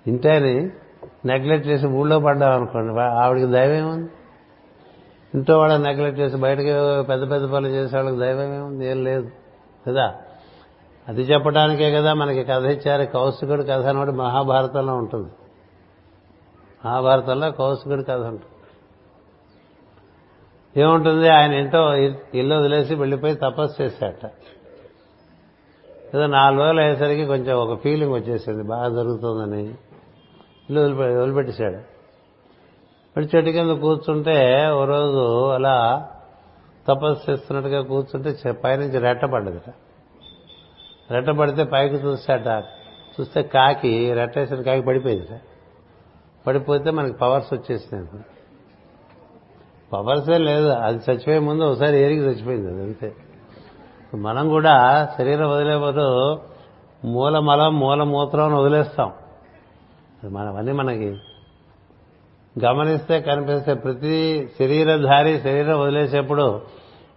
ఇంటి 0.06 0.28
ఆయన 0.28 0.70
నెగ్లెక్ట్ 1.24 1.68
చేసి 1.68 1.86
ఊళ్ళో 1.86 2.18
పడ్డాం 2.18 2.52
అనుకోండి 2.52 3.00
ఆవిడకి 3.00 3.46
దైవం 3.46 3.74
ఏముంది? 3.74 4.10
ఇంట్లో 5.34 5.58
వాళ్ళని 5.58 5.84
నెగ్లెక్ట్ 5.84 6.20
చేసి 6.20 6.36
బయటకి 6.36 6.72
పెద్ద 7.02 7.30
పెద్ద 7.30 7.50
పనులు 7.50 7.72
చేసే 7.72 7.96
వాళ్ళకి 7.96 8.16
దైవం 8.16 8.54
ఏముంది? 8.54 8.86
ఏం 8.86 9.04
లేదు 9.04 9.30
కదా? 9.88 10.14
అది 11.08 11.22
చెప్పడానికే 11.22 11.92
కదా 11.92 12.14
మనకి 12.14 12.44
కథ 12.44 12.62
ఇచ్చారు 12.62 13.04
కౌశికుడు 13.04 13.62
కథ 13.62 13.86
అని 13.86 14.12
మహాభారతంలో 14.12 14.94
ఉంటుంది. 14.94 15.28
మహాభారతంలో 16.86 17.50
కౌశికుడి 17.50 18.04
కథ 18.04 18.20
ఉంటుంది. 18.20 18.44
ఏముంటుంది? 20.80 21.28
ఆయన 21.28 21.52
ఇంటో 21.52 21.94
ఇల్లు 22.34 22.54
వదిలేసి 22.54 22.94
వెళ్ళిపోయి 22.94 23.34
తపస్సు 23.34 23.82
చేశాట 23.82 24.26
ఏదో 26.14 26.26
నాలుగు 26.26 26.60
రోజులు 26.60 26.80
అయ్యేసరికి 26.80 27.24
కొంచెం 27.26 27.56
ఒక 27.58 27.80
ఫీలింగ్ 27.82 28.12
వచ్చేసింది. 28.12 28.62
బాగా 28.62 28.88
జరుగుతుందని. 28.88 29.64
ఇల్లు 30.70 30.80
వదిలిపెట్టేశాడు. 30.80 31.76
మరి 33.16 33.28
చెట్టు 33.36 33.50
కింద 33.50 33.70
కూర్చుంటే 33.70 34.70
ఓ 34.70 34.84
రోజు 34.84 35.48
అలా 35.48 36.08
తపస్సు 36.88 37.30
చేస్తున్నట్టుగా 37.30 37.80
కూర్చుంటే 37.82 38.52
పైనుంచి 38.52 38.98
రెట్టపడ్డదిట 38.98 39.72
రెట్టబడితే 41.10 41.64
పైకి 41.64 41.94
చూసాట. 41.94 42.46
చూస్తే 43.20 43.42
కాకి 43.42 44.12
రెట్టేసిన 44.14 44.62
కాకి 44.62 44.82
పడిపోయింది 44.86 45.38
పడిపోతే 46.46 46.90
మనకి 46.90 47.12
పవర్స్ 47.12 47.54
వచ్చేసింది 47.54 48.22
పవర్సే 49.92 50.38
లేదు. 50.38 50.68
అది 50.68 50.98
చచ్చిపోయే 50.98 51.38
ముందు 51.38 51.64
ఒకసారి 51.64 51.98
ఏరికి 51.98 52.20
చచ్చిపోయింది 52.20 52.72
అది 52.72 52.82
అంతే. 52.82 53.12
మనం 54.16 54.48
కూడా 54.48 55.08
శరీరం 55.18 55.50
వదిలేపోతూ 55.50 56.38
మూల 57.04 57.38
మలం 57.38 57.80
మూల 57.80 58.02
మూత్రం 58.02 58.54
వదిలేస్తాం. 58.54 59.12
అది 60.22 60.34
మనవన్నీ 60.34 60.72
మనకి 60.72 61.16
గమనిస్తే 62.64 63.20
కనిపిస్తే 63.20 63.74
ప్రతి 63.74 64.48
శరీరధారి 64.58 65.40
శరీరం 65.40 65.80
వదిలేసేప్పుడు 65.80 66.62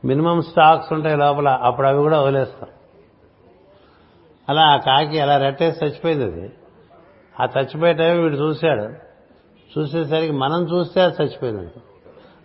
మినిమం 0.06 0.42
స్టాక్స్ 0.42 0.94
ఉంటాయి 0.94 1.18
లోపల 1.18 1.50
అప్పుడు 1.50 1.88
అవి 1.88 1.98
కూడా 1.98 2.22
వదిలేస్తాం. 2.22 2.70
అలా 4.50 4.62
ఆ 4.62 4.78
కాకి 4.78 5.20
అలా 5.20 5.38
రెట్టేసి 5.38 5.86
చచ్చిపోయింది 5.86 6.26
అది. 6.26 6.52
ఆ 7.40 7.48
చచ్చిపోయే 7.58 7.94
టైం 7.94 8.24
వీడు 8.24 8.36
చూశాడు. 8.36 9.08
చూసేసరికి 9.80 10.32
మనం 10.32 10.64
చూస్తే 10.64 11.02
అది 11.02 11.24
చచ్చిపోయింది 11.24 11.70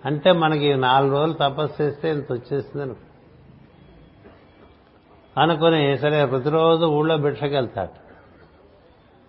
అంటే 0.04 0.32
మనకి 0.32 0.76
నాలుగు 0.76 1.12
రోజులు 1.12 1.32
తపస్సు 1.32 1.82
చేస్తే 1.82 2.10
ఇంత 2.10 2.32
వచ్చేసింది 2.32 2.82
అనుకో. 2.82 3.11
అనుకుని 5.38 5.98
సరే 5.98 6.26
ప్రతిరోజు 6.26 6.84
ఊళ్ళో 6.84 7.16
భిక్షకెళ్తాడు. 7.16 8.02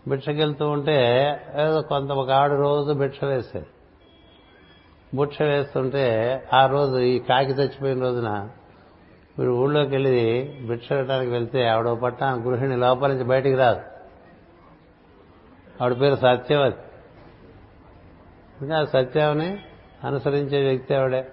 భిక్షకెళ్తూ 0.10 0.70
ఉంటే 0.70 0.98
ఏదో 1.56 1.82
కొంత 1.82 2.12
ఒక 2.12 2.32
ఆడు 2.32 2.54
రోజు 2.54 2.94
భిక్ష 2.94 3.24
వేసేది 3.24 3.66
భిక్ష 5.18 5.42
వేస్తుంటే 5.42 6.06
ఆ 6.54 6.66
రోజు 6.66 6.98
ఈ 7.00 7.20
కాకి 7.20 7.52
చచ్చిపోయిన 7.52 8.02
రోజున 8.02 8.50
మీరు 9.40 9.52
ఊళ్ళోకి 9.52 9.90
వెళ్ళి 9.90 10.18
భిక్ష 10.68 10.94
వేయడానికి 10.94 11.32
వెళ్తే 11.32 11.68
ఆవిడ 11.68 11.90
పట్ట 11.90 12.24
గృహిణి 12.24 12.78
లోపల 12.78 13.08
నుంచి 13.08 13.24
బయటికి 13.24 13.56
రాదు. 13.56 13.82
ఆవిడ 15.82 16.02
పేరు 16.02 16.16
సత్యవతి 16.16 16.82
ఇంకా 18.62 18.86
సత్యావని 18.86 19.58
అనుసరించే 20.04 20.70
వ్యక్తి 20.70 20.96
ఆవిడే. 20.96 21.30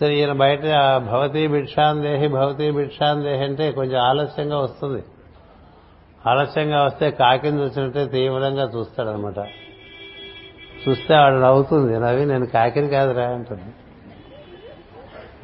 సరే 0.00 0.14
ఈయన 0.16 0.32
బయట 0.32 0.62
భవతీ 1.10 1.46
భిక్షాందేహి 1.46 2.28
భవతీ 2.28 2.70
భిక్షాందేహి 2.70 3.44
అంటే 3.44 3.72
కొంచెం 3.72 4.00
ఆలస్యంగా 4.00 4.58
వస్తుంది. 4.58 5.02
ఆలస్యంగా 6.26 6.84
వస్తే 6.84 7.10
కాకిని 7.10 7.60
చూసినట్టే 7.60 8.06
తీవ్రంగా 8.06 8.64
చూస్తాడనమాట. 8.76 9.38
చూస్తే 10.88 11.14
ఆవిడ 11.14 11.40
నవ్వుతుంది 11.40 12.00
నవ్వి 12.00 12.26
నేను 12.26 12.46
కాకిని 12.46 12.88
కాదురా 12.88 13.24
అంటుంది. 13.24 13.62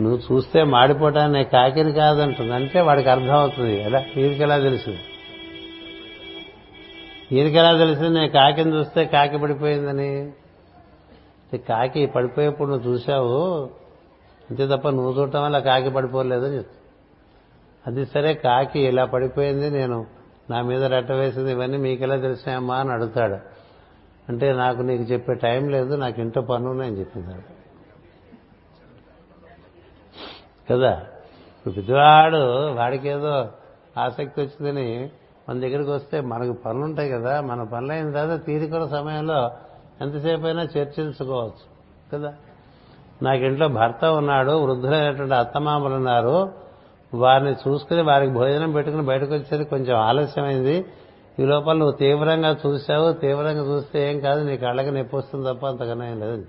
నువ్వు 0.02 0.18
చూస్తే 0.18 0.62
మాడిపోవటాన్ని 0.62 1.38
నేను 1.38 1.50
కాకిని 1.50 1.92
కాదంటుంది 1.92 2.52
అంటే 2.52 2.80
వాడికి 2.80 3.08
అర్థం 3.08 3.34
అవుతుంది 3.34 3.82
ఎలా 3.82 4.04
వీరికి 4.16 4.42
ఎలా 4.42 4.58
తెలిసింది 4.58 5.00
ఈయనకి 7.32 7.58
ఎలా 7.58 7.76
తెలిసింది 7.76 8.08
నేను 8.08 8.28
కాకిని 8.28 8.72
చూస్తే 8.74 9.04
కాకి 9.04 9.38
పడిపోయిందని. 9.38 10.32
కాకి 11.68 12.06
పడిపోయేప్పుడు 12.06 12.68
నువ్వు 12.70 12.92
చూశావు? 12.92 13.70
అంతే 14.52 14.76
తప్ప 14.76 14.88
నువ్వు 14.88 15.20
చూడటం 15.20 15.42
వల్ల 15.42 15.58
కాకి 15.58 15.90
పడిపోలేదని 15.90 16.56
చెప్తా. 16.56 16.78
అది 17.86 18.06
సరే 18.06 18.34
కాకి 18.34 18.80
ఇలా 18.80 19.04
పడిపోయింది 19.04 19.70
నేను 19.70 20.06
నా 20.50 20.62
మీద 20.62 20.82
రెట్ట 20.84 21.12
వేసింది 21.12 21.50
ఇవన్నీ 21.50 21.76
మీకెలా 21.76 22.16
తెలిసాయమ్మా 22.16 22.76
అని 22.76 22.90
అడుగుతాడు. 22.90 23.38
అంటే 24.28 24.52
నాకు 24.52 24.82
నీకు 24.82 25.02
చెప్పే 25.02 25.34
టైం 25.34 25.68
లేదు 25.68 25.94
నాకు 25.94 26.20
ఇంట్లో 26.20 26.42
పనులు 26.42 26.70
ఉన్నాయని 26.70 26.98
చెప్పిందాడు 26.98 27.62
కదా? 30.70 31.06
ఇప్పుడు 31.58 31.74
పెద్దవాడు 31.74 32.72
వాడికేదో 32.72 33.48
ఆసక్తి 33.98 34.40
వచ్చిందని 34.40 35.10
మన 35.48 35.60
దగ్గరికి 35.60 35.90
వస్తే 35.90 36.20
మనకు 36.20 36.52
పనులు 36.52 36.84
ఉంటాయి 36.84 37.10
కదా 37.10 37.40
మన 37.40 37.62
పనులు 37.62 37.92
అయిన 37.92 38.12
తర్వాత 38.12 38.46
తీరికల 38.46 38.86
సమయంలో 38.86 39.50
ఎంతసేపు 40.00 40.46
అయినా 40.46 40.62
చర్చించుకోవచ్చు 40.62 41.66
కదా? 42.12 42.34
నాకు 43.22 43.42
ఇంట్లో 43.42 43.68
భర్త 43.68 44.04
ఉన్నాడు 44.04 44.52
వృద్ధులైనటువంటి 44.52 45.34
అత్తమామలు 45.34 45.94
ఉన్నారు. 45.94 46.52
వారిని 47.14 47.52
చూసుకుని 47.52 48.02
వారికి 48.02 48.32
భోజనం 48.32 48.72
పెట్టుకుని 48.72 49.02
బయటకు 49.02 49.34
వచ్చేది 49.34 49.64
కొంచెం 49.64 49.96
ఆలస్యమైంది. 49.96 50.84
ఈ 51.40 51.44
లోపల 51.44 51.76
నువ్వు 51.76 51.96
తీవ్రంగా 51.96 52.56
చూశావు 52.66 53.12
తీవ్రంగా 53.12 53.74
చూస్తే 53.74 54.10
ఏం 54.10 54.20
కాదు 54.20 54.44
నీ 54.44 54.56
కళ్ళకి 54.56 54.90
నొప్పి 54.90 55.16
వస్తుంది 55.16 55.54
తప్ప 55.54 55.66
అంతకన్నా 55.66 56.08
ఏం 56.08 56.20
లేదు. 56.20 56.44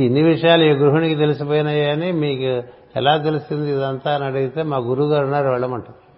ఇన్ని 0.00 0.22
విషయాలు 0.22 0.64
ఈ 0.64 0.70
గృహిణికి 0.70 1.14
తెలిసిపోయినాయని 1.14 2.12
మీకు 2.12 2.62
ఎలా 2.96 3.16
తెలిసింది 3.16 3.70
ఇదంతా 3.70 4.14
అని 4.14 4.24
అడిగితే 4.24 4.62
మా 4.62 4.76
గురువు 4.76 5.08
గారు 5.08 5.24
ఉన్నారు 5.24 5.50
వెళ్ళమంటారు. 5.50 6.10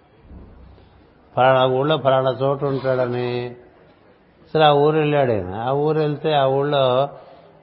ఫలానా 1.35 1.65
ఊళ్ళో 1.65 1.97
ఫలానా 1.97 2.29
చోటు 2.29 2.65
ఉంటాడని. 2.65 3.55
సరే 4.53 4.63
ఆ 4.63 4.71
ఊరు 4.71 4.97
వెళ్ళాడు 4.97 5.31
ఆయన. 5.31 5.55
ఆ 5.55 5.71
ఊరు 5.71 5.99
వెళ్తే 5.99 6.33
ఆ 6.33 6.45
ఊళ్ళో 6.45 7.09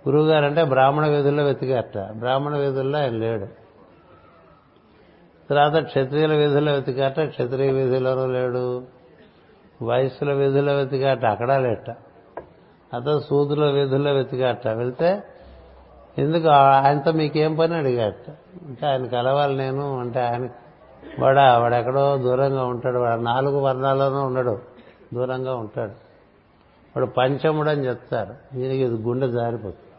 గురువుగారు 0.08 0.44
అంటే 0.44 0.64
బ్రాహ్మణ 0.64 1.06
వీధుల్లో 1.06 1.44
వెతికారట. 1.44 1.98
బ్రాహ్మణ 1.98 2.56
వీధుల్లో 2.56 2.98
ఆయన 2.98 3.12
లేడు. 3.12 3.46
తర్వాత 5.50 5.84
క్షత్రియుల 5.84 6.34
వీధుల్లో 6.34 6.72
వెతికాట 6.72 7.20
క్షత్రియ 7.20 7.70
వీధిలోనూ 7.70 8.26
లేడు. 8.26 8.82
వయస్సుల 9.82 10.32
వీధుల్లో 10.32 10.72
వెతికారట. 10.72 11.24
అక్కడ 11.24 11.52
లేట. 11.52 11.90
అతను 12.94 13.20
సూదుల 13.20 13.70
వీధుల్లో 13.70 14.12
వెతికారట. 14.12 14.68
వెళ్తే 14.68 15.22
ఎందుకు 16.18 16.48
ఆయనతో 16.48 17.12
మీకేం 17.12 17.56
పని 17.56 17.74
అడిగారట. 17.74 18.30
అంటే 18.66 18.86
ఆయన 18.86 19.06
కలవాలి 19.06 19.56
నేను 19.56 20.00
అంటే 20.00 20.20
ఆయన 20.20 20.48
వాడా 21.20 21.58
వాడెక్కడో 21.58 22.16
దూరంగా 22.16 22.64
ఉంటాడు. 22.64 22.98
వాడు 22.98 23.20
నాలుగు 23.20 23.58
వర్ణాల్లోనూ 23.58 24.22
ఉండడు. 24.22 24.58
దూరంగా 25.14 25.54
ఉంటాడు. 25.54 25.92
వాడు 26.96 27.06
పంచముడు 27.06 27.70
అని 27.70 27.86
చెప్తారు. 27.86 28.34
దీనికి 28.56 28.82
ఇది 28.82 28.94
గుండె 28.94 29.28
జారిపోతుంది. 29.28 29.89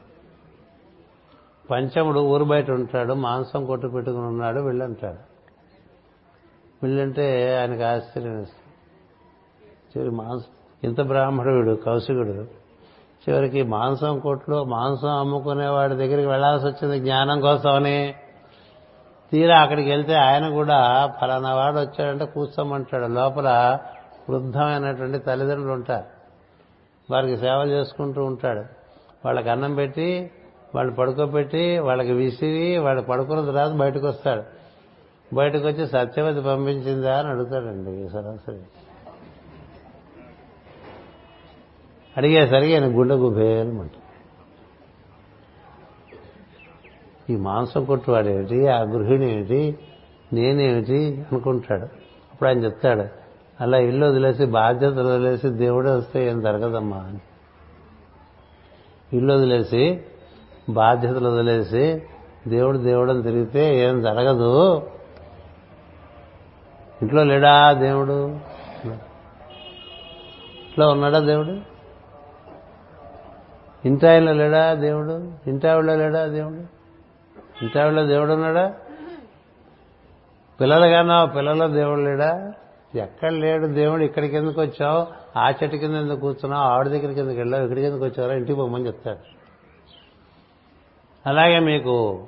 పంచముడు 1.72 2.20
ఊరు 2.20 2.44
బయట 2.44 2.72
ఉంటాడు 2.72 3.14
మాంసం 3.14 3.66
కొట్టు 3.66 3.88
పెట్టుకుని 3.88 4.26
ఉన్నాడు 4.26 4.60
వెళ్ళంటాడు. 4.60 5.18
వెళ్ళంటే 6.84 7.58
ఆయనకు 7.60 7.84
ఆశ్చర్యం 7.84 8.42
చివరి 9.64 10.10
మాంసం 10.10 10.52
ఇంత 10.84 11.02
బ్రాహ్మణుడు 11.02 11.76
కౌశికుడు. 11.76 12.62
చివరికి 13.30 13.64
మాంసం 13.64 14.20
కొట్లో 14.20 14.64
మాంసం 14.64 15.10
అమ్ముకునే 15.10 15.68
వాడి 15.68 15.96
దగ్గరికి 15.96 16.28
వెళ్ళాల్సి 16.28 16.68
వచ్చింది 16.68 17.00
జ్ఞానం 17.00 17.42
కోసమని. 17.42 18.16
తీరా 19.32 19.60
అక్కడికి 19.60 19.90
వెళ్తే 19.90 20.14
ఆయన 20.14 20.50
కూడా 20.50 21.12
ఫలానా 21.22 21.56
వాడు 21.56 21.80
వచ్చాడంటే 21.80 22.26
కూర్చోమంటాడు. 22.26 23.06
లోపల 23.06 23.78
వృద్ధమైనటువంటి 24.30 25.20
తల్లిదండ్రులు 25.20 25.74
ఉంటారు. 25.74 26.06
వారికి 27.14 27.38
సేవలు 27.38 27.72
చేసుకుంటూ 27.72 28.24
ఉంటాడు. 28.24 28.62
వాళ్ళకి 29.26 29.50
అన్నం 29.50 29.76
పెట్టి 29.76 30.32
వాళ్ళు 30.76 30.94
పడుకోబెట్టి 30.94 31.80
వాళ్ళకి 31.80 32.12
విసిరి 32.12 32.78
వాళ్ళు 32.78 33.02
పడుకున్న 33.02 33.46
తర్వాత 33.46 33.72
బయటకు 33.72 34.08
వస్తాడు 34.08 34.44
బయటకు 35.36 35.68
వచ్చి 35.68 35.88
సత్యవతి 35.88 36.42
పంపించిందా 36.42 37.20
అని 37.20 37.28
అడుగుతాడండి 37.28 38.10
సరాసరి. 38.10 38.60
అడిగేసరికి 42.18 42.74
ఆయన 42.74 42.98
గుండె 42.98 43.16
గుబేలమంట 43.16 43.92
ఈ 47.30 47.36
మాంసం 47.36 47.86
కొట్టువాడేమిటి? 47.86 48.68
ఆ 48.68 48.82
గృహిణి 48.82 49.34
ఏమిటి 49.34 49.80
నేనేమిటి? 50.34 51.26
అనుకుంటాడు. 51.32 51.86
అప్పుడు 52.32 52.50
ఆయన 52.50 52.60
చెప్తాడు 52.60 53.04
అలా 53.64 53.78
ఇల్లు 53.78 54.06
వదిలేసి 54.06 54.46
బాధ్యతలు 54.46 55.08
వదిలేసి 55.08 55.50
దేవుడే 55.50 55.92
వస్తే 55.92 56.28
ఏం 56.28 56.42
జరగదమ్మా 56.42 56.98
అని. 56.98 57.20
ఇల్లు 59.18 59.34
వదిలేసి 59.34 60.02
బాధ్యతలు 60.74 61.30
వదిలేసి 61.30 62.04
దేవుడు 62.48 62.78
దేవుడని 62.78 63.24
తిరిగితే 63.24 63.80
ఏం 63.80 64.02
జరగదు. 64.02 64.78
ఇంట్లో 67.02 67.24
లేడా 67.24 67.74
దేవుడు? 67.74 68.40
ఇంట్లో 70.66 70.90
ఉన్నాడా 70.90 71.20
దేవుడు? 71.20 71.72
ఇంటాయిలో 73.86 74.34
లేడా 74.34 74.74
దేవుడు? 74.74 75.32
ఇంటావిడలో 75.48 75.96
లేడా 75.96 76.26
దేవుడు? 76.26 76.82
ఇంటావిడలో 77.62 78.06
దేవుడు 78.06 78.34
ఉన్నాడా? 78.34 78.74
పిల్లలు 80.62 80.88
కన్నా 80.88 81.26
పిల్లల 81.26 81.68
దేవుడు 81.68 82.00
లేడా? 82.00 82.54
ఎక్కడ 82.96 83.32
లేడు 83.32 83.68
దేవుడు? 83.68 84.04
ఇక్కడికి 84.04 84.36
ఎందుకు 84.36 84.62
వచ్చావు? 84.62 85.08
ఆ 85.40 85.50
చెట్టు 85.50 85.78
కింద 85.78 85.96
ఎందుకు 85.96 86.20
కూర్చున్నావు? 86.20 86.64
ఆవిడ 86.64 86.88
దగ్గరికి 86.88 87.20
ఎందుకు 87.20 87.38
వెళ్ళావు? 87.38 87.64
ఇక్కడికి 87.64 87.88
ఎందుకు 87.88 88.06
వచ్చారా 88.06 88.34
ఇంటికి 88.34 88.56
పోమని 88.56 88.88
చెప్తాడు. 88.88 89.41
అలాగే 91.26 91.60
మీకు 91.60 92.28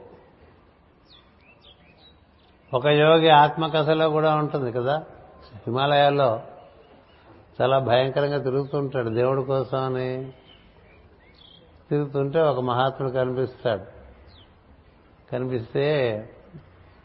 ఒక 2.73 2.87
యోగి 2.87 3.29
ఆత్మకథలో 3.29 4.09
కూడా 4.09 4.35
ఉంటుంది 4.35 4.71
కదా? 4.71 5.05
హిమాలయాల్లో 5.55 6.41
చాలా 7.61 7.79
భయంకరంగా 7.79 8.37
తిరుగుతుంటాడు. 8.37 9.09
దేవుడి 9.09 9.43
కోసం 9.43 9.83
అని 9.83 10.31
తిరుగుతుంటే 11.89 12.41
ఒక 12.41 12.59
మహాత్ముడు 12.59 13.11
కనిపిస్తాడు. 13.11 13.83
కనిపిస్తే 15.31 16.13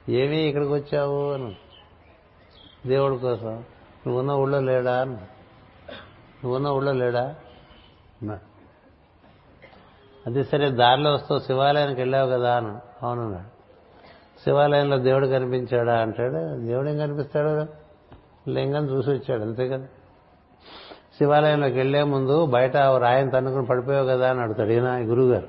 ఏమీ 0.08 0.36
ఇక్కడికి 0.36 0.72
వచ్చావు? 0.72 1.32
అని. 1.32 1.56
దేవుడి 2.86 3.18
కోసం. 3.18 3.56
నువ్వున్న 4.06 4.30
ఊళ్ళో 4.30 4.60
లేడా? 4.60 5.00
అని. 5.00 5.16
నువ్వున్న 6.44 6.68
ఊళ్ళో 6.68 6.92
లేడా? 6.92 7.34
అది 10.28 10.44
సరే 10.44 10.70
దారిలో 10.70 11.14
వస్తూ 11.14 11.38
శివాలయానికి 11.38 12.00
వెళ్ళావు 12.00 12.30
కదా 12.30 12.56
అని 12.56 13.04
అవునన్నాడు. 13.06 13.58
శివాలయంలో 14.44 14.98
దేవుడు 14.98 15.26
కనిపించాడా 15.26 15.98
అంటాడు. 15.98 16.66
దేవుడు 16.66 16.88
ఏం 16.88 16.98
కనిపిస్తాడు? 16.98 17.66
లింగం 18.50 18.84
చూసి 18.84 19.10
వచ్చాడు 19.10 19.42
అంతే 19.42 19.68
కదా. 19.68 19.84
శివాలయంలోకి 21.18 21.74
వెళ్ళే 21.74 22.02
ముందు 22.02 22.46
బయట 22.46 22.76
రాయిని 22.76 23.30
తన్నుకుని 23.30 23.66
పడిపోయావు 23.66 24.06
కదా 24.06 24.30
అని 24.30 24.40
అడుగుతాడు 24.40 24.68
ఈయన 24.68 24.84
గురువు 24.84 25.28
గారు 25.28 25.48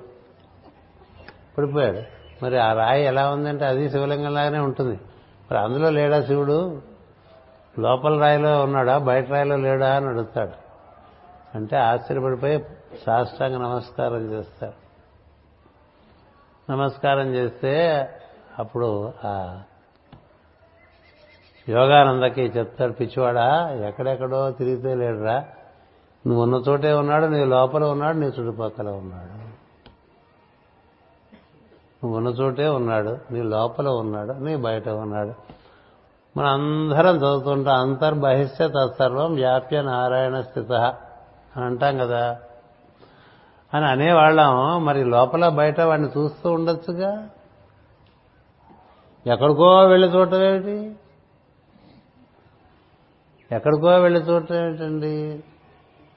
పడిపోయాడు. 1.58 2.02
మరి 2.44 2.58
ఆ 2.58 2.74
రాయి 2.74 3.04
ఎలా 3.04 3.30
ఉందంటే 3.30 3.66
అది 3.66 3.90
శివలింగం 3.90 4.34
లాగానే 4.34 4.60
ఉంటుంది. 4.60 5.00
మరి 5.52 5.58
అందులో 5.58 5.90
లేడా 5.90 6.22
శివుడు? 6.22 6.82
లోపల 7.80 8.20
రాయిలో 8.20 8.64
ఉన్నాడా? 8.64 8.98
బయట 8.98 9.32
రాయిలో 9.32 9.56
లేడా 9.56 9.96
అని 9.96 10.08
అడుగుతాడు. 10.08 10.52
అంటే 11.56 11.78
ఆశ్చర్యపడిపోయి 11.78 12.66
సాష్టాంగ 13.06 13.58
నమస్కారం 13.58 14.32
చేస్తారు. 14.32 14.74
నమస్కారం 16.72 17.36
చేస్తే 17.36 18.08
అప్పుడు 18.60 19.14
ఆ 19.26 19.62
యోగానందకి 21.70 22.42
చెప్తాడు 22.42 22.92
పిచ్చివాడా 22.92 23.70
ఎక్కడెక్కడో 23.70 24.52
తిరిగితే 24.52 24.96
లేడురా. 24.96 25.46
నువ్వు 26.28 26.44
ఉన్న 26.44 26.56
చోటే 26.56 26.94
ఉన్నాడు 26.94 27.26
నీ 27.26 27.46
లోపల 27.46 27.84
ఉన్నాడు 27.84 28.18
నీ 28.18 28.26
చుట్టుపక్కల 28.26 28.90
ఉన్నాడు. 28.90 29.50
నువ్వు 32.04 32.18
ఉన్న 32.18 32.28
చోటే 32.28 32.68
ఉన్నాడు 32.68 33.18
నీ 33.32 33.42
లోపల 33.42 33.88
ఉన్నాడు 33.88 34.34
నీ 34.34 34.56
బయట 34.56 34.90
ఉన్నాడు. 34.90 35.34
మన 36.40 36.46
అందరం 36.46 37.16
చదువుతుంటాం 37.16 37.80
అంతర్బహిష్య 37.80 38.68
తత్సర్వం 38.68 39.34
వ్యాప్య 39.34 39.82
నారాయణ 39.82 40.42
స్థిత 40.42 40.72
అని 41.56 41.64
అంటాం 41.64 41.98
కదా. 41.98 42.40
అని 43.74 43.86
అనేవాళ్ళం. 43.86 44.86
మరి 44.86 45.04
లోపల 45.04 45.50
బయట 45.50 45.82
వాడిని 45.82 46.08
చూస్తూ 46.08 46.52
ఉండొచ్చుగా? 46.52 47.30
ఎక్కడికో 49.28 49.80
వెళ్ళి 49.80 50.08
చూడటం 50.08 50.42
ఏమిటి? 50.42 50.96
ఎక్కడికో 53.52 53.88
వెళ్ళి 53.88 54.20
చూడటం 54.20 54.56
ఏమిటండి? 54.56 55.44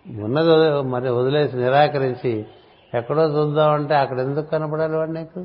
ఉన్నది 0.07 0.83
మరి 0.83 1.11
వదిలేసి 1.11 1.57
నిరాకరించి 1.57 2.47
ఎక్కడో 2.95 3.23
చూద్దామంటే 3.23 3.95
అక్కడ 3.95 4.19
ఎందుకు 4.19 4.47
కనపడాలి 4.47 4.97
వాడు 4.97 5.11
నీకు? 5.11 5.41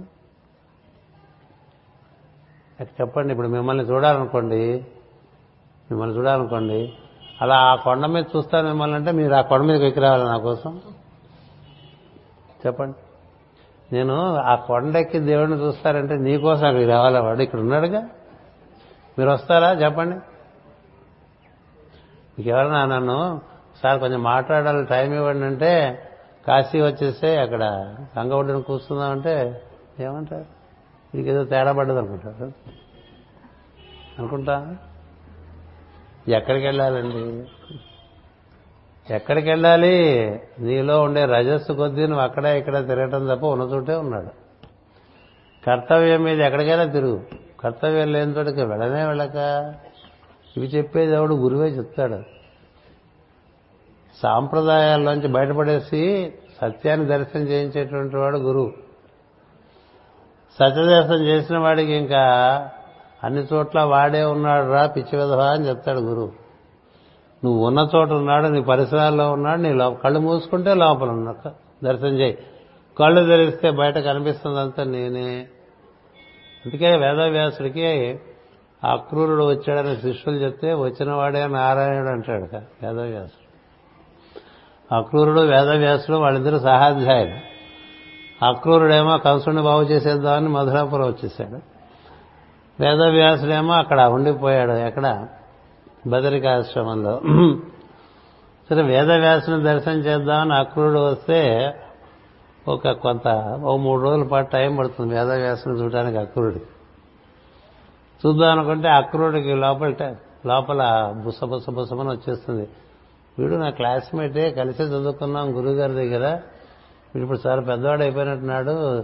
చెప్పండి 2.82 3.32
ఇప్పుడు 3.32 3.48
మిమ్మల్ని 3.48 3.84
చూడాలనుకోండి 3.84 4.86
మిమ్మల్ని 5.92 6.18
చూడాలనుకోండి 6.18 6.94
అలా 7.42 7.56
ఆ 7.56 7.76
కొండ 7.76 8.06
మీద 8.06 8.24
చూస్తాను 8.38 8.68
మిమ్మల్ని 8.68 8.96
అంటే 8.96 9.12
మీరు 9.12 9.34
ఆ 9.34 9.42
కొండ 9.42 9.64
మీదకి 9.64 9.86
ఎక్కి 9.86 10.02
రావాలి 10.02 10.24
నా 10.24 10.38
కోసం? 10.38 10.82
చెప్పండి. 12.66 12.98
నేను 13.96 14.36
ఆ 14.36 14.56
కొండెక్కి 14.56 15.20
దేవుడిని 15.20 15.58
చూస్తారంటే 15.58 16.16
నీకోసం 16.16 16.66
అక్కడికి 16.66 16.90
రావాలా 16.90 17.22
వాడు? 17.22 17.42
ఇక్కడ 17.42 17.60
ఉన్నాడుగా? 17.60 18.02
మీరు 19.20 19.30
వస్తారా? 19.30 19.72
చెప్పండి. 19.72 20.16
మీకు 22.38 22.50
ఎవరన్నా 22.50 22.86
నన్ను 22.86 23.42
సార్ 23.84 24.00
కొంచెం 24.00 24.24
మాట్లాడాలి 24.24 24.86
టైం 24.86 25.14
ఇవ్వండి 25.14 25.46
అంటే 25.46 26.04
కాశీ 26.48 26.82
వచ్చేస్తే 26.82 27.38
అక్కడ 27.38 27.64
గంగ 28.20 28.34
ఒడ్డున 28.34 28.60
కూర్చుందామంటే 28.60 29.62
ఏమంటారు? 30.00 30.46
మీకు 31.18 31.30
ఏదో 31.30 31.44
తేడా 31.44 31.72
పడ్డది 31.72 31.98
అనుకుంటారు. 31.98 32.52
అనుకుంటా? 34.20 34.76
ఎక్కడికి 36.28 36.66
వెళ్ళాలండి? 36.66 37.48
ఎక్కడికి 39.10 39.50
వెళ్ళాలి 39.50 40.30
నీలో 40.60 41.02
ఉండే 41.02 41.26
రజస్సు 41.26 41.74
కొద్దీ 41.74 42.08
నువ్వు 42.08 42.24
అక్కడ 42.24 42.46
ఇక్కడ 42.46 42.88
తిరగటం 42.88 43.28
తప్ప 43.28 43.46
ఉన్న 43.46 43.64
చోటే 43.64 43.96
ఉన్నాడు. 43.96 44.30
కర్తవ్యం 45.66 46.24
మీద 46.24 46.42
ఎక్కడికైనా 46.42 46.84
తిరుగు. 46.84 47.22
కర్తవ్యం 47.60 48.14
లేని 48.14 48.32
చోటికి 48.32 48.62
వెళ్ళనే 48.62 49.08
వెళ్ళక. 49.08 49.74
ఇవి 50.58 50.68
చెప్పేది 50.68 51.14
ఎవడు 51.14 51.36
గురువే 51.36 51.68
చెప్తాడు. 51.68 52.20
సాంప్రదాయాల్లోంచి 54.24 55.28
బయటపడేసి 55.28 56.34
సత్యాన్ని 56.62 57.06
దర్శనం 57.06 57.44
చేయించేటువంటి 57.44 58.18
వాడు 58.18 58.38
గురువు. 58.38 58.74
సత్యదర్శనం 60.60 61.26
చేసిన 61.26 61.58
వాడికి 61.58 61.94
ఇంకా 61.94 62.22
అన్ని 63.24 63.48
చోట్ల 63.54 63.82
వాడే 63.82 64.24
ఉన్నాడు 64.24 64.72
రా 64.72 64.86
పిచ్చి 64.86 65.20
విధవా 65.20 65.46
అని 65.46 65.70
చెప్తాడు 65.70 66.00
గురువు. 66.00 66.47
నువ్వు 67.46 67.68
ఉన్న 67.68 67.90
చోట 67.96 68.10
ఉన్నాడు 68.10 68.48
నీ 68.48 68.62
పరిసరాల్లో 68.62 69.32
ఉన్నాడు 69.32 69.62
నీ 69.62 69.74
లోపల 69.74 69.98
కళ్ళు 69.98 70.20
మూసుకుంటే 70.20 70.74
లోపల 70.74 71.10
ఉన్నా 71.10 71.36
దర్శనం 71.84 72.20
చేయి. 72.20 72.38
కళ్ళు 73.00 73.26
తెరిస్తే 73.26 73.72
బయట 73.72 73.98
కనిపిస్తుందంతా 73.98 74.84
నేనే. 74.84 75.48
అందుకే 76.66 76.96
వేదవ్యాసుడికి 76.96 78.20
అక్రూరుడు 78.84 79.44
వచ్చాడని 79.44 79.96
శిష్యులు 79.96 80.38
చెప్తే 80.38 80.74
వచ్చిన 80.74 81.12
వాడే 81.12 81.48
నారాయణుడు 81.48 82.10
అంటాడు 82.10 82.44
వేదవ్యాసుడు. 82.86 83.48
అక్రూరుడు 84.96 85.40
వేదవ్యాసుడు 85.40 86.18
వాళ్ళిద్దరూ 86.18 86.60
సహాధ్యాయులు. 86.60 87.58
అక్రూరుడేమో 88.46 89.18
కంసుడిని 89.18 89.62
బాగు 89.62 89.84
చేసేద్దామని 89.84 90.50
మధురాపురం 90.50 91.08
వచ్చేసాడు. 91.08 91.60
వేదవ్యాసుడేమో 92.84 93.74
అక్కడ 93.74 94.02
ఉండిపోయాడు 94.02 94.72
ఎక్కడ? 94.72 95.28
బదరికాశ్రమంలో. 96.08 97.22
సరే 98.70 98.82
వేదవ్యాసుని 98.82 99.64
దర్శనం 99.64 99.96
చేద్దామని 99.96 100.54
అక్రూరుడు 100.54 101.00
వస్తే 101.00 101.40
ఒక 102.68 102.90
కొంత 102.90 103.28
ఓ 103.64 103.78
మూడు 103.78 104.02
రోజుల 104.02 104.24
పాటు 104.24 104.52
టైం 104.52 104.76
పడుతుంది 104.76 105.14
వేదవ్యాసుని 105.14 105.76
చూడడానికి 105.76 106.18
అక్రూరుడికి. 106.18 106.66
చూద్దాం 108.26 108.60
అనుకుంటే 108.60 108.88
అక్రూరుడికి 108.90 109.54
లోపల 109.54 109.94
లోపల 110.46 111.14
బుస 111.26 111.44
బుస 111.44 111.70
బుసమని 111.70 112.10
వచ్చేస్తుంది. 112.10 112.68
వీడు 113.40 113.56
నా 113.56 113.70
క్లాస్మేటే 113.70 114.52
కలిసి 114.52 114.84
చదువుకున్నాం 114.84 115.58
గురువుగారి 115.58 115.94
దగ్గర. 115.94 116.40
వీడు 117.16 117.24
ఇప్పుడు 117.24 117.48
చాలా 117.48 117.62
పెద్దవాడు 117.62 118.02
అయిపోయినట్టున్నాడు. 118.02 119.04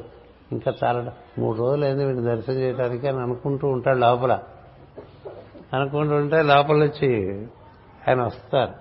ఇంకా 0.51 0.73
చాలా 0.83 1.13
మూడు 1.39 1.57
రోజులు 1.57 1.85
అయింది 1.85 2.05
వీడిని 2.05 2.25
దర్శనం 2.25 2.55
చేయడానికి 2.55 3.07
అని 3.07 3.19
అనుకుంటూ 3.19 3.67
ఉంటాడు 3.67 3.97
లోపల. 3.97 4.39
అనుకుంటూ 5.73 6.15
ఉంటే 6.15 6.41
లోపల 6.41 6.75
వచ్చి 6.75 7.41
ఆయన 8.07 8.21
వస్తారు. 8.21 8.71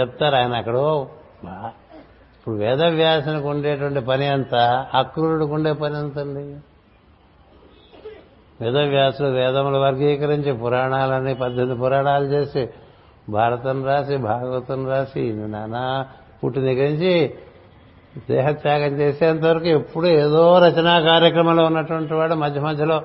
చెప్తారు 0.00 0.34
ఆయన 0.34 0.56
అక్కడో 0.56 1.08
ఇప్పుడు 1.44 2.54
వేదవ్యాసనకు 2.54 3.48
ఉండేటువంటి 3.48 4.00
పని 4.00 4.28
అంతా 4.28 4.86
అక్రూరుడికి 4.94 5.52
ఉండే 5.52 5.72
పని 5.72 5.98
ఎంతండి? 5.98 6.56
వేదవ్యాసుడు 8.60 9.28
వేదములు 9.28 9.78
వర్గీకరించి 9.78 10.52
పురాణాలని 10.52 11.34
పద్దెనిమిది 11.34 11.80
పురాణాలు 11.80 12.24
చేసి 12.24 12.68
భారతం 13.28 13.84
రాసి 13.84 14.16
భాగవతం 14.16 14.88
రాసి 14.88 15.32
నానా 15.32 16.06
పుట్టిన 16.44 16.62
దగ్గర 16.62 17.28
దేహత్యాగం 18.30 19.00
చేసేంతవరకు 19.00 19.64
ఎప్పుడు 19.64 20.06
ఏదో 20.06 20.58
రచనా 20.58 21.00
కార్యక్రమంలో 21.00 21.64
ఉన్నటువంటి 21.64 22.14
వాడు 22.14 22.34
మధ్య 22.34 22.60
మధ్యలో 22.60 23.02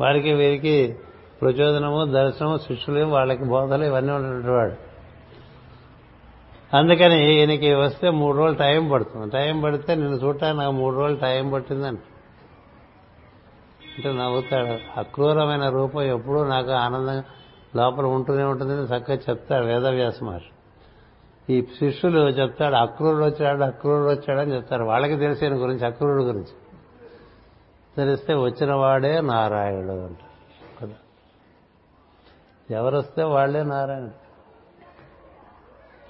వారికి 0.00 0.32
వీరికి 0.32 0.96
ప్రచోదనము 1.40 2.04
దర్శనము 2.04 2.56
శిష్యులు 2.56 3.04
వాళ్ళకి 3.04 3.44
బోధలు 3.44 3.84
ఇవన్నీ 3.84 4.12
ఉన్నటువంటి 4.12 4.50
వాడు 4.50 4.90
అందుకని 6.76 7.34
ఈయనకి 7.34 7.74
వస్తే 7.74 8.10
మూడు 8.10 8.38
రోజులు 8.38 8.58
టైం 8.58 8.88
పడుతుంది. 8.88 9.30
టైం 9.30 9.60
పడితే 9.60 9.94
నేను 9.94 10.10
చూడటానికి 10.10 10.58
నాకు 10.58 10.72
మూడు 10.72 10.96
రోజులు 10.96 11.18
టైం 11.18 11.50
పట్టిందని 11.50 11.98
అంటే 13.96 14.12
నవ్వుతాడు. 14.12 15.00
అక్రూరమైన 15.00 15.68
రూపం 15.68 16.02
ఎప్పుడూ 16.02 16.44
నాకు 16.44 16.70
ఆనందం 16.70 17.22
లోపల 17.76 18.04
ఉంటూనే 18.04 18.42
ఉంటుందని 18.42 18.96
చక్కగా 18.96 19.18
చెప్తాడు 19.30 19.64
వేదవ్యాస 19.64 20.22
మహర్షి. 20.22 20.50
ఈ 21.54 21.62
శిష్యులు 21.62 22.18
చెప్తాడు 22.18 22.74
అక్రూరుడు 22.74 23.24
వచ్చాడు 23.24 23.64
అక్రూరుడు 23.64 24.10
వచ్చాడని 24.10 24.54
చెప్తారు. 24.54 24.84
వాళ్ళకి 24.84 25.16
తెలిసిన 25.16 25.54
గురించి 25.54 25.86
అక్రూరుడు 25.86 26.22
గురించి. 26.22 26.54
తెలిస్తే 27.96 28.34
వచ్చిన 28.34 28.74
వాడే 28.74 29.20
నారాయణుడు 29.20 29.92
అంట. 29.92 30.18
ఎవరొస్తే 32.70 33.22
వాళ్ళే 33.22 33.62
నారాయణుడు 33.62 34.30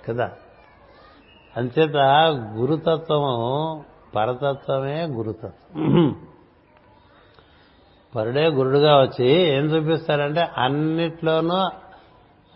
కదా? 0.08 0.30
అంచేత 1.56 1.96
గురుతత్వము 2.56 3.84
పరతత్వమే 4.16 5.06
గురుతత్వం. 5.06 6.26
పరుడే 8.16 8.46
గురుడుగా 8.46 9.00
వచ్చి 9.02 9.28
ఏం 9.28 9.64
చూపిస్తారంటే 9.64 10.48
అన్నిట్లోనూ 10.58 11.70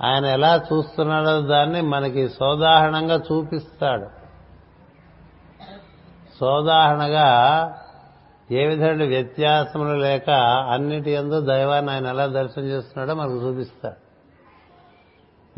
ఆయన 0.04 0.24
ఎలా 0.24 0.56
చూస్తున్నాడో 0.56 1.40
దాన్ని 1.40 1.80
మనకి 1.80 2.28
సోదాహరణంగా 2.28 3.20
చూపిస్తాడు. 3.32 4.06
సోదాహరణగా 6.40 7.28
ఏ 8.50 8.66
విధమైన 8.66 9.04
వ్యత్యాసములు 9.04 9.98
లేక 9.98 10.30
అన్నిటి 10.70 11.10
ఎందు 11.10 11.40
దైవాన్ని 11.40 11.90
ఆయన 11.90 12.06
ఎలా 12.06 12.26
దర్శనం 12.26 12.64
చేస్తున్నాడో 12.64 13.14
మనకు 13.14 13.48
చూపిస్తాడు. 13.48 14.04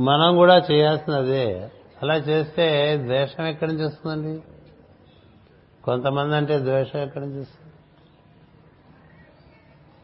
మనం 0.03 0.37
కూడా 0.37 0.59
చేయాల్సింది 0.59 1.19
అదే 1.19 1.71
అలా 2.03 2.17
చేస్తే 2.17 2.97
ద్వేషం 2.97 3.45
ఎక్కడి 3.45 3.73
నుంచి 3.73 3.87
వస్తుందండి? 3.87 4.43
కొంతమంది 5.85 6.37
అంటే 6.37 6.59
ద్వేషం 6.59 6.99
ఎక్కడి 6.99 7.25
నుంచి 7.25 7.41
వస్తుంది? 7.41 7.73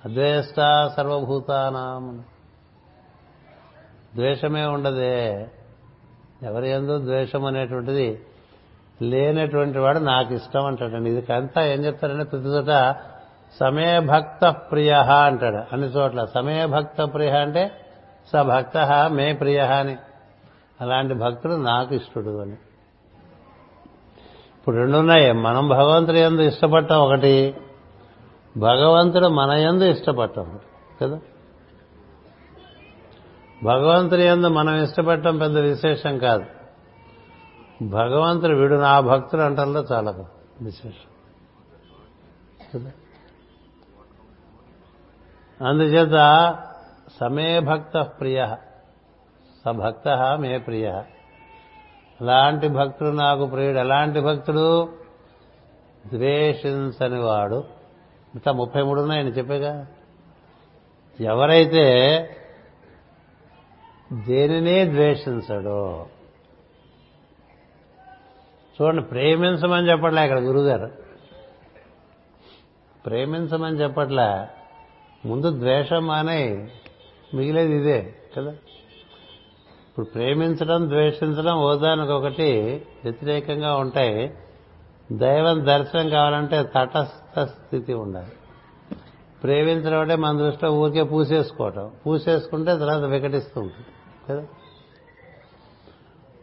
అద్వేష్ట 0.04 0.56
సర్వభూతానాం. 0.96 2.24
ద్వేషమే 4.14 4.64
ఉండదే. 4.64 5.48
ఎవరి 6.42 6.70
ఎందు 6.70 6.98
ద్వేషం 6.98 7.44
అనేటువంటిది 7.44 8.26
లేనటువంటి 9.02 9.78
వాడు 9.78 9.98
నాకు 9.98 10.34
ఇష్టం 10.34 10.66
అంటాడండి. 10.66 11.10
ఇది 11.10 11.32
అంతా 11.32 11.64
ఏం 11.64 11.84
చెప్తాడంటే 11.84 12.24
ప్రతి 12.24 12.44
చోట 12.44 12.94
సమయభక్త 13.60 14.48
ప్రియ 14.48 14.92
అంటాడు. 15.26 15.56
అన్ని 15.56 15.86
చోట్ల 15.86 16.24
సమయభక్త 16.24 17.02
ప్రియ 17.02 17.30
అంటే 17.30 17.70
స 18.32 18.42
భక్త 18.42 19.08
మే 19.12 19.32
ప్రియ 19.32 19.58
అని. 19.58 19.96
అలాంటి 20.80 21.14
భక్తుడు 21.14 21.52
నాకు 21.52 21.94
ఇష్టడు 21.94 22.40
అని. 22.40 22.52
ఇప్పుడు 24.58 24.76
రెండున్నాయి 24.76 25.32
మనం 25.32 25.68
భగవంతుడు 25.68 26.16
ఎందు 26.16 26.42
ఇష్టపడటం 26.42 26.96
ఒకటి 26.96 27.54
భగవంతుడు 28.56 29.26
మన 29.26 29.50
ఎందు 29.50 29.84
ఇష్టపడటం 29.84 30.58
కదా? 31.02 31.18
భగవంతుని 33.62 34.24
ఎందు 34.24 34.46
మనం 34.46 34.82
ఇష్టపడటం 34.82 35.38
పెద్ద 35.38 35.58
విశేషం 35.58 36.18
కాదు. 36.18 36.61
భగవంతుడు 37.90 38.56
వీడు 38.56 38.74
నా 38.74 39.00
భక్తుడు 39.00 39.42
అంటల్లో 39.42 39.80
చాలా 39.92 40.24
విశేషం. 40.62 41.12
అందుచేత 45.66 46.14
సమే 47.20 47.60
భక్త 47.60 47.98
ప్రియ 47.98 48.56
సభక్త 49.64 50.36
మే 50.40 50.58
ప్రియ. 50.58 50.90
అలాంటి 52.20 52.68
భక్తుడు 52.68 53.08
నాకు 53.08 53.46
ప్రియుడు 53.46 53.78
ఎలాంటి 53.78 54.20
భక్తుడు? 54.20 54.84
ద్వేషించని 56.06 57.20
వాడు. 57.20 57.64
ఇంకా 58.34 58.52
ముప్పై 58.52 58.82
మూడు 58.82 59.00
ఉన్నాయని 59.00 59.30
చెప్పేగా. 59.30 59.86
ఎవరైతే 61.20 61.84
దేనినే 64.12 64.84
ద్వేషించడో 64.84 66.06
చూడండి 68.80 69.02
ప్రేమించమని 69.02 69.90
చెప్పట్లే 69.90 70.22
ఇక్కడ 70.22 70.40
గురుగారు. 70.40 70.90
ప్రేమించమని 73.06 73.80
చెప్పట్లా. 73.80 74.48
ముందు 75.26 75.50
ద్వేషం 75.58 76.06
మానే 76.06 76.68
మిగిలేది 77.34 77.76
ఇదే 77.76 78.14
కదా? 78.36 78.50
ఇప్పుడు 79.88 80.06
ప్రేమించడం 80.06 80.88
ద్వేషించడం 80.88 81.56
ఓదానికొకటి 81.56 82.82
వ్యతిరేకంగా 83.04 83.76
ఉంటాయి 83.76 84.34
దైవం 85.12 85.66
దర్శనం 85.66 86.08
కావాలంటే 86.08 86.62
తటస్థ 86.62 87.40
స్థితి 87.40 87.92
ఉండాలి. 87.92 88.32
ప్రేమించడం 89.42 89.98
అంటే 90.00 90.16
మన 90.16 90.38
దృష్టిలో 90.38 90.72
ఊరికే 90.72 91.02
పూసేసుకోవటం. 91.02 91.90
పూసేసుకుంటే 92.06 92.78
తర్వాత 92.78 93.02
వికటిస్తూ 93.02 93.60
ఉంటుంది 93.60 93.86
కదా? 94.30 94.46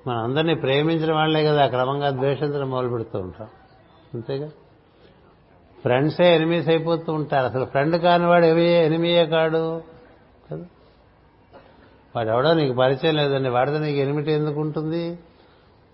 మన 0.08 0.18
అందరినీ 0.18 0.56
ప్రేమించిన 0.56 1.14
వాళ్ళే 1.14 1.44
కదా 1.44 1.68
క్రమంగా 1.68 2.10
ద్వేషించడం 2.10 2.70
మొదలు 2.70 2.90
పెడుతూ 2.90 3.20
ఉంటాం. 3.20 3.48
అంతేగా? 4.14 4.48
ఫ్రెండ్సే 5.82 6.36
ఎనిమీస్ 6.36 6.70
అయిపోతూ 6.70 7.14
ఉంటారు. 7.14 7.46
అసలు 7.46 7.66
ఫ్రెండ్ 7.66 7.96
కానివాడు 7.96 8.46
ఏమి 8.46 8.86
ఎనిమియే 8.86 9.26
కాడు. 9.26 9.82
కదా? 10.52 10.66
వాడు 12.16 12.30
ఎవడో 12.30 12.54
నీకు 12.54 12.74
పరిచయం 12.74 13.16
లేదండి. 13.16 13.50
వాడితో 13.50 13.80
నీకు 13.80 13.98
ఎనిమిటి 14.00 14.32
ఎందుకు 14.32 14.60
ఉంటుంది? 14.60 15.20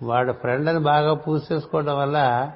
వాడు 0.03 0.31
ఫ్రెండ్ 0.31 0.69
అని 0.69 0.79
బాగా 0.79 1.13
పూసేసుకోవడం 1.13 1.97
వల్ల 1.97 2.51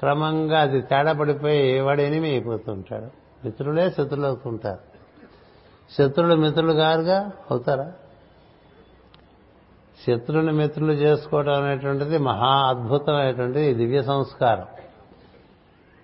క్రమంగా 0.00 0.60
అది 0.60 0.80
తేడా 0.80 1.12
పడిపోయి 1.12 1.80
వాడు 1.80 2.00
ఎనిమి 2.00 2.28
అయిపోతూ 2.28 2.72
ఉంటాడు. 2.72 3.06
మిత్రులే 3.44 3.90
శత్రులు 3.90 4.26
అవుతుంటారు 4.26 4.78
శత్రులు 5.98 6.34
మిత్రులు 6.34 6.72
గారుగా 6.72 7.30
అవుతారా? 7.50 7.92
శత్రుని 10.06 10.52
మిత్రులు 10.52 10.92
చేసుకోవడం 10.92 11.62
అనేటువంటిది 11.62 12.18
మహా 12.18 12.46
అద్భుతమైనటువంటిది 12.46 13.74
దివ్య 13.74 14.02
సంస్కారం. 14.02 14.64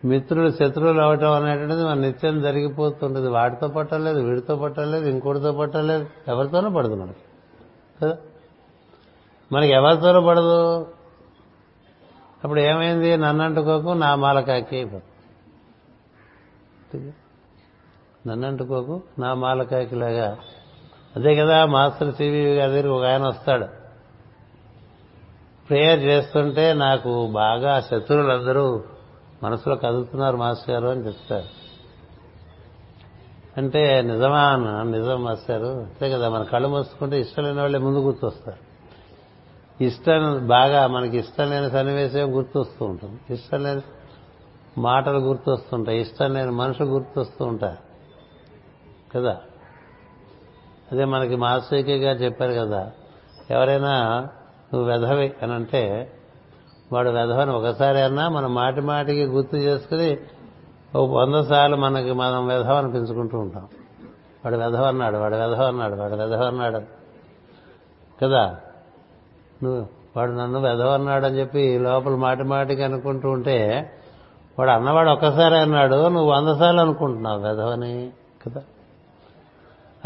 మిత్రులు 0.04 0.50
శత్రువులు 0.50 1.00
అవటం 1.00 1.32
అనేటువంటిది 1.32 1.84
మన 1.84 1.94
నిత్యం 1.94 2.42
జరిగిపోతుంటుంది. 2.42 3.28
వాటితో 3.28 3.68
పట్టలేదు 3.68 4.20
వీడితో 4.20 4.56
పట్టలేదు 4.56 5.04
ఇంకోటితో 5.04 5.52
పట్టలేదు 5.52 6.06
ఎవరితోనూ 6.28 6.70
పడదు 6.70 6.94
మనకి. 6.94 7.18
కదా? 8.02 8.16
మనకి 9.52 9.72
ఎవరితోనూ 9.72 10.20
పడదు. 10.20 10.86
అప్పుడు 12.44 12.60
ఏమైంది? 12.60 13.16
నన్నంటుకోకు 13.16 13.88
నా 13.88 14.14
మాలకాకి 14.14 14.76
అయిపోతుంది. 14.76 17.14
నన్ను 18.28 19.02
నా 19.18 19.34
మాలకాకిలాగా 19.34 20.38
అదే 21.16 21.34
కదా 21.34 21.66
మాస్టర్ 21.66 22.14
సివి 22.14 22.56
గారి 22.56 22.72
దగ్గర 22.72 22.88
ఒక 22.88 23.04
ఆయన 23.04 23.28
వస్తాడు. 23.28 23.85
ప్రేయర్ 25.68 26.00
చేస్తుంటే 26.00 26.72
నాకు 26.72 27.26
బాగా 27.26 27.80
శత్రువులందరూ 27.80 28.82
మనసులో 29.42 29.76
కదులుతున్నారు 29.76 30.36
మాస్టర్ 30.36 30.70
గారు 30.70 30.88
అని 30.88 31.06
చెప్తారు. 31.06 31.66
అంటే 33.56 34.02
నిజమా 34.02 34.56
నిజం 34.82 35.24
మాస్టారు 35.24 35.66
అంతే 35.66 36.10
కదా 36.10 36.28
మన 36.28 36.42
కళ్ళు 36.42 36.68
మూసుకుంటే 36.68 37.20
ఇష్టం 37.20 37.42
లేని 37.42 37.60
వాళ్ళే 37.60 37.78
ముందు 37.78 37.98
గుర్తొస్తారు. 37.98 38.66
ఇష్టం 39.84 40.46
బాగా 40.48 40.86
మనకి 40.86 41.18
ఇష్టం 41.18 41.50
లేని 41.50 41.70
సన్నివేశం 41.70 42.36
గుర్తొస్తూ 42.36 42.84
ఉంటుంది. 42.84 43.34
ఇష్టం 43.34 43.62
లేని 43.62 43.80
మాటలు 44.78 45.18
గుర్తొస్తుంటాయి. 45.18 46.00
ఇష్టం 46.00 46.34
లేని 46.34 46.50
మనుషులు 46.50 46.88
గుర్తొస్తూ 46.88 47.44
ఉంటారు. 47.44 47.86
కదా? 49.14 49.40
అదే 50.92 51.04
మనకి 51.04 51.36
మాస్టర్కి 51.36 51.96
గారు 51.96 52.18
చెప్పారు 52.18 52.52
కదా 52.52 52.90
ఎవరైనా 53.50 54.26
నువ్వు 54.74 54.90
వెధవి 54.90 55.34
అని 55.42 55.52
అంటే 55.52 56.12
వాడు 56.92 57.10
వెధవని 57.10 57.50
ఒకసారి 57.50 58.00
అన్నా 58.00 58.28
మనం 58.28 58.54
మాటి 58.54 58.80
మాటికి 58.80 59.24
గుర్తు 59.24 59.56
చేసుకుని 59.56 60.18
ఓ 60.96 61.06
వంద 61.06 61.42
సార్లు 61.42 61.76
మనకి 61.76 62.12
మనం 62.12 62.46
వెధవ 62.46 62.74
అనిపించుకుంటూ 62.74 63.38
ఉంటాం. 63.38 63.68
వాడు 64.44 64.56
వెధవ 64.56 64.84
అన్నాడు 64.84 65.16
వాడు 65.16 65.34
వెధవ 65.36 65.64
అన్నాడు 65.64 65.94
వాడు 65.94 66.14
వెధవ 66.14 66.44
అన్నాడు. 66.44 66.80
కదా? 68.22 68.56
నువ్వు 69.62 69.86
వాడు 70.16 70.32
నన్ను 70.32 70.60
వెధవ 70.60 70.88
అన్నాడు 70.94 71.26
అని 71.26 71.38
చెప్పి 71.38 71.78
లోపల 71.78 72.14
మాటి 72.14 72.42
మాటికి 72.42 72.82
అనుకుంటూ 72.82 73.30
ఉంటే 73.30 73.90
వాడు 74.58 74.70
అన్నవాడు 74.70 75.10
ఒక్కసారి 75.10 75.58
అన్నాడు 75.58 76.08
నువ్వు 76.08 76.30
వంద 76.32 76.58
సార్లు 76.58 76.80
అనుకుంటున్నావు 76.80 77.40
వెధవని 77.40 78.10
కదా? 78.46 78.62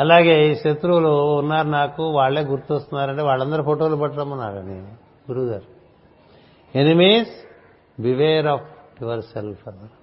అలాగే 0.00 0.52
ఈ 0.52 0.54
శత్రువులు 0.54 1.08
ఉన్నారు 1.38 1.68
నాకు 1.68 2.02
వాళ్ళే 2.02 2.42
గుర్తొస్తున్నారంటే 2.42 3.22
వాళ్ళందరూ 3.22 3.62
ఫోటోలు 3.62 3.96
పట్టమన్నాడని 3.96 4.80
గురువు 5.30 5.46
గారు 5.46 5.68
enemies 6.78 7.32
beware 8.02 8.46
of 8.46 9.02
your 9.02 9.20
self 9.20 9.68
అన్నారు 9.68 9.96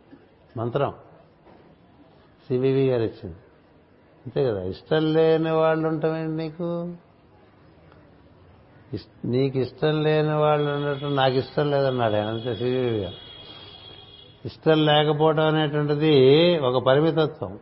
మంత్రం 0.60 0.93
సివివి 2.48 2.88
గారు 2.88 3.04
ఇచ్చింది. 3.04 3.36
అంతే 4.26 4.43
కదా 4.45 4.64
ఇష్టం 4.64 5.14
లేని 5.14 5.52
వాళ్ళు 5.52 5.88
ఉంటామేంటి 5.88 6.34
నీకు? 6.34 6.93
నీకు 9.26 9.58
ఇష్టం 9.58 10.04
లేని 10.04 10.34
వాళ్ళు 10.34 10.72
ఉండటం 10.72 11.16
నాకు 11.16 11.36
ఇష్టం 11.36 11.72
లేదన్నాడు 11.72 12.14
ఆయన 12.14 12.26
అంతే 12.26 12.56
సివివి 12.56 12.98
గారు. 12.98 13.16
ఇష్టం 14.45 14.86
లేకపోవడం 14.86 15.45
అనేటువంటిది 15.45 16.14
ఒక 16.60 16.84
పరిమితత్వం. 16.84 17.60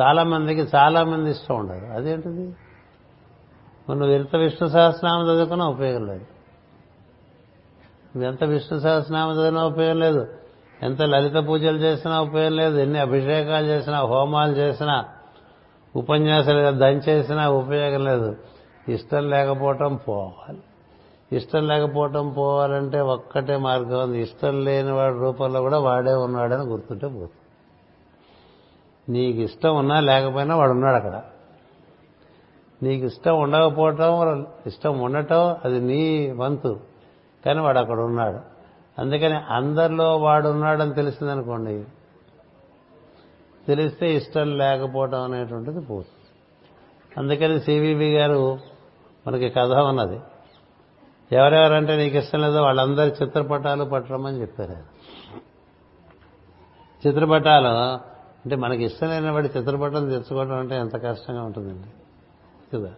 చాలా 0.00 0.24
మందికి 0.24 0.60
చాలా 0.60 1.04
మంది 1.04 1.30
ఇష్టం 1.30 1.56
ఉండదు 1.56 1.86
అదేంటిది? 1.86 2.54
నువ్వు 3.90 4.06
ఎంత 4.06 4.36
విష్ణు 4.36 4.68
సహస్రనామం 4.68 5.24
చదువుకున్నా 5.24 5.66
ఉపయోగం 5.66 6.06
లేదు. 6.06 6.24
ఎంత 8.24 8.44
విష్ణు 8.44 8.78
సహస్రనామం 8.78 9.34
చదివినా 9.34 9.64
ఉపయోగం 9.64 9.98
లేదు. 9.98 10.26
ఎంత 10.82 11.02
లలిత 11.02 11.48
పూజలు 11.48 11.76
చేసినా 11.76 12.20
ఉపయోగం 12.20 12.56
లేదు. 12.56 12.78
ఎన్ని 12.78 12.98
అభిషేకాలు 12.98 13.66
చేసినా 13.66 14.00
హోమాలు 14.00 14.52
చేసినా 14.52 15.04
ఉపన్యాసాలు 15.96 16.78
దంచేసినా 16.78 17.48
ఉపయోగం 17.48 18.04
లేదు. 18.04 18.36
ఇష్టం 18.88 19.30
లేకపోవటం 19.30 19.96
పోవాలి. 19.96 20.62
ఇష్టం 21.36 21.68
లేకపోవటం 21.68 22.30
పోవాలంటే 22.30 23.00
ఒక్కటే 23.00 23.56
మార్గం 23.56 24.02
ఉంది. 24.02 24.22
ఇష్టం 24.22 24.64
లేని 24.64 24.92
వాడి 24.92 25.18
రూపంలో 25.18 25.60
కూడా 25.60 25.78
వాడే 25.78 26.12
ఉన్నాడని 26.12 26.62
గుర్తుంటే 26.62 27.06
పోతుంది. 27.06 27.30
నీకు 29.08 29.38
ఇష్టం 29.38 29.76
ఉన్నా 29.76 30.00
లేకపోయినా 30.00 30.56
వాడు 30.56 30.70
ఉన్నాడు 30.70 30.96
అక్కడ. 30.96 31.22
నీకు 32.82 33.06
ఇష్టం 33.06 33.40
ఉండకపోవటం 33.40 34.46
ఇష్టం 34.66 35.00
ఉండటం 35.00 35.56
అది 35.64 35.80
నీ 35.80 36.30
వంతు. 36.30 36.80
కానీ 37.46 37.60
వాడు 37.60 37.78
అక్కడ 37.78 38.00
ఉన్నాడు. 38.00 38.40
అందుకని 39.00 39.34
అందరిలో 39.34 40.16
వాడు 40.16 40.48
ఉన్నాడని 40.48 40.94
తెలిసిందనుకోండి 40.94 41.84
తెలిస్తే 43.66 44.16
ఇష్టం 44.16 44.58
లేకపోవటం 44.58 45.22
అనేటువంటిది 45.22 45.80
పోతుంది 45.80 46.16
అందుకని 47.20 47.60
సివివి 47.60 48.14
గారు 48.14 48.58
మనకి 49.26 49.50
కథ 49.50 49.72
ఉన్నది. 49.72 50.20
ఎవరెవరంటే 51.32 51.96
నీకు 51.96 52.16
ఇష్టం 52.16 52.40
లేదో 52.40 52.62
వాళ్ళందరి 52.62 53.10
చిత్రపటాలు 53.22 53.84
పట్టరమని 53.84 54.40
చెప్పారు. 54.40 54.76
చిత్రపటాలు 57.06 58.15
అంటే 58.46 58.56
మనకి 58.56 58.84
ఇష్టం 58.84 59.08
లేని 59.08 59.30
వాడి 59.30 59.48
చిత్రపటం 59.58 60.08
తెచ్చుకోవడం 60.08 60.58
అంటే 60.58 60.76
ఎంత 60.76 60.96
కష్టంగా 61.04 61.42
ఉంటుందండి. 61.42 61.88
కదా? 62.76 62.94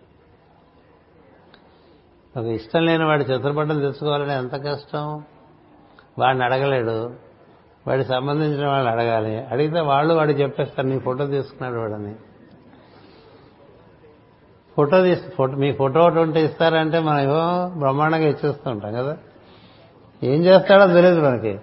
ఒక 2.40 2.46
ఇష్టం 2.46 2.84
లేని 2.84 3.04
వాడి 3.04 3.24
చిత్రపటం 3.24 3.78
తెచ్చుకోవాలంటే 3.78 4.32
ఎంత 4.32 4.54
కష్టం? 4.66 5.22
వాడిని 6.18 6.44
అడగలేడు. 6.44 7.14
వాడికి 7.86 8.08
సంబంధించిన 8.08 8.66
వాళ్ళు 8.66 8.90
అడగాలి. 8.90 9.44
అడిగితే 9.44 9.80
వాళ్ళు 9.80 10.14
వాడు 10.14 10.32
చెప్పేస్తారు 10.32 10.86
నీ 10.86 10.98
ఫోటో 10.98 11.26
తీసుకున్నాడు 11.26 11.80
వాడని. 11.80 12.14
ఫోటో 14.76 15.02
తీసు 15.02 15.30
ఫోటో 15.30 15.52
మీ 15.52 15.72
ఫోటో 15.72 16.00
ఒకటి 16.00 16.18
ఉంటే 16.18 16.44
ఇస్తారంటే 16.44 16.98
మనం 16.98 17.20
ఏమో 17.20 17.72
బ్రహ్మాండంగా 17.78 18.28
ఇచ్చేస్తూ 18.28 18.70
ఉంటాం 18.70 18.92
కదా? 18.92 19.18
ఏం 20.22 20.44
చేస్తాడో 20.44 20.86
తెలియదు 20.86 21.20
మనకి. 21.20 21.60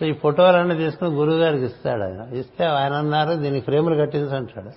సో 0.00 0.06
ఈ 0.06 0.12
ఫోటోలన్నీ 0.12 0.74
తీసుకుని 0.74 1.10
గురువు 1.10 1.36
గారికి 1.36 1.64
ఇస్తాడు 1.64 2.02
ఆయన. 2.02 2.34
ఇస్తే 2.34 2.64
ఆయన 2.64 2.92
అన్నారు 2.92 3.32
దీనికి 3.34 3.64
ఫ్రేములు 3.64 3.94
కట్టించంటాడు 3.94 4.70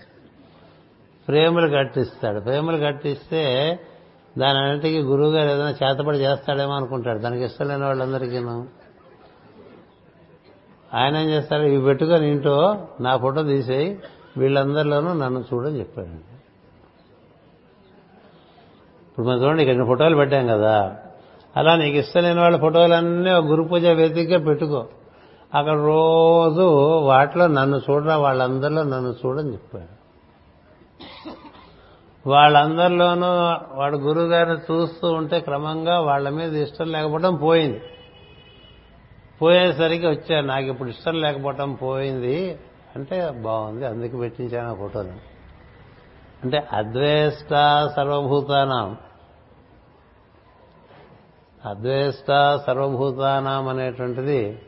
ఫ్రేములు 1.26 1.68
కట్టిస్తాడు. 1.68 2.40
ఫ్రేములు 2.40 2.78
కట్టిస్తే 2.78 3.44
దాని 4.38 4.58
అన్నిటికీ 4.60 5.00
గురువు 5.00 5.32
గారు 5.32 5.50
ఏదైనా 5.50 5.70
చేతపడి 5.70 6.18
చేస్తాడేమో 6.18 6.72
అనుకుంటాడు. 6.72 7.20
దానికి 7.20 7.44
ఇష్టం 7.44 7.68
లేని 7.68 7.84
వాళ్ళందరికీను. 7.84 8.68
ఆయన 10.94 11.16
ఏం 11.18 11.30
చేస్తాడు 11.30 11.64
ఇవి 11.64 11.84
పెట్టుకొని 11.84 12.32
ఇంటో 12.32 12.88
నా 13.02 13.18
ఫోటో 13.18 13.44
తీసేయి 13.44 14.00
వీళ్ళందరిలోనూ 14.38 15.14
నన్ను 15.14 15.44
చూడని 15.54 15.80
చెప్పాడండి 15.80 16.34
ఇప్పుడు 19.08 19.26
మనం 19.26 19.44
చూడండి 19.44 19.64
ఇక్కడ 19.64 19.86
ఫోటోలు 19.86 20.16
పెట్టాం 20.16 20.48
కదా. 20.48 20.98
అలా 21.58 21.76
నీకు 21.76 21.98
ఇష్టం 21.98 22.24
లేని 22.24 22.40
వాళ్ళ 22.40 22.58
ఫోటోలన్నీ 22.58 23.32
ఒక 23.32 23.46
గురు 23.46 23.64
పూజ 23.64 23.86
వేదికగా 23.86 24.46
పెట్టుకో. 24.46 24.88
అక్కడ 25.56 25.74
రోజు 25.74 26.66
వాటిలో 27.00 27.48
నన్ను 27.48 27.78
చూడరా 27.78 28.18
వాళ్ళందరిలో 28.18 28.84
నన్ను 28.84 29.16
చూడని 29.26 29.54
చెప్పాడు. 29.54 30.04
వాళ్ళందరిలోనూ 32.30 33.28
వాడు 33.78 33.98
గురువు 33.98 34.26
గారిని 34.26 34.56
చూస్తూ 34.56 35.12
ఉంటే 35.12 35.40
క్రమంగా 35.40 36.00
వాళ్ళ 36.00 36.30
మీద 36.30 36.56
ఇష్టం 36.56 36.92
లేకపోవడం 36.92 37.36
పోయింది. 37.36 37.82
పోయేసరికి 39.42 40.08
వచ్చాను 40.08 40.48
నాకు 40.48 40.66
ఇప్పుడు 40.66 40.90
ఇష్టం 40.90 41.22
లేకపోవటం 41.22 41.74
పోయింది. 41.74 42.60
అంటే 42.96 43.30
బాగుంది 43.30 43.86
అందుకు 43.86 44.18
పెట్టించాను 44.18 44.72
ఆ 44.72 44.74
ఫోటోలు 44.74 45.16
అంటే 46.44 46.68
అద్వేష్ట 46.74 47.50
సర్వభూతానం. 47.96 48.98
అద్వేష్ట 51.66 52.60
సర్వభూతానం 52.68 53.68
అనేటువంటిది 53.68 54.62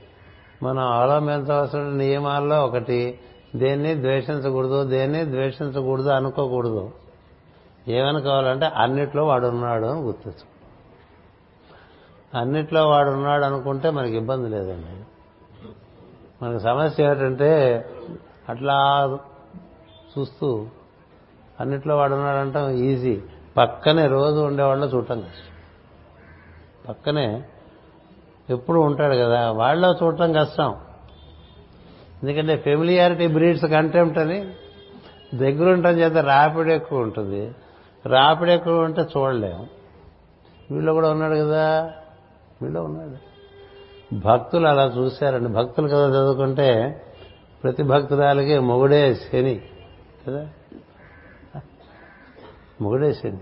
మనం 0.64 0.80
అవలంబించవలసిన 0.80 1.80
నియమాల్లో 1.80 2.66
ఒకటి 2.66 3.20
దేన్ని 3.56 3.96
ద్వేషించకూడదు 3.96 4.84
దేన్ని 4.84 5.26
ద్వేషించకూడదు 5.26 6.10
అనుకోకూడదు. 6.10 6.92
ఏమనుకోవాలంటే 7.88 8.66
అన్నిట్లో 8.66 9.26
వాడు 9.26 9.48
ఉన్నాడు 9.48 9.86
అని 9.86 10.02
గుర్తించు. 10.02 10.56
అన్నిట్లో 12.40 12.90
వాడు 12.90 13.10
ఉన్నాడు 13.10 13.46
అనుకుంటే 13.46 13.90
మనకి 13.90 14.18
ఇబ్బంది 14.18 14.50
లేదండి. 14.50 15.04
మనకి 16.46 16.64
సమస్య 16.64 17.04
ఏంటంటే 17.04 17.86
అట్లా 18.50 19.10
చూస్తూ 20.20 20.68
అన్నిట్లో 21.60 21.98
వాడు 21.98 22.70
ఈజీ. 22.70 23.22
పక్కనే 23.58 24.08
రోజు 24.08 24.40
ఉండేవాళ్ళు 24.40 24.86
చూడటం 24.86 25.20
కష్టం. 25.20 25.56
పక్కనే 26.90 27.44
ఎప్పుడు 28.50 28.80
ఉంటాడు 28.80 29.16
కదా 29.16 29.52
వాళ్ళలో 29.52 29.96
చూడటం 30.04 30.34
కష్టం. 30.34 30.76
ఎందుకంటే 32.24 32.58
ఫెమిలియారిటీ 32.58 33.28
బ్రీడ్స్ 33.28 33.66
కంటెంప్ట్ 33.66 34.20
అని 34.20 34.50
దగ్గర 35.36 35.74
ఉండటం 35.74 35.92
చేత 35.92 36.18
రాపిడ్ 36.18 36.70
ఎక్కువ 36.70 37.00
ఉంటుంది. 37.00 37.56
రాపిడ్ 38.06 38.50
ఎక్కువ 38.50 38.80
ఉంటే 38.80 39.02
చూడలేము 39.02 39.68
వీళ్ళు 40.72 40.92
కూడా 40.92 41.12
ఉన్నాడు 41.12 41.36
కదా 41.36 41.92
వీళ్ళు 42.62 42.80
ఉన్నాడు. 42.80 43.36
భక్తులు 44.16 44.68
అలా 44.68 44.86
చూశారండి. 44.98 45.50
భక్తులు 45.50 45.88
కదా 45.88 46.10
చదువుకుంటే 46.10 47.02
ప్రతి 47.64 47.84
భక్తురాలకి 47.84 48.60
మొగుడే 48.60 49.16
శని 49.16 49.62
కదా? 50.28 50.48
మొగుడే 52.82 53.14
శని. 53.14 53.38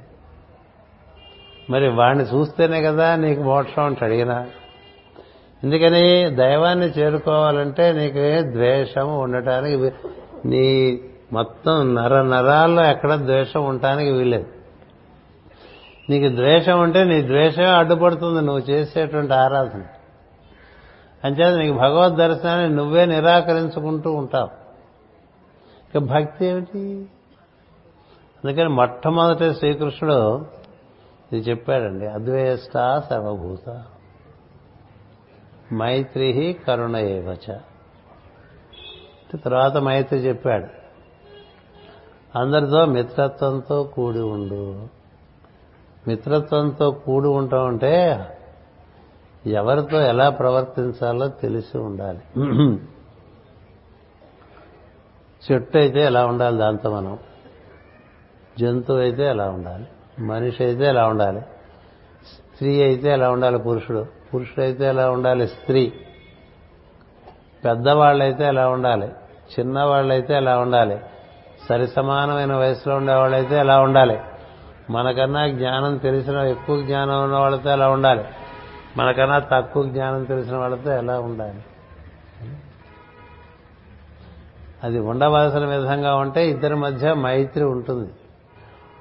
మరి 1.69 1.89
వాడిని 1.89 2.23
చూస్తేనే 2.23 2.81
కదా 2.81 3.15
నీకు 3.15 3.41
మోక్షం 3.41 3.83
అంటే 3.83 4.05
అడిగినా 4.05 4.47
ఎందుకని 5.64 6.30
దైవాన్ని 6.30 6.86
చేరుకోవాలంటే 6.86 7.91
నీకు 7.91 8.51
ద్వేషం 8.51 9.20
ఉండటానికి 9.20 9.76
వీ- 9.76 10.07
నీ 10.45 10.99
మొత్తం 11.34 11.95
నర 11.95 12.22
నరాల్లో 12.22 12.86
ఎక్కడ 12.86 13.16
ద్వేషం 13.16 13.66
ఉండటానికి 13.66 14.11
వీలేదు 14.11 14.45
నీకు 16.09 16.36
ద్వేషం 16.36 16.82
ఉంటే 16.82 17.03
నీ 17.03 17.22
ద్వేషమే 17.22 17.66
అడ్డుపడుతుంది 17.66 18.41
నువ్వు 18.41 18.61
చేసేటువంటి 18.61 19.34
ఆరాధన. 19.34 19.84
అంచేత 21.24 21.55
నీకు 21.57 21.78
భగవద్ 21.78 22.16
దర్శనాన్ని 22.16 22.76
నువ్వే 22.76 23.05
నిరాకరించుకుంటూ 23.05 24.11
ఉంటావు. 24.11 24.49
ఇక 25.89 25.97
భక్తి 25.97 26.45
ఏమిటి? 26.45 27.05
అందుకని 28.43 28.70
మొట్టమొదటి 28.70 29.53
శ్రీకృష్ణుడు 29.53 30.45
ఇది 31.34 31.49
చెప్పాడండి 31.49 32.07
అద్వేష్ట 32.07 33.01
సర్వభూత. 33.09 33.84
మైత్రి 35.74 36.57
కరుణ 36.67 36.95
ఏవచ 36.95 37.57
తర్వాత 39.45 39.78
మైత్రి 39.78 40.19
చెప్పాడు 40.19 40.84
అందరితో 42.39 42.86
మిత్రత్వంతో 42.86 43.84
కూడి 43.84 44.19
ఉండు. 44.19 44.88
మిత్రత్వంతో 46.07 46.91
కూడి 46.91 47.28
ఉంటాం 47.28 47.67
అంటే 47.67 48.19
ఎవరితో 49.47 50.01
ఎలా 50.01 50.30
ప్రవర్తించాలో 50.30 51.28
తెలిసి 51.28 51.78
ఉండాలి. 51.78 52.19
చెట్టు 55.45 55.78
అయితే 55.78 55.99
ఎలా 55.99 56.26
ఉండాలి 56.26 56.57
దాంతో 56.57 56.95
మనం? 56.95 57.19
జంతువు 58.59 58.97
అయితే 58.97 59.24
ఎలా 59.24 59.49
ఉండాలి? 59.49 59.88
మనిషి 60.19 60.63
అయితే 60.63 60.86
ఎలా 60.86 61.07
ఉండాలి? 61.07 61.41
స్త్రీ 62.27 62.81
అయితే 62.81 63.10
ఎలా 63.10 63.31
ఉండాలి 63.31 63.57
పురుషుడు? 63.57 64.22
పురుషుడైతే 64.34 64.85
ఎలా 64.85 65.11
ఉండాలి? 65.11 65.47
స్త్రీ. 65.47 65.93
పెద్దవాళ్ళైతే 67.65 68.43
ఎలా 68.45 68.69
ఉండాలి? 68.69 69.07
చిన్నవాళ్ళైతే 69.60 70.34
ఎలా 70.34 70.60
ఉండాలి? 70.60 70.99
సరి 71.69 71.88
సమానమైన 71.88 72.53
వయసులో 72.53 72.95
ఉండేవాళ్ళైతే 72.95 73.57
ఎలా 73.57 73.81
ఉండాలి? 73.81 74.19
మనకన్నా 74.89 75.47
జ్ఞానం 75.47 75.97
తెలిసిన 75.97 76.38
ఎక్కువ 76.38 76.81
జ్ఞానం 76.81 77.23
ఉన్న 77.23 77.35
వాళ్ళతో 77.35 77.69
ఎలా 77.69 77.89
ఉండాలి? 77.89 78.23
మనకన్నా 78.97 79.39
తక్కువ 79.39 79.84
జ్ఞానం 79.84 80.23
తెలిసిన 80.23 80.55
వాళ్ళతో 80.55 80.91
ఎలా 80.91 81.19
ఉండాలి? 81.19 81.61
అది 84.84 84.99
ఉండవలసిన 84.99 85.65
విధంగా 85.65 86.15
ఉంటే 86.15 86.49
ఇద్దరి 86.49 86.76
మధ్య 86.76 87.14
మైత్రి 87.14 87.64
ఉంటుంది. 87.64 88.11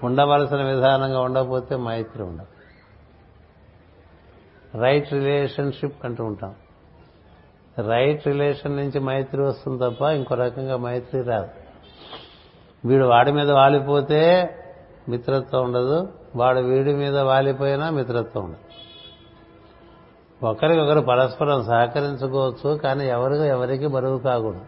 ఉండవలసిన 0.04 0.62
విధానంగా 0.62 1.20
ఉండకపోతే 1.20 1.76
మైత్రి 1.76 2.22
ఉండదు. 2.22 2.51
రైట్ 4.80 5.12
రిలేషన్షిప్ 5.12 6.04
అంటూ 6.04 6.24
ఉంటాం. 6.24 6.54
రైట్ 7.88 8.26
రిలేషన్ 8.26 8.76
నుంచి 8.76 9.00
మైత్రి 9.00 9.42
వస్తుంది 9.42 9.84
తప్ప 9.84 10.02
ఇంకో 10.02 10.34
రకంగా 10.34 10.76
మైత్రి 10.76 11.22
రాదు. 11.22 11.48
వీడు 12.84 13.04
వాడి 13.04 13.32
మీద 13.32 13.50
వాలిపోతే 13.50 14.50
మిత్రత్వం 15.08 15.64
ఉండదు. 15.64 16.08
వాడు 16.36 16.60
వీడి 16.60 16.94
మీద 16.94 17.18
వాలిపోయినా 17.18 17.90
మిత్రత్వం 17.90 18.44
ఉండదు. 18.44 18.58
ఒకరికొకరు 20.46 21.00
పరస్పరం 21.00 21.64
సహకరించుకోవచ్చు 21.64 22.74
కానీ 22.74 23.08
ఎవరికి 23.08 23.42
ఎవరికి 23.42 23.86
బరువు 23.86 24.18
కాకూడదు. 24.18 24.66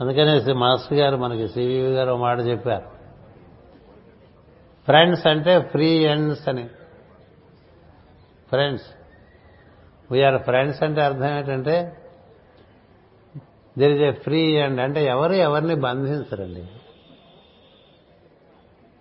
అందుకనే 0.00 0.52
మాస్టర్ 0.52 0.98
గారు 0.98 1.16
మనకి 1.16 1.48
సివివి 1.48 1.94
గారు 1.94 2.10
ఒక 2.10 2.18
మాట 2.18 2.40
చెప్పారు. 2.40 2.84
ఫ్రెండ్స్ 4.84 5.26
అంటే 5.26 5.60
ఫ్రీ 5.60 5.86
ఎండ్స్ 5.86 6.48
అని. 6.48 6.68
ఫ్రెండ్స్. 8.48 8.88
వీఆర్ 10.12 10.38
ఫ్రెండ్స్ 10.42 10.82
అంటే 10.82 11.00
అర్థం 11.00 11.30
ఏంటంటే 11.38 11.76
there 13.78 13.92
is 13.92 14.02
a 14.02 14.10
free 14.10 14.56
end 14.56 14.80
అంటే 14.80 15.00
ఎవరు 15.04 15.32
ఎవరిని 15.32 15.74
బంధించరండి. 15.74 16.64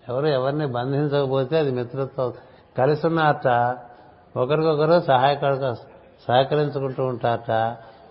ఎవరు 0.09 0.27
ఎవరిని 0.27 0.67
బంధించకపోతే 0.67 1.57
అది 1.57 1.71
మిత్రత్వం 1.71 2.33
కలిసి 2.77 3.07
ఉన్నారట 3.07 3.49
ఒకరికొకరు 4.37 4.99
సహాయక 5.01 5.73
సహకరించుకుంటూ 6.27 7.05
ఉంటారట 7.05 7.53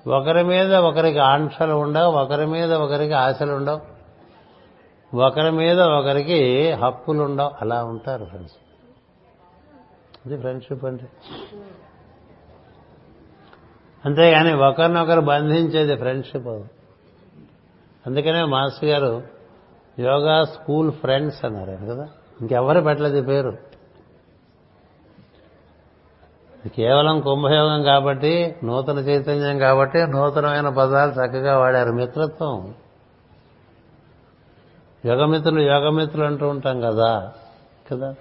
ఒకరి 0.08 0.42
మీద 0.44 0.74
ఒకరికి 0.74 1.18
ఆంక్షలు 1.18 1.74
ఉండవు 1.74 2.10
ఒకరి 2.12 2.46
మీద 2.46 2.72
ఒకరికి 2.72 3.12
ఆశలు 3.12 3.52
ఉండవు 3.52 3.80
ఒకరి 5.18 5.50
మీద 5.50 5.80
ఒకరికి 5.80 6.40
హక్కులు 6.72 7.22
ఉండవు. 7.22 7.50
అలా 7.60 7.84
ఉంటారు 7.84 8.24
ఫ్రెండ్స్. 8.24 8.56
అది 10.26 10.36
ఫ్రెండ్షిప్ 10.36 10.84
అంటే. 10.84 11.08
అంతేగాని 14.04 14.54
ఒకరినొకరు 14.54 15.20
బంధించేది 15.20 15.96
ఫ్రెండ్షిప్ 15.96 16.48
అందుకనే 18.06 18.44
మాస్టర్ 18.44 18.84
గారు 18.84 19.22
యోగా 19.98 20.44
స్కూల్ 20.44 20.92
ఫ్రెండ్స్ 20.92 21.44
అన్నారు 21.44 21.84
కదా? 21.84 22.08
ఇంకెవరు 22.40 22.80
పెట్టలేదు 22.80 23.26
పేరు? 23.26 23.56
కేవలం 26.68 27.20
కుంభయోగం 27.20 27.82
కాబట్టి 27.82 28.56
నూతన 28.64 28.98
చైతన్యం 28.98 29.58
కాబట్టి 29.58 30.06
నూతనమైన 30.06 30.68
పదాలు 30.68 31.10
చక్కగా 31.10 31.58
వాడారు. 31.58 31.92
మిత్రత్వం. 31.92 32.74
యోగమిత్రులు 35.06 35.60
యోగమిత్రులు 35.60 36.26
అంటూ 36.26 36.48
ఉంటాం 36.48 36.80
కదా? 36.80 37.32
కదా? 37.92 38.14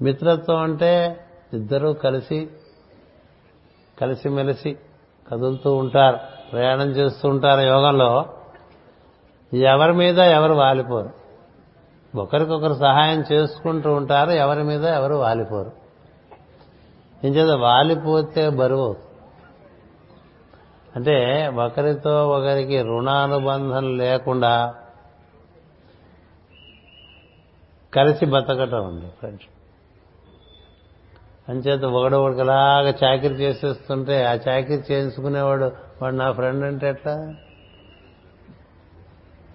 మిత్రత్వం 0.00 0.56
అంటే 0.56 1.24
ఇద్దరూ 1.52 1.92
కలిసి 1.92 2.48
కలిసిమెలిసి 4.00 4.76
కదులుతూ 5.32 5.76
ఉంటారు 5.76 6.18
ప్రయాణం 6.52 6.88
చేస్తూ 6.88 7.28
ఉంటారు 7.28 7.60
యోగంలో. 7.60 8.36
ఎవరి 9.54 9.92
మీద 9.92 10.18
ఎవరు 10.18 10.52
వాలిపోరు. 10.52 11.10
ఒకరికొకరు 12.16 12.74
సహాయం 12.74 13.24
చేసుకుంటూ 13.32 13.92
ఉంటారు 13.92 14.30
ఎవరి 14.30 14.62
మీద 14.62 14.84
ఎవరు 14.84 15.14
వాలిపోరు. 15.14 15.72
ఏం 17.24 17.60
వాలిపోతే 17.60 18.48
బరువు 18.48 18.96
అంటే 20.96 21.46
ఒకరితో 21.54 22.28
ఒకరికి 22.28 22.82
రుణానుబంధం 22.82 23.96
లేకుండా 23.96 24.74
కలిసి 27.94 28.26
బతకటం 28.26 28.86
అండి 28.86 29.06
ఫ్రెండ్స్ 29.06 29.46
అంచేత 31.48 31.84
ఒకడు 31.84 32.16
ఒకటిలాగా 32.16 32.88
చాకరీ 32.88 33.34
చేసేస్తుంటే 33.34 34.24
ఆ 34.24 34.32
చాకరీ 34.32 34.82
చేయించుకునేవాడు 34.90 35.72
వాడు 36.02 36.14
నా 36.14 36.32
ఫ్రెండ్ 36.32 36.64
అంటే 36.64 36.88
ఎట్లా? 36.88 37.34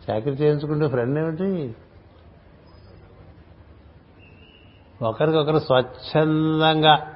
చాకరీ 0.10 0.32
చేయించుకుంటే 0.32 0.88
ఫ్రెండ్ 0.88 1.20
ఏమిటి? 1.20 1.76
ఒకరికొకరు 5.02 5.60
స్వచ్ఛందంగా 5.60 7.14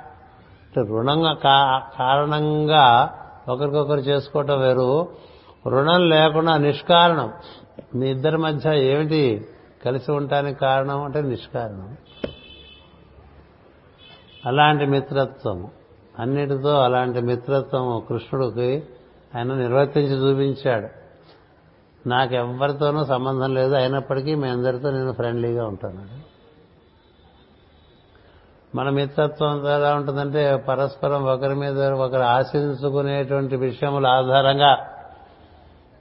రుణంగా 0.78 1.34
కా- 1.34 1.98
కారణంగా 1.98 3.14
ఒకరికొకరు 3.50 4.00
చేసుకోవటం 4.00 4.60
వేరు. 4.60 5.08
రుణం 5.68 6.10
లేకుండా 6.10 6.58
నిష్కారణం. 6.58 7.34
మీ 7.96 8.10
ఇద్దరి 8.10 8.38
మధ్య 8.38 8.76
ఏమిటి 8.76 9.48
కలిసి 9.86 10.12
ఉండటానికి 10.12 10.60
కారణం? 10.60 11.04
అంటే 11.04 11.22
నిష్కారణం. 11.22 11.98
అలాంటి 14.46 14.86
మిత్రత్వం. 14.86 15.72
అన్నిటితో 16.20 16.82
అలాంటి 16.82 17.22
మిత్రత్వం 17.22 18.06
కృష్ణుడికి 18.10 18.84
ఆయన 19.38 19.54
నిర్వర్తించి 19.54 20.30
చూపించాడు. 20.30 20.88
నాకెవ్వరితోనూ 22.10 23.06
సంబంధం 23.06 23.54
లేదు. 23.54 23.76
అయినప్పటికీ 23.76 24.36
మీ 24.36 24.50
అందరితో 24.50 24.92
నేను 24.92 25.12
ఫ్రెండ్లీగా 25.12 25.68
ఉంటాను. 25.68 26.32
మన 28.76 28.90
మిత్రత్వం 28.90 29.68
ఎలా 29.68 29.96
ఉంటుందంటే 29.96 30.56
పరస్పరం 30.56 31.24
ఒకరి 31.24 31.56
మీద 31.56 31.84
ఒకరు 31.84 32.22
ఆశించుకునేటువంటి 32.22 33.56
విషయముల 33.56 34.08
ఆధారంగా 34.08 34.78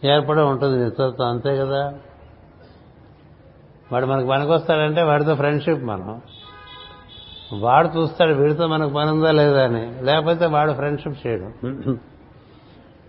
ఏర్పడి 0.05 0.41
ఉంటుంది 0.41 0.85
మిత్రత్వం. 0.85 1.29
అంతే 1.29 1.57
కదా? 1.57 1.95
వాడు 3.93 4.07
మనకు 4.07 4.27
పనికొస్తాడంటే 4.27 5.03
వాడితో 5.03 5.35
ఫ్రెండ్షిప్ 5.35 5.85
మనం. 5.85 6.23
వాడు 7.53 7.89
చూస్తాడు 7.89 8.35
వీడితో 8.35 8.67
మనకు 8.67 8.93
పని 8.93 9.11
ఉందా 9.11 9.31
లేదా 9.31 9.65
అని. 9.65 10.03
లేకపోతే 10.03 10.47
వాడు 10.47 10.73
ఫ్రెండ్షిప్ 10.73 11.27
చేయడం. 11.27 11.55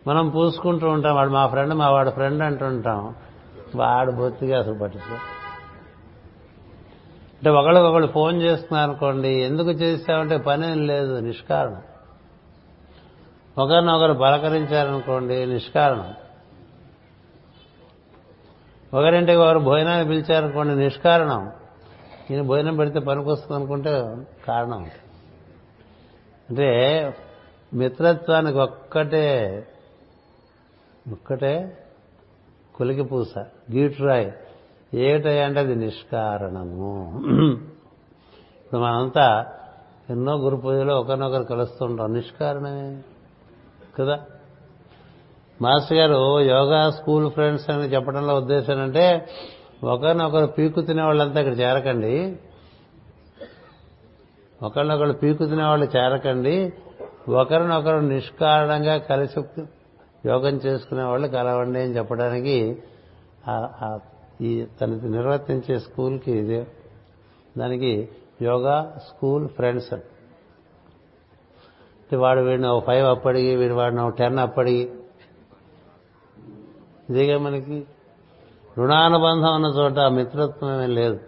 మనం 0.07 0.29
పూసుకుంటూ 0.29 0.89
ఉంటాం 0.89 1.15
వాడు 1.15 1.29
మా 1.29 1.47
ఫ్రెండ్ 1.47 1.73
మా 1.73 1.89
వాడు 1.89 2.09
ఫ్రెండ్ 2.09 2.43
అంటుంటాం 2.43 3.15
వాడు 3.75 4.11
బొత్తిగా 4.11 4.59
అసలు 4.59 4.73
పట్టించు 4.73 5.13
అంటే 7.41 7.49
ఒకళ్ళకొకళ్ళు 7.49 8.07
ఫోన్ 8.07 8.41
చేస్తున్నారు 8.41 8.89
అనుకోండి 8.89 9.29
ఎందుకు 9.29 9.69
చేస్తామంటే 9.69 10.37
పని 10.37 10.71
ఏం 10.71 10.87
లేదు 10.87 11.19
నిష్కారణం. 11.19 11.81
ఒకరినొకరు 13.57 14.13
పలకరించారనుకోండి 14.13 15.45
నిష్కారణం. 15.45 16.13
ఒకరింటికి 18.93 19.37
ఒకరు 19.37 19.59
భోజనాన్ని 19.59 20.07
పిలిచారనుకోండి 20.07 20.75
నిష్కారణం. 20.75 21.51
ఈయన 22.31 22.41
భోజనం 22.41 22.75
పెడితే 22.75 22.99
పనికొస్తుంది 22.99 23.55
అనుకుంటే 23.55 24.17
కారణం 24.47 24.83
అంటే 26.49 26.69
మిత్రత్వానికి 27.73 28.57
ఒక్కటే 28.57 29.67
ఒక్కటే 31.11 31.77
కొలికి 32.75 33.01
పూస 33.01 33.37
గీట్రాయ్. 33.71 34.31
ఏమిటయ్యా 34.93 35.45
అంటే 35.45 35.59
అది 35.59 35.75
నిష్కారణము. 35.75 37.21
ఇప్పుడు 38.59 38.79
మనంతా 38.79 39.45
ఎన్నో 40.09 40.37
గురు 40.37 40.55
పూజలో 40.55 40.99
ఒకరినొకరు 40.99 41.43
కలుస్తుంటాం. 41.43 42.13
నిష్కారణమే 42.13 43.01
కదా? 43.99 44.19
మాస్టర్ 45.61 45.97
గారు 45.97 46.39
యోగా 46.39 46.91
స్కూల్ 46.91 47.31
ఫ్రెండ్స్ 47.31 47.69
అని 47.69 47.83
చెప్పడంలో 47.83 48.35
ఉద్దేశం 48.35 48.81
అంటే 48.81 49.29
ఒకరినొకరు 49.83 50.45
పీకు 50.45 50.81
తినే 50.81 51.03
వాళ్ళంతా 51.03 51.39
ఇక్కడ 51.39 51.59
చేరకండి. 51.59 52.35
ఒకరినొకరు 54.63 55.13
పీకు 55.21 55.45
తినే 55.45 55.63
వాళ్ళు 55.63 55.97
చేరకండి. 55.97 56.73
ఒకరినొకరు 57.29 57.97
నిష్కారణంగా 57.97 58.97
కలిసి 58.97 59.63
యోగం 60.25 60.59
చేసుకునే 60.65 61.03
వాళ్ళు 61.03 61.27
కలవండి 61.27 61.79
అని 61.79 61.97
చెప్పడానికి 61.97 62.83
ఈ 64.41 64.65
తనది 64.81 65.09
నిర్వర్తించే 65.09 65.79
స్కూల్కి 65.79 66.31
ఇది. 66.31 66.65
దానికి 67.57 68.09
యోగా 68.41 68.97
స్కూల్ 69.07 69.47
ఫ్రెండ్స్. 69.57 69.93
అంటే 69.93 72.15
వాడు 72.23 72.39
వీడిని 72.39 72.67
ఒక 72.67 72.85
ఫైవ్ 72.85 73.07
అప్పడిగి 73.07 73.55
వీడు 73.55 73.73
వాడిని 73.73 74.01
ఒక 74.01 74.17
టెన్ 74.17 74.39
అప్పడిగి. 74.39 74.89
ఇదేగా 77.09 77.39
మనకి 77.39 77.85
రుణానుబంధం 78.77 79.55
ఉన్న 79.55 79.65
చోట 79.65 79.99
మిత్రత్వం 79.99 80.75
ఏమీ 80.75 80.87
లేదు. 80.87 81.19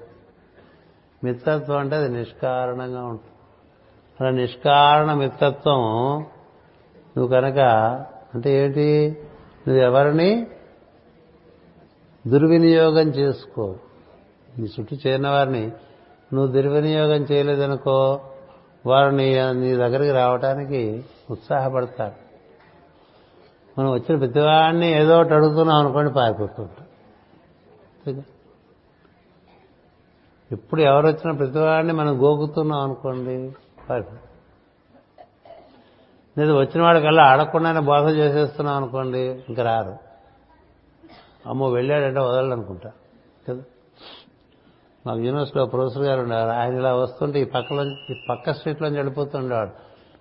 మిత్రత్వం 1.23 1.77
అంటే 1.77 1.95
అది 1.95 2.09
నిష్కారణంగా 2.09 3.03
ఉంటుంది. 3.03 3.33
అలా 4.21 4.29
నిష్కారణ 4.29 5.13
మిత్రత్వం 5.13 5.81
నువ్వు 7.17 7.27
కనుక 7.27 7.59
అంటే 8.33 8.65
ఏంటి? 8.65 9.17
నువ్వు 9.67 9.83
ఎవరిని? 9.83 10.47
దుర్వినియోగం 12.27 13.07
చేసుకో. 13.07 13.75
నీ 14.59 14.67
చుట్టూ 14.79 14.95
చేరిన 15.07 15.29
వారిని. 15.29 15.71
నువ్వు 16.33 16.47
దుర్వినియోగం 16.47 17.21
చేయలేదనుకో 17.31 18.21
వారు 18.85 19.09
నీ 19.09 19.51
నీ 19.51 19.75
దగ్గరికి 19.75 20.11
రావడానికి 20.11 21.05
ఉత్సాహపడతారు. 21.31 22.23
మనం 23.79 23.91
వచ్చిన 23.91 24.17
ప్రతివాడిని 24.17 24.87
ఏదో 24.87 25.15
ఒకటి 25.15 25.33
అడుగుతున్నాం 25.33 25.77
అనుకోండి 25.77 26.13
పారిపోతుంటాం. 26.13 26.82
అంతేగా? 28.07 28.23
ఇప్పుడు 30.51 30.81
ఎవరు 30.81 31.11
ప్రతి 31.11 31.37
ప్రతివాడిని 31.37 31.93
మనం 31.93 32.23
గోకుతున్నాం 32.23 32.79
అనుకోండి 32.79 33.51
లేదు 36.37 36.57
వచ్చిన 36.57 36.81
వాడికల్లా 36.81 37.23
ఆడకుండానే 37.23 37.79
బోధ 37.79 38.07
చేసేస్తున్నాం 38.07 38.75
అనుకోండి 38.75 39.43
ఇంకా 39.49 39.63
రారు. 39.63 39.97
అమ్మో 41.49 41.69
వెళ్ళాడంటే 41.69 42.19
వదలనుకుంటా 42.19 42.91
కదా? 43.49 43.61
మాకు 45.07 45.19
యూనివర్సిటీలో 45.19 45.65
ప్రొఫెసర్ 45.65 46.03
గారు 46.03 46.21
ఉన్నారు 46.21 46.49
ఆయన 46.49 46.75
ఇలా 46.75 46.95
వస్తుంటే 46.95 47.41
ఈ 47.41 47.43
పక్కలో 47.43 47.83
ఈ 47.83 48.25
పక్క 48.29 48.53
స్ట్రీట్లోంచి 48.53 48.95
వెళ్ళిపోతుండేవాడు 48.95 49.71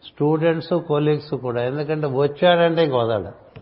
స్టూడెంట్స్ 0.06 0.74
కోలీగ్స్ 0.88 1.34
కూడా 1.34 1.62
ఎందుకంటే 1.62 2.06
వచ్చాడంటే 2.06 2.84
ఇంక 2.84 2.94
వదలడు. 2.94 3.60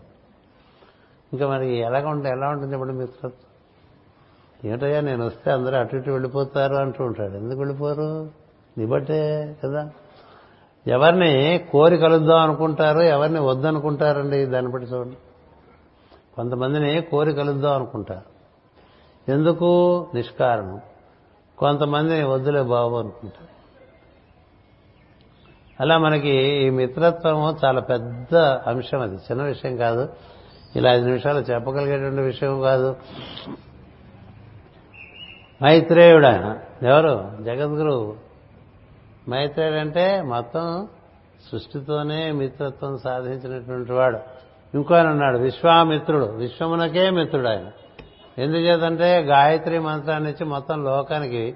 ఇంకా 1.33 1.47
మరి 1.47 1.77
ఎలాగ 1.77 2.07
ఉంటే 2.07 2.29
ఎలా 2.29 2.49
ఉంటుంది 2.49 2.73
ఇప్పుడు 2.73 2.91
మిత్రత్వం 2.91 3.50
ఏమిటయ్యా 4.65 5.01
నేను 5.01 5.25
వస్తే 5.25 5.51
అందరూ 5.51 5.77
అటు 5.77 5.95
ఇటు 5.95 6.11
వెళ్ళిపోతారు 6.11 6.75
అంటూ 6.75 7.03
ఉంటాడు. 7.03 7.37
ఎందుకు 7.37 7.59
వెళ్ళిపోరు? 7.59 8.29
నీ 8.77 8.85
బట్టే 8.85 9.55
కదా. 9.65 9.89
ఎవరిని 10.87 11.65
కోరి 11.71 11.97
కలుద్దాం 11.97 12.39
అనుకుంటారు 12.39 12.99
ఎవరిని 12.99 13.39
వద్దనుకుంటారండి 13.39 14.45
దాన్ని 14.45 14.71
బట్టి 14.71 14.87
చూడండి. 14.87 15.17
కొంతమందిని 16.35 17.01
కోరి 17.01 17.33
కలుద్దాం 17.33 17.75
అనుకుంటారు. 17.75 18.31
ఎందుకు? 19.31 20.07
నిష్కారణం 20.13 20.81
కొంతమందిని 21.57 22.23
వద్దులే 22.23 22.61
బాబు 22.61 22.95
అనుకుంటారు. 22.95 23.51
అలా 25.79 25.97
మనకి 25.97 26.29
ఈ 26.29 26.69
మిత్రత్వము 26.69 27.57
చాలా 27.65 27.81
పెద్ద 27.81 28.35
అంశం 28.37 29.01
అది. 29.01 29.15
చిన్న 29.15 29.43
విషయం 29.43 29.77
కాదు. 29.77 30.09
ఇలా 30.75 30.93
ఐదు 30.93 31.05
నిమిషాలు 31.05 31.39
చెప్పగలిగేటువంటి 31.39 32.21
విషయం 32.21 32.61
కాదు. 32.61 32.95
మైత్రేయుడు 35.63 36.25
ఆయన 36.25 36.59
ఎవరు? 36.85 37.43
జగద్గురు 37.43 38.15
మైత్రేయుడు 39.29 39.77
అంటే 39.77 40.21
మొత్తం 40.21 40.87
సృష్టితోనే 41.51 42.31
మిత్రత్వం 42.31 42.97
సాధించినటువంటి 42.97 43.91
వాడు. 43.91 44.17
ఇంకో 44.75 44.95
ఆయన 44.95 45.07
ఉన్నాడు 45.07 45.37
విశ్వామిత్రుడు. 45.37 46.25
విశ్వమునకే 46.25 47.09
మిత్రుడు 47.09 47.47
ఆయన 47.47 47.71
ఎందుచేతంటే 48.37 49.21
గాయత్రి 49.21 49.79
మంత్రాన్ని 49.79 50.29
ఇచ్చి 50.29 50.45
మొత్తం 50.45 50.83
లోకానికి 50.83 51.55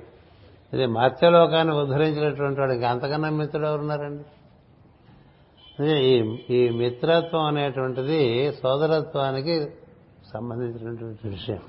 ఇది 0.74 0.86
మత్స్యలోకాన్ని 0.86 1.74
ఉద్ధరించినటువంటి 1.74 2.60
వాడు. 2.60 2.72
ఇంకా 2.72 2.90
అంతకన్నా 2.90 3.30
మిత్రుడు 3.30 3.68
ఎవరున్నారండి? 3.68 4.24
ఈ 5.84 6.38
ఈ 6.50 6.70
మిత్రత్వం 6.70 7.42
అనేటువంటిది 7.42 8.52
సోదరత్వానికి 8.54 9.68
సంబంధించినటువంటి 10.34 11.28
విషయం. 11.28 11.60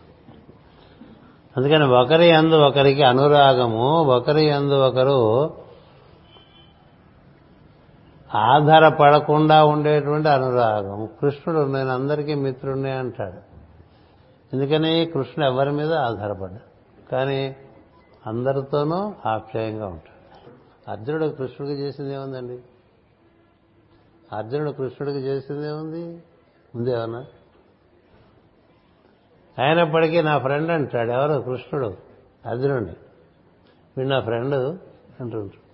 అందుకని 1.56 1.84
ఒకరి 1.84 2.30
అందు 2.30 2.54
ఒకరికి 2.54 3.02
అనురాగము 3.02 4.02
ఒకరి 4.02 4.50
అందు 4.50 4.74
ఒకరు 4.74 5.50
ఆధారపడకుండా 8.34 9.64
ఉండేటువంటి 9.64 10.28
అనురాగం. 10.28 11.08
కృష్ణుడు 11.20 11.72
నేను 11.72 11.88
అందరికీ 11.88 12.34
మిత్రుడినే 12.34 12.90
అంటాడు. 12.90 13.56
ఎందుకని 14.56 15.06
కృష్ణుడు 15.06 15.52
ఎవరి 15.52 15.72
మీద 15.72 15.92
ఆధారపడ్డాడు 15.92 17.10
కానీ 17.10 17.56
అందరితోనూ 18.26 19.12
ఆప్యాయంగా 19.26 19.86
ఉంటాడు. 19.86 20.16
అర్జునుడు 20.90 21.26
కృష్ణుడికి 21.26 21.80
చేసింది 21.80 22.14
ఏముందండి? 22.14 22.58
అర్జునుడు 24.32 24.70
కృష్ణుడికి 24.70 25.18
చేసింది 25.18 25.68
ఏముంది? 25.68 26.22
ఉందేమన్నా 26.74 27.24
అయినప్పటికీ 29.58 30.22
నా 30.22 30.38
ఫ్రెండ్ 30.38 30.70
అంటాడు 30.70 31.10
ఎవరు? 31.10 31.40
కృష్ణుడు 31.40 31.94
అర్జునుడిని. 32.46 32.92
వీడు 33.98 34.08
నా 34.08 34.20
ఫ్రెండ్ 34.20 34.54
అంటుంటాడు. 35.20 35.66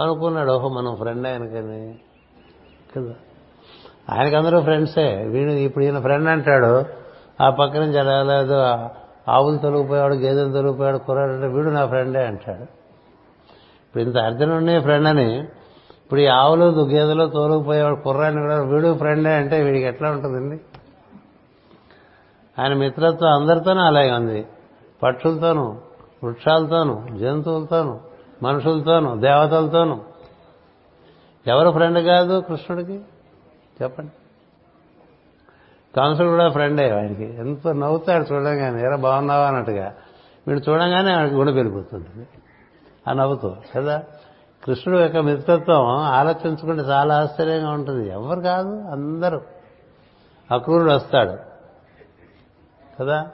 అనుకున్నాడు 0.00 0.52
ఓహో 0.52 0.68
మనం 0.68 0.96
ఫ్రెండ్ 0.96 1.26
ఆయనకని. 1.26 1.98
కదా? 2.96 3.14
ఆయనకి 4.16 4.36
అందరూ 4.36 4.60
ఫ్రెండ్సే. 4.60 5.24
వీడు 5.24 5.50
ఇప్పుడు 5.50 5.84
ఈయన 5.84 6.00
ఫ్రెండ్ 6.00 6.28
అంటాడు 6.28 6.84
ఆ 7.42 7.50
పక్కన 7.50 7.90
జరగలేదు 7.90 8.54
ఆవులు 9.30 9.58
తొలగిపోయాడు 9.58 10.14
గేదెలు 10.14 10.52
తొలగిపోయాడు 10.52 10.98
కుర్రాడు 10.98 11.32
అంటే 11.32 11.46
వీడు 11.46 11.68
నా 11.68 11.86
ఫ్రెండే 11.86 12.26
అంటాడు. 12.26 12.62
ఇప్పుడు 12.62 14.02
ఇంత 14.02 14.16
అర్జునుడిని 14.16 14.80
ఫ్రెండ్ 14.80 15.08
అని 15.08 15.38
ఇప్పుడు 15.38 16.20
ఈ 16.20 16.26
ఆవులు 16.26 16.64
గేదెలు 16.64 17.26
తోలుకుపోయేవాడు 17.26 17.94
కుర్రాడిని 17.94 18.42
కూడా 18.42 18.62
వీడు 18.62 18.94
ఫ్రెండే 18.98 19.34
అంటే 19.34 19.62
వీడికి 19.62 19.84
ఎట్లా 19.84 20.10
ఉంటుందండి? 20.10 20.60
ఆయన 22.60 22.74
మిత్రత్వం 22.74 23.32
అందరితోనూ 23.32 23.80
అలాగే 23.80 24.12
ఉంది 24.12 24.46
పక్షులతోనూ 25.02 25.76
వృక్షాలతోనూ 26.24 27.16
జంతువులతోనూ 27.16 28.00
మనుషులతోనూ 28.42 29.16
దేవతలతోనూ. 29.16 30.00
ఎవరు 31.46 31.70
ఫ్రెండ్ 31.70 31.98
కాదు 31.98 32.40
కృష్ణుడికి? 32.40 33.00
చెప్పండి. 33.82 34.12
కంసుడు 35.96 36.28
కూడా 36.28 36.48
ఫ్రెండే 36.48 36.90
ఆయనకి. 36.90 37.34
ఎంత 37.34 37.68
నవ్వుతాడు 37.68 38.34
చూడగానే 38.34 38.82
ఎరా 38.82 38.96
బాగున్నావా? 38.96 39.46
అన్నట్టుగా. 39.46 39.94
వీడు 40.48 40.70
చూడగానే 40.70 41.12
ఆయనకి 41.12 41.34
గుండె 41.34 41.52
పెరిగిపోతుంటుంది 41.52 42.26
ఆ 43.08 43.12
నవ్వుతూ 43.12 43.56
కదా? 43.76 44.02
కృష్ణుడు 44.64 45.00
యొక్క 45.00 45.16
మిత్రత్వం 45.16 45.86
ఆలోచించుకుంటే 45.86 46.82
చాలా 46.82 47.18
ఆశ్చర్యంగా 47.18 47.70
ఉంటుంది. 47.70 48.10
ఎవరు 48.10 48.40
కాదు? 48.40 48.80
అందరూ. 48.80 49.40
అక్రూరుడు 50.50 50.92
వస్తాడు. 50.92 51.49
కదా? 53.00 53.30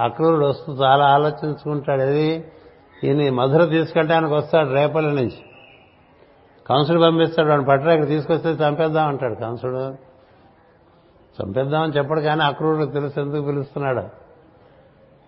అక్రూరుడు 0.00 0.46
వస్తూ 0.46 0.72
చాలా 0.72 1.06
ఆలోచించుకుంటాడు. 1.06 2.02
అది 2.02 2.52
ఈయన 3.04 3.34
మధుర 3.34 3.64
తీసుకెళ్ళడానికి 3.64 4.34
వస్తాడు 4.34 4.70
రేపల్లి 4.70 5.14
నుంచి. 5.14 5.38
కంసుడు 6.66 7.00
పంపిస్తాడు 7.00 7.48
వాడిని 7.48 7.66
పట్టరా 7.66 7.92
ఇక్కడ 7.92 8.08
తీసుకొస్తే 8.08 8.48
చంపేద్దాం 8.48 9.08
అంటాడు 9.08 9.34
కంసుడు 9.34 10.10
చంపేద్దామని 11.42 11.92
చెప్పడు 11.92 12.20
కానీ 12.20 12.42
అక్రూరుడికి 12.42 12.92
తెలుసు 12.92 13.20
ఎందుకు 13.20 13.42
పిలుస్తున్నాడు? 13.42 14.02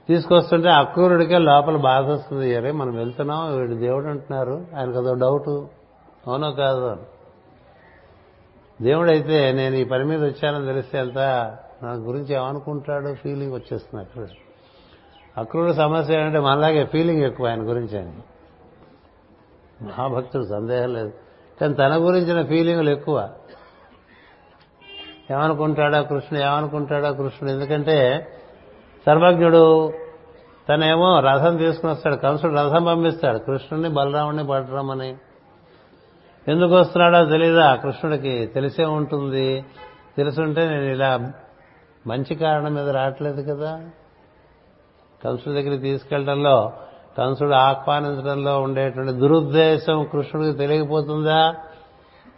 తీసుకొస్తుంటే 0.09 0.69
అక్రూరుడికే 0.69 1.39
లోపల 1.39 1.77
బాధ 1.77 2.05
వస్తుంది. 2.05 2.57
అరే 2.57 2.73
మనం 2.73 2.95
వెళ్తున్నాం 2.95 3.57
వీడు 3.57 3.75
దేవుడు 3.75 4.07
అంటున్నారు. 4.07 4.67
ఆయనకు 4.79 4.99
అదో 4.99 5.15
డౌటు. 5.15 5.69
అవునో 6.27 6.51
కాదు? 6.53 6.97
దేవుడైతే 8.83 9.53
నేను 9.53 9.75
ఈ 9.75 9.85
పని 9.85 10.05
మీద 10.05 10.25
వచ్చానని 10.25 10.67
తెలిస్తే 10.67 10.99
ఎంత 10.99 11.19
నా 11.83 11.93
గురించి 11.93 12.35
ఏమనుకుంటాడు 12.35 13.15
ఫీలింగ్ 13.15 13.53
వచ్చేస్తుంది 13.53 14.05
అక్కడ. 14.05 14.27
అక్రూరుడు 15.39 15.73
సమస్య 15.73 16.15
ఏంటంటే 16.15 16.39
మనలాగే 16.39 16.85
ఫీలింగ్ 16.85 17.23
ఎక్కువ 17.23 17.49
ఆయన 17.49 17.61
గురించి 17.61 17.99
అని 17.99 18.13
మహాభక్తుడు 19.85 20.45
సందేహం 20.45 20.95
లేదు. 20.95 21.13
కానీ 21.61 21.75
తన 21.75 21.97
గురించిన 21.97 22.47
ఫీలింగ్లు 22.47 22.91
ఎక్కువ. 22.91 23.31
ఏమనుకుంటాడా 25.31 26.03
కృష్ణుడు? 26.03 26.45
ఏమనుకుంటాడా 26.45 27.13
కృష్ణుడు? 27.13 27.51
ఎందుకంటే 27.51 28.27
సర్వజ్ఞుడు 29.07 29.93
తనేమో 30.69 31.21
రథం 31.21 31.57
తీసుకుని 31.57 31.93
వస్తాడు. 31.93 32.15
కంసుడు 32.15 32.53
రథం 32.53 32.85
పంపిస్తాడు. 32.85 33.39
కృష్ణుడిని 33.39 33.95
బలరాముడిని 33.95 34.47
పట్టరమని 34.47 35.17
ఎందుకు 36.49 36.75
వస్తున్నాడో 36.75 37.31
తెలీదా? 37.31 37.75
కృష్ణుడికి 37.75 38.47
తెలిసే 38.47 38.85
ఉంటుంది. 38.85 39.65
తెలుసుంటే 40.17 40.69
నేను 40.69 40.85
ఇలా 40.85 41.33
మంచి 42.07 42.35
కారణం 42.35 42.75
మీద 42.75 42.89
రావట్లేదు 42.89 43.43
కదా? 43.43 43.89
కంసుడి 45.25 45.63
దగ్గరికి 45.63 45.83
తీసుకెళ్ళడంలో 45.83 46.73
కంసుడు 47.19 47.55
ఆహ్వానించడంలో 47.55 48.61
ఉండేటువంటి 48.61 49.13
దురుద్దేశం 49.13 50.05
కృష్ణుడికి 50.05 50.59
తెలియకపోతుందా? 50.59 51.55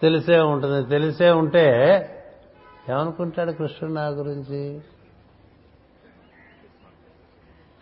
తెలిసే 0.03 0.41
ఉంటుంది. 0.41 0.89
తెలిసే 0.89 1.31
ఉంటే 1.31 1.67
ఏమనుకుంటాడు 2.91 3.53
కృష్ణుడు 3.53 3.95
నా 3.95 4.07
గురించి? 4.09 4.81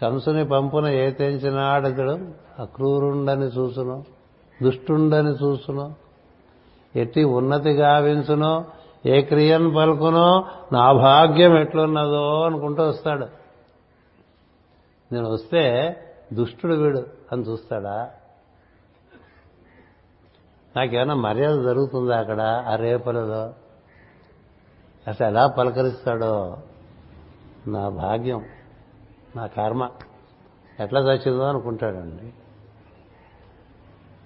కంసుని 0.03 0.49
పంపున 0.49 0.87
ఏ 0.87 1.11
తెంచినాడతడు 1.11 2.19
అక్రూరుండని 2.59 3.45
చూసును 3.45 4.05
దుష్టుండని 4.63 5.31
చూసును 5.31 5.95
ఎట్టి 6.97 7.25
ఉన్నతి 7.25 7.71
గావించునో 7.71 8.65
ఏ 9.07 9.23
క్రియను 9.23 9.71
పలుకునో 9.71 10.45
నా 10.73 10.93
భాగ్యం 10.93 11.59
ఎట్లున్నదో 11.59 12.43
అనుకుంటూ 12.43 12.83
వస్తాడు. 12.83 13.27
నేను 15.13 15.31
వస్తే 15.31 15.97
దుష్టుడు 16.33 16.75
వీడు 16.75 17.07
అని 17.33 17.43
చూస్తాడా? 17.43 18.11
నాకేమైనా 20.77 21.15
మర్యాద 21.15 21.63
జరుగుతుందా 21.63 22.19
అక్కడ 22.19 22.65
ఆ 22.69 22.75
రేపలదో? 22.75 23.55
అసలు 25.09 25.27
ఎలా 25.27 25.47
పలకరిస్తాడో? 25.47 26.59
నా 27.67 27.89
భాగ్యం 27.89 28.45
నా 29.37 29.47
కర్మ 29.47 29.91
ఎట్లా 30.81 31.01
చచ్చిందో 31.01 31.45
అనుకుంటాడండి. 31.45 32.33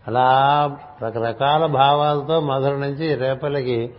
అలా 0.06 0.26
రకరకాల 1.02 1.66
భావాలతో 1.66 2.40
మధుర 2.40 2.76
నుంచి 2.76 3.14
రేపలకి 3.14 3.94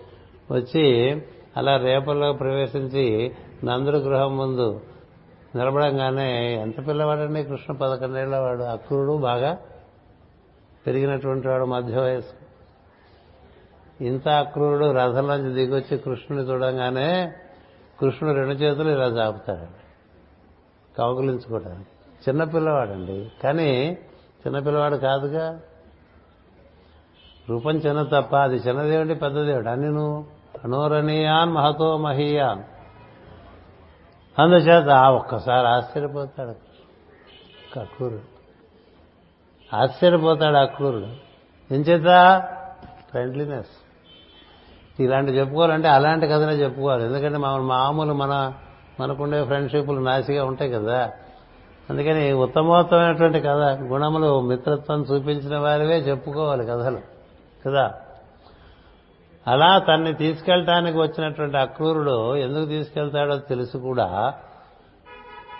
వచ్చి 0.51 1.11
అలా 1.57 1.77
రేపల్లో 1.77 2.33
ప్రవేశించి 2.33 3.35
నందుడు 3.63 3.97
గృహం 3.97 4.37
ముందు 4.37 4.81
నిలబడంగానే 5.55 6.55
ఎంత 6.61 6.87
పిల్లవాడండి? 6.87 7.43
కృష్ణ 7.43 7.73
పదకొండేళ్ళ 7.73 8.35
వాడు. 8.35 8.63
అక్రూరుడు 8.63 9.17
బాగా 9.17 9.57
పెరిగినటువంటి 10.87 11.47
వాడు 11.47 11.65
మధ్య 11.65 11.97
వయసు 11.97 12.47
ఇంత 14.03 14.29
అక్రూరుడు 14.29 14.91
రథంలోంచి 14.91 15.53
దిగొచ్చి 15.53 15.97
కృష్ణుని 15.97 16.43
చూడంగానే 16.43 17.33
కృష్ణుడు 18.01 18.37
రెండు 18.37 18.53
చేతులు 18.53 18.89
ఇలా 18.89 19.07
చాపుతాడండి 19.07 19.87
కౌగులించుకోవడానికి. 20.97 21.89
చిన్నపిల్లవాడండి 22.29 23.31
కానీ 23.43 23.97
చిన్నపిల్లవాడు 24.47 24.95
కాదుగా. 24.95 25.59
రూపం 27.49 27.71
చిన్న 27.71 28.03
తప్ప. 28.03 28.35
అది 28.35 28.55
చిన్నదేవుడి 28.55 29.15
పెద్దదేవిటి 29.15 29.69
అన్ని 29.69 29.87
నువ్వు. 29.87 30.36
అనోరణీయాన్ 30.63 31.51
మహతో 31.51 31.97
మహీయాన్. 31.97 32.63
అందుచేత 34.41 34.87
ఒక్కసారి 34.89 35.67
ఆశ్చర్యపోతాడు 35.67 36.49
అక్రూరుడు 37.79 38.37
ఆశ్చర్యపోతాడు 39.75 40.55
అక్రూరుడు 40.55 41.07
ఎంచేత 41.73 42.41
ఫ్రెండ్లీనెస్ 43.09 43.67
ఇలాంటి 44.99 45.31
చెప్పుకోవాలంటే 45.31 45.87
అలాంటి 45.87 46.27
కథనే 46.27 46.53
చెప్పుకోవాలి. 46.53 47.03
ఎందుకంటే 47.03 47.37
మన 47.37 47.61
మామూలు 47.61 48.13
మన 48.13 48.53
మనకుండే 48.99 49.43
ఫ్రెండ్షిప్లు 49.43 49.99
నాసిగా 49.99 50.45
ఉంటాయి 50.45 50.71
కదా. 50.71 51.11
అందుకని 51.89 52.31
ఉత్తమోత్తమైనటువంటి 52.31 53.39
కథ 53.39 53.79
గుణములు 53.81 54.41
మిత్రత్వం 54.41 55.01
చూపించిన 55.01 55.57
వారివే 55.57 55.97
చెప్పుకోవాలి 55.97 56.65
కథలు. 56.65 56.99
కదా? 57.67 57.93
అలా 59.47 59.77
తన్ని 59.79 60.13
తీసుకెళ్ళటానికి 60.13 60.97
వచ్చినటువంటి 60.97 61.57
అక్రూరుడు 61.57 62.35
ఎందుకు 62.35 62.65
తీసుకెళ్తాడో 62.65 63.37
తెలుసు 63.37 63.77
కూడా. 63.77 64.33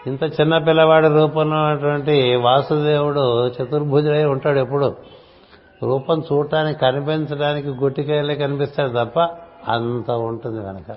ఇంత 0.08 0.24
చిన్న 0.24 0.58
పిల్లవాడి 0.58 1.08
రూపంలో 1.08 1.58
ఉన్నటువంటి 1.58 2.36
వాసుదేవుడు 2.36 3.48
చతుర్భుజుడై 3.48 4.24
ఉంటాడు 4.26 4.60
ఎప్పుడు. 4.60 4.96
రూపం 5.84 6.20
చూడటానికి 6.20 6.80
కనిపించడానికి 6.80 7.70
గుట్టికాయలే 7.70 8.36
కనిపిస్తాడు 8.36 8.90
తప్ప 8.90 9.20
అంత 9.68 10.12
ఉంటుంది 10.12 10.64
కనుక 10.64 10.92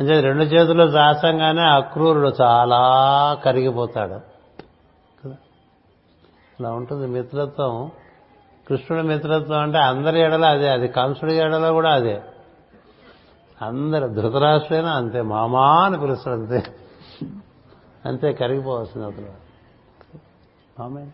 అంటే 0.00 0.20
రెండు 0.20 0.42
చేతులు 0.42 0.82
చాసంగానే 0.82 1.62
అక్రూరుడు 1.62 2.32
చాలా 2.40 2.80
కరిగిపోతాడు. 3.44 4.36
అలా 6.58 6.70
ఉంటుంది 6.70 7.06
మిత్రత్వం. 7.06 7.90
కృష్ణుడి 8.68 9.06
మిత్రత్వం 9.06 9.60
అంటే 9.60 9.78
అందరి 9.78 10.20
ఎడల 10.20 10.44
అదే 10.44 10.68
అది 10.68 10.88
కంసుడి 10.88 11.34
ఎడల 11.34 11.70
కూడా 11.70 11.94
అదే. 11.94 12.22
అందరు 13.62 14.06
ధృతరాష్ట్రైనా 14.06 14.90
అంతే 14.90 15.22
మామా 15.22 15.84
అని 15.84 16.00
పిలుస్తాడు 16.00 16.40
అంతే. 16.40 16.62
అంతే 18.04 18.32
కరిగిపోవాల్సింది 18.32 19.06
అతను 19.06 19.26
మామే. 20.80 21.06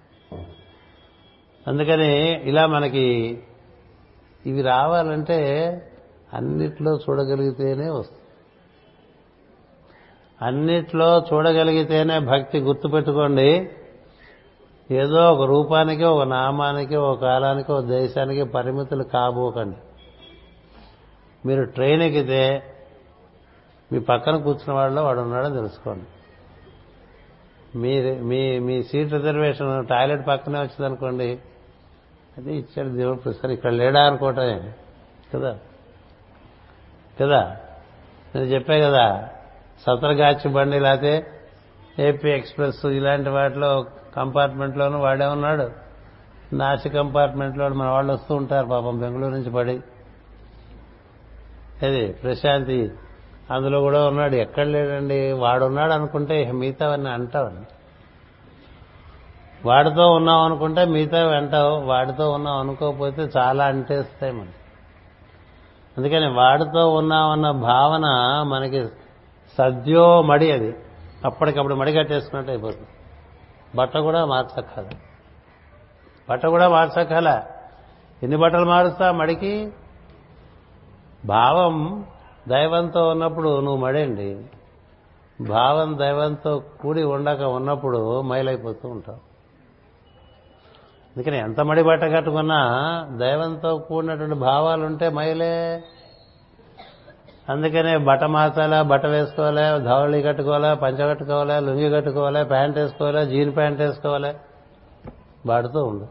అందుకని 1.67 2.41
ఇలా 2.49 2.67
మనకి 2.67 3.39
ఇవి 4.47 4.63
రావాలంటే 4.63 5.39
అన్నిట్లో 6.35 6.97
చూడగలిగితేనే 6.97 7.91
వస్తుంది. 7.91 8.19
అన్నిట్లో 10.43 11.25
చూడగలిగితేనే 11.33 12.19
భక్తి 12.19 12.59
గుర్తుపెట్టుకోండి. 12.59 13.71
ఏదో 14.91 15.33
ఒక 15.33 15.49
రూపానికి 15.49 16.05
ఒక 16.05 16.23
నామానికి 16.23 16.97
ఒక 16.97 17.21
కాలానికి 17.21 17.73
ఒక 17.73 17.85
దేశానికి 17.85 18.45
పరిమితులు 18.45 19.03
కాబోకండి. 19.03 19.77
మీరు 21.47 21.65
ట్రైన్ 21.65 22.03
ఎక్కితే 22.03 22.63
మీ 23.93 24.01
పక్కన 24.01 24.37
కూర్చున్న 24.37 24.73
వాళ్ళలో 24.73 25.05
వాడు 25.05 25.21
ఉన్నాడని 25.21 25.55
తెలుసుకోండి. 25.55 26.05
మీ 27.79 28.15
మీ 28.15 28.59
మీ 28.59 28.83
సీట్ 28.83 29.13
రిజర్వేషన్ 29.13 29.87
టాయిలెట్ 29.87 30.27
పక్కనే 30.27 30.59
వచ్చిందనుకోండి 30.59 31.39
అదే 32.39 32.55
ఇచ్చాడు 32.55 32.89
దేవుడు 32.89 33.19
ప్రస్తుతం 33.19 33.51
ఇక్కడ 33.51 33.73
లేడా 33.73 34.07
అనుకోవటమే 34.07 34.73
కదా? 35.35 35.59
కదా? 37.21 37.57
నేను 38.35 38.47
చెప్పే 38.47 38.81
కదా 38.81 39.29
సతరగాచి 39.87 40.49
బండి 40.49 40.79
లేకపోతే 40.81 41.27
ఏపీ 41.99 42.31
ఎక్స్ప్రెస్ 42.31 42.87
ఇలాంటి 42.87 43.31
వాటిలో 43.31 43.87
కంపార్ట్మెంట్లోనూ 44.17 44.99
వాడే 44.99 45.27
ఉన్నాడు. 45.27 45.71
నాసి 46.55 46.89
కంపార్ట్మెంట్లో 46.89 47.69
మన 47.69 47.87
వాళ్ళు 47.87 48.13
వస్తూ 48.13 48.35
ఉంటారు 48.35 48.67
పాపం 48.67 48.99
బెంగళూరు 48.99 49.33
నుంచి 49.33 49.51
పడి. 49.51 49.81
అది 51.87 52.07
ప్రశాంతి 52.13 52.91
అందులో 53.51 53.81
కూడా 53.81 54.09
ఉన్నాడు. 54.09 54.35
ఎక్కడ 54.35 54.67
లేడండి? 54.67 55.33
వాడున్నాడు 55.33 55.93
అనుకుంటే 55.93 56.53
మిగతావన్నీ 56.53 57.11
అంటావండి. 57.11 57.67
వాడితో 59.65 60.13
ఉన్నాం 60.13 60.43
అనుకుంటే 60.43 60.85
మిగతా 60.85 61.37
అంటావు. 61.37 61.81
వాడితో 61.81 62.31
ఉన్నాం 62.31 62.59
అనుకోకపోతే 62.59 63.29
చాలా 63.37 63.65
అంటేస్తాయి 63.65 64.33
మనకి. 64.33 64.53
అందుకని 65.99 66.29
వాడితో 66.29 66.95
ఉన్నామన్న 66.95 67.51
భావన 67.51 68.05
మనకి 68.47 68.87
సద్యో 69.59 70.23
మడి 70.23 70.53
అది. 70.53 70.75
అప్పటికప్పుడు 71.25 71.75
మడిగట్టేసుకున్నట్టు 71.75 72.51
అయిపోతుంది. 72.53 72.89
బట్ట 73.75 73.97
కూడా 73.97 74.25
మార్చక్కల 74.25 74.85
బట్ట 76.31 76.47
కూడా 76.47 76.69
మార్చక్కల 76.69 77.43
ఎన్ని 78.23 78.37
బట్టలు 78.37 78.65
మారుస్తా 78.65 79.13
మడికి? 79.13 79.73
భావం 81.25 82.05
దైవంతో 82.49 83.09
ఉన్నప్పుడు 83.09 83.61
నువ్వు 83.61 83.77
మడండి 83.77 84.45
భావం 85.41 85.99
దైవంతో 85.99 86.63
కూడి 86.81 87.03
ఉండక 87.03 87.41
ఉన్నప్పుడు 87.41 88.21
మైలైపోతూ 88.21 88.89
ఉంటావు. 88.89 89.19
అందుకని 91.17 91.39
ఎంత 91.39 91.61
మడి 91.61 91.83
బట్ట 91.83 92.05
కట్టుకున్నా 92.05 92.61
దైవంతో 93.17 93.79
కూడినటువంటి 93.79 94.35
భావాలు 94.35 94.85
ఉంటే 94.87 95.09
మైలే. 95.09 95.83
అందుకనే 97.49 97.97
బట్ట 97.97 98.25
మార్చాలా 98.25 98.83
బట్ట 98.83 99.07
వేసుకోవాలా 99.07 99.79
ధవళి 99.79 100.23
కట్టుకోవాలా 100.23 100.75
పంచ 100.75 101.09
కట్టుకోవాలా 101.09 101.61
లుంగి 101.61 101.91
కట్టుకోవాలా 101.91 102.43
ప్యాంట్ 102.43 102.79
వేసుకోవాలా 102.79 103.25
జీన్ 103.25 103.57
ప్యాంట్ 103.57 103.81
వేసుకోవాలా? 103.81 104.35
వాడుతూ 105.47 105.85
ఉండు. 105.85 106.07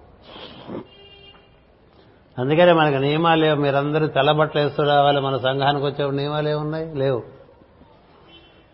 అందుకనే 2.41 2.71
మనకు 2.71 2.95
నియమాలు 2.95 3.41
లేవు. 3.41 3.55
మీరందరూ 3.55 4.07
తెల్ల 4.07 4.31
బట్టలు 4.31 4.61
వేస్తూ 4.61 4.83
రావాలి. 4.83 5.21
మన 5.21 5.37
సంఘానికి 5.37 5.85
వచ్చేప్పుడు 5.85 6.15
నియమాలు 6.15 6.49
ఏమున్నాయి? 6.49 6.95
లేవు. 6.95 7.23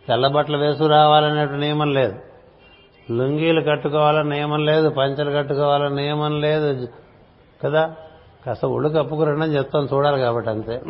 తెల్ల 0.08 0.28
బట్టలు 0.28 0.58
వేస్తూ 0.58 0.88
రావాలనే 0.88 1.58
నియమం 1.58 1.94
లేదు. 1.94 2.16
లుంగీలు 3.12 3.62
కట్టుకోవాలని 3.62 4.30
నియమం 4.30 4.66
లేదు. 4.66 4.90
పంచలు 4.90 5.32
కట్టుకోవాలని 5.32 5.96
నియమం 5.96 6.42
లేదు. 6.42 6.88
కదా? 7.66 7.96
కాస్త 8.46 8.66
ఒళ్ళు 8.66 8.90
కప్పుకు 8.90 9.24
రండి 9.24 9.46
చెప్తాం. 9.46 9.86
చూడాలి 9.94 10.20
కాబట్టి 10.20 10.50
అంతే. 10.50 10.82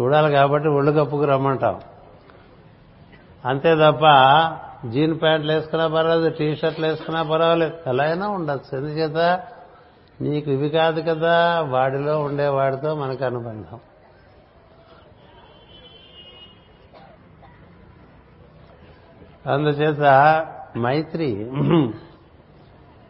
చూడాలి 0.00 0.32
కాబట్టి 0.32 0.68
ఒళ్ళు 0.68 0.92
కప్పుకు 0.92 1.24
రమ్మంటాం. 1.24 1.80
అంతే 3.44 3.74
తప్ప 3.74 4.04
జీన్ 4.88 5.20
ప్యాంట్లు 5.22 5.52
వేసుకున్నా 5.52 5.86
పర్వాలేదు 5.86 6.28
టీ 6.28 6.56
షర్ట్లు 6.56 6.86
వేసుకున్నా 6.86 7.22
పర్వాలేదు. 7.22 7.72
ఎలా 7.86 8.04
అయినా 8.04 8.28
ఉండొచ్చు. 8.28 8.78
ఎందుచేత? 8.78 9.40
నీకు 10.20 10.50
ఇవి 10.50 10.68
కాదు 10.68 11.00
కదా 11.00 11.60
వాడిలో 11.60 12.20
ఉండేవాడితో 12.20 12.94
మనకు 12.94 13.24
అనుబంధం. 13.24 13.80
అందుచేత 19.52 20.00
మైత్రి 20.78 21.50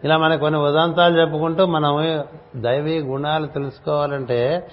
ఇలా 0.04 0.18
మనకు 0.18 0.40
కొన్ని 0.40 0.60
ఉదాంతాలు 0.60 1.20
చెప్పుకుంటూ 1.20 1.66
మనం 1.66 2.24
దైవీ 2.56 3.00
గుణాలు 3.00 3.46
తెలుసుకోవాలంటే 3.46 4.68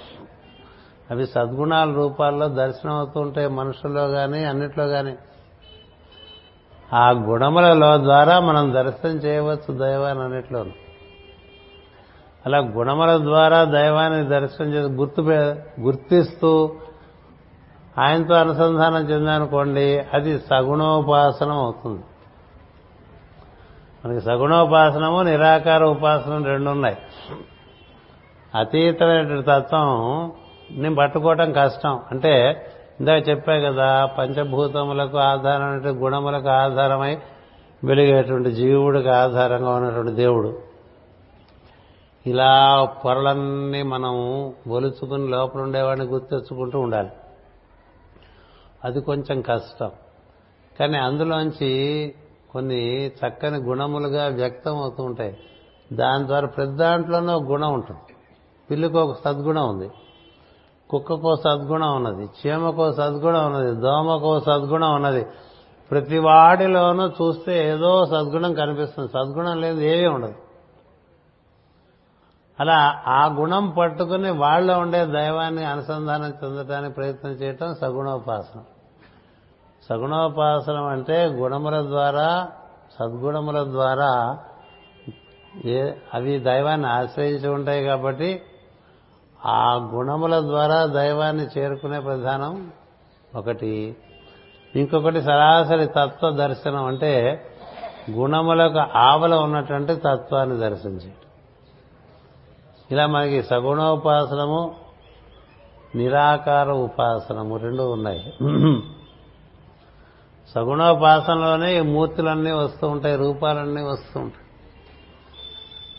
అవి 1.11 1.27
సద్గుణాల 1.27 1.93
రూపాల్లో 1.93 2.47
దర్శనం 2.47 2.93
అవుతుంటాయి 2.93 3.47
మనుషుల్లో 3.47 4.07
కానీ 4.07 4.43
అన్నిట్లో 4.43 4.87
కానీ 4.87 5.15
ఆ 6.93 7.11
గుణములలో 7.11 7.97
ద్వారా 7.97 8.39
మనం 8.39 8.73
దర్శనం 8.73 9.11
చేయవచ్చు 9.11 9.77
దైవాన్ని 9.77 10.23
అన్నిట్లో 10.23 10.65
అలా 12.45 12.57
గుణముల 12.57 13.17
ద్వారా 13.17 13.63
దైవాన్ని 13.63 14.29
దర్శనం 14.29 14.67
చేసి 14.67 14.93
గుర్తు 14.93 15.21
గుర్తిస్తూ 15.81 16.75
ఆయనతో 17.97 18.33
అనుసంధానం 18.33 19.09
చెందానుకోండి 19.09 19.99
అది 20.13 20.39
సగుణోపాసనం 20.39 21.57
అవుతుంది. 21.57 22.03
మనకి 24.05 24.21
సగుణోపాసనము 24.21 25.21
నిరాకార 25.21 25.83
ఉపాసనం 25.83 26.45
రెండు 26.45 26.69
ఉన్నాయి 26.69 26.97
అతీతమైనటువంటి 28.55 29.45
తత్వం 29.47 30.31
నేను 30.71 30.95
పట్టుకోవటం 30.95 31.53
కష్టం. 31.53 31.99
అంటే 32.11 32.65
ఇందాక 32.99 33.29
చెప్పా 33.29 33.59
కదా 33.59 34.05
పంచభూతములకు 34.05 35.17
ఆధారమైన 35.17 36.03
గుణములకు 36.03 36.49
ఆధారమై 36.49 37.17
వెలిగేటువంటి 37.83 38.51
జీవుడికి 38.51 39.09
ఆధారంగా 39.09 39.69
ఉన్నటువంటి 39.69 40.11
దేవుడు. 40.11 40.59
ఇలా 42.27 42.85
పొరలన్నీ 42.85 43.81
మనం 43.81 44.15
ఒలుచుకుని 44.67 45.27
లోపల 45.27 45.61
ఉండేవాడిని 45.61 46.05
గుర్తెచ్చుకుంటూ 46.05 46.79
ఉండాలి. 46.79 47.09
అది 48.85 49.01
కొంచెం 49.01 49.41
కష్టం. 49.41 49.91
కానీ 50.79 50.97
అందులోంచి 50.97 52.13
కొన్ని 52.51 53.07
చక్కని 53.07 53.57
గుణములుగా 53.57 54.27
వ్యక్తం 54.27 54.77
అవుతూ 54.77 55.03
ఉంటాయి. 55.03 55.37
దాని 55.93 56.27
ద్వారా 56.27 56.47
ప్రతి 56.47 56.71
దాంట్లోనూ 56.71 57.33
ఒక 57.33 57.43
గుణం 57.43 57.73
ఉంటుంది. 57.73 58.15
పిల్లికి 58.71 58.97
ఒక 58.97 59.17
సద్గుణం 59.25 59.69
ఉంది. 59.69 59.91
కుక్కకో 60.89 61.35
సద్గుణం 61.35 61.95
ఉన్నది 61.95 62.23
చీమకో 62.23 62.91
సద్గుణం 62.91 63.45
ఉన్నది 63.45 63.81
దోమకో 63.81 64.39
సద్గుణం 64.39 64.95
ఉన్నది. 64.95 65.25
ప్రతి 65.91 66.17
వాడిలోనూ 66.17 67.07
చూస్తే 67.07 67.69
ఏదో 67.69 68.05
సద్గుణం 68.05 68.53
కనిపిస్తుంది. 68.53 69.09
సద్గుణం 69.09 69.61
లేదు 69.61 69.79
ఏమీ 69.79 70.07
ఉండదు. 70.07 70.35
అలా 72.59 73.03
ఆ 73.07 73.25
గుణం 73.25 73.69
పట్టుకుని 73.69 74.29
వాళ్ళ 74.31 74.73
ఉండే 74.73 75.05
దైవాన్ని 75.05 75.65
అనుసంధానం 75.65 76.33
చెందటానికి 76.43 76.93
ప్రయత్నం 76.93 77.31
చేయటం 77.31 77.75
సగుణోపాసనం. 77.75 78.63
సగుణోపాసనం 79.89 80.85
అంటే 80.85 81.25
గుణముల 81.25 81.81
ద్వారా 81.81 82.47
సద్గుణముల 82.99 83.63
ద్వారా 83.63 84.37
ఏ 85.65 85.91
అవి 86.13 86.39
దైవాన్ని 86.39 86.87
ఆశ్రయించి 86.87 87.47
ఉంటాయి 87.47 87.83
కాబట్టి 87.83 88.41
ఆ 89.45 89.75
గుణముల 89.75 90.39
ద్వారా 90.39 90.85
దైవాన్ని 90.85 91.47
చేరుకునే 91.57 91.99
ప్రధానం 91.99 92.71
ఒకటి. 93.35 93.95
ఇంకొకటి 94.75 95.21
సరాసరి 95.21 95.85
తత్వ 95.85 96.29
దర్శనం 96.29 96.85
అంటే 96.85 97.45
గుణములకు 98.11 98.97
ఆవల 98.97 99.35
ఉన్నటువంటి 99.35 99.95
తత్వాన్ని 99.95 100.57
దర్శించడం 100.57 101.11
ఇలా 102.91 103.07
మనకి 103.07 103.43
సగుణోపాసనము 103.43 104.75
నిరాకార 105.95 106.71
ఉపాసనము 106.71 107.57
రెండు 107.57 107.83
ఉన్నాయి. 107.83 108.33
సగుణోపాసనలోనే 110.53 111.77
ఈ 111.77 111.81
మూర్తులన్నీ 111.81 112.51
వస్తూ 112.51 112.87
ఉంటాయి 112.87 113.15
రూపాలన్నీ 113.15 113.81
వస్తూ 113.81 114.19
ఉంటాయి. 114.19 114.44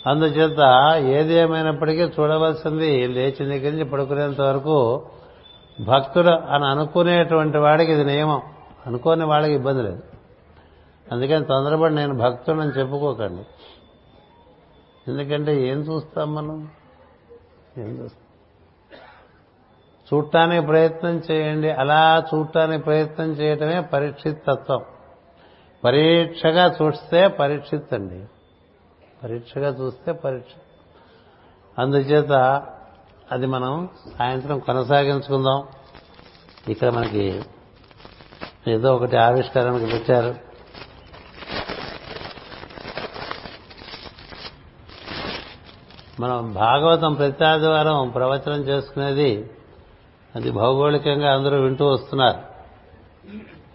అందుచేత 0.07 0.59
ఏది 1.07 1.35
ఏమైనప్పటికీ 1.35 2.03
చూడవలసింది 2.03 3.07
లేచిన 3.07 3.49
దగ్గర 3.49 3.71
నుంచి 3.71 3.85
పడుకునేంత 3.85 4.41
వరకు 4.41 5.07
భక్తుడు 5.81 6.29
అని 6.29 6.67
అనుకునేటువంటి 6.67 7.59
వాడికి 7.59 7.93
ఇది 7.93 8.05
నియమం. 8.05 8.43
అనుకోని 8.87 9.25
వాళ్ళకి 9.25 9.53
ఇబ్బంది 9.53 9.83
లేదు. 9.83 10.03
అందుకని 11.13 11.45
తొందరపడి 11.45 11.95
నేను 11.95 12.15
భక్తుడని 12.15 12.81
చెప్పుకోకండి. 12.81 13.43
ఎందుకంటే 15.11 15.69
ఏం 15.69 15.79
చూస్తాం 15.79 16.35
మనం? 16.35 16.69
ఏం 17.79 18.03
చూస్తాం? 18.03 18.23
చూడటానికి 20.15 20.67
ప్రయత్నం 20.67 21.23
చేయండి. 21.31 21.71
అలా 21.71 22.25
చూడటానికి 22.35 22.85
ప్రయత్నం 22.85 23.33
చేయటమే 23.33 23.81
పరీక్షిత్ 23.81 24.39
తత్వం 24.39 24.83
పరీక్షగా 25.85 26.77
చూస్తే 26.83 27.29
పరీక్షిత్ 27.29 27.95
అండి 27.95 28.25
పరీక్షగా 29.27 29.69
చూస్తే 29.69 30.13
పరీక్ష. 30.13 30.53
అందుచేత 31.79 32.63
అది 33.33 33.47
మనం 33.47 33.89
సాయంత్రం 34.19 34.59
కొనసాగించుకుందాం. 34.59 35.69
ఇక్కడ 36.69 36.89
మనకి 36.89 37.43
ఏదో 38.69 38.95
ఒకటి 38.95 39.17
ఆవిష్కరణకు 39.17 39.87
పెట్టారు. 39.87 40.35
మనం 46.21 46.53
భాగవతం 46.53 47.15
ప్రతి 47.15 47.45
ఆదివారం 47.45 48.09
ప్రవచనం 48.09 48.61
చేసుకునేది 48.61 49.51
అది 50.37 50.51
భౌగోళికంగా 50.51 51.35
అందరూ 51.35 51.57
వింటూ 51.57 51.87
వస్తున్నారు. 51.87 52.39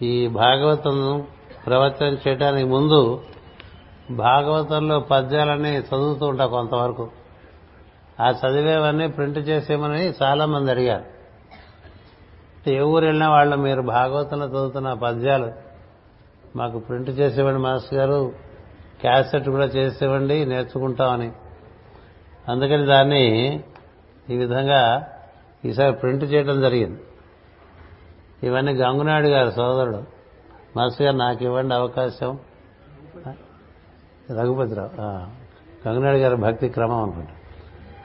ఈ 0.04 0.28
భాగవతం 0.28 1.26
ప్రవచనం 1.66 2.18
చేయడానికి 2.28 2.68
ముందు 2.68 3.24
భాగవతంలో 4.16 5.00
పద్యాలన్నీ 5.00 5.78
చదువుతూ 5.78 6.26
ఉంటా 6.26 6.46
కొంతవరకు. 6.46 7.10
ఆ 8.20 8.30
చదివేవన్నీ 8.30 9.08
ప్రింట్ 9.08 9.38
చేసేమని 9.38 10.14
చాలా 10.22 10.46
మంది 10.46 10.70
అడిగారు. 10.70 11.04
ఏ 12.70 12.80
ఊరు 12.80 13.04
వెళ్ళిన 13.04 13.26
వాళ్ళు 13.26 13.56
మీరు 13.56 13.82
భాగవతంలో 13.82 14.46
చదువుతున్న 14.46 14.92
పద్యాలు 14.92 15.52
మాకు 16.56 16.78
ప్రింట్ 16.78 17.10
చేసేవ్వండి 17.10 17.60
మాస్టర్ 17.60 17.98
గారు 17.98 18.32
క్యాసెట్ 19.00 19.48
కూడా 19.48 19.64
చేసేవండి 19.64 20.44
నేర్చుకుంటామని. 20.44 21.32
అందుకని 22.48 22.86
దాన్ని 22.86 23.60
ఈ 24.30 24.36
విధంగా 24.36 25.08
ఈసారి 25.64 25.92
ప్రింట్ 25.92 26.24
చేయడం 26.24 26.60
జరిగింది. 26.60 27.00
ఇవన్నీ 28.42 28.72
గంగునాయుడు 28.72 29.28
గారు 29.28 29.50
సోదరుడు. 29.50 30.02
మాస్టర్ 30.76 31.02
గారు 31.02 31.16
నాకు 31.16 31.44
ఇవ్వండి 31.44 31.74
అవకాశం. 31.74 32.38
రఘుపతిరావు 34.30 35.02
గంగనాడు 35.88 36.16
గారి 36.16 36.36
భక్తి 36.36 36.68
క్రమం 36.68 37.02
అనుకుంటా. 37.02 37.32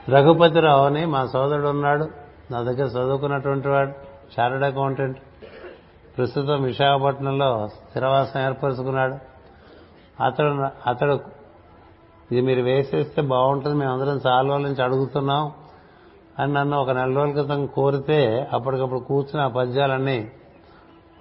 రఘుపతిరావు 0.08 0.84
అని 0.84 1.06
మా 1.06 1.26
సోదరుడు 1.26 1.68
ఉన్నాడు 1.68 2.08
నా 2.50 2.62
దగ్గర 2.62 2.84
చదువుకున్నటువంటి 2.84 3.68
వాడు 3.68 3.92
చార్టర్డ్ 4.34 4.64
అకౌంటెంట్. 4.64 5.18
ప్రస్తుతం 6.18 6.62
విశాఖపట్నంలో 6.62 7.68
స్థిరవాసం 7.68 8.40
ఏర్పరచుకున్నాడు. 8.40 9.16
అతడు 10.22 10.66
అతడు 10.86 11.20
ఇది 12.32 12.40
మీరు 12.40 12.62
వేసేస్తే 12.62 13.22
బాగుంటుంది 13.22 13.76
మేమందరం 13.76 14.20
చాలా 14.26 14.48
రోజుల 14.48 14.66
నుంచి 14.66 14.82
అడుగుతున్నాం 14.82 15.52
అని 16.38 16.52
నన్ను 16.52 16.78
ఒక 16.78 16.90
నెల 16.90 17.14
రోజుల 17.16 17.32
క్రితం 17.32 17.66
కోరితే 17.66 18.48
అప్పటికప్పుడు 18.52 19.00
కూర్చుని 19.00 19.42
ఆ 19.42 19.48
పద్యాలన్నీ 19.48 20.30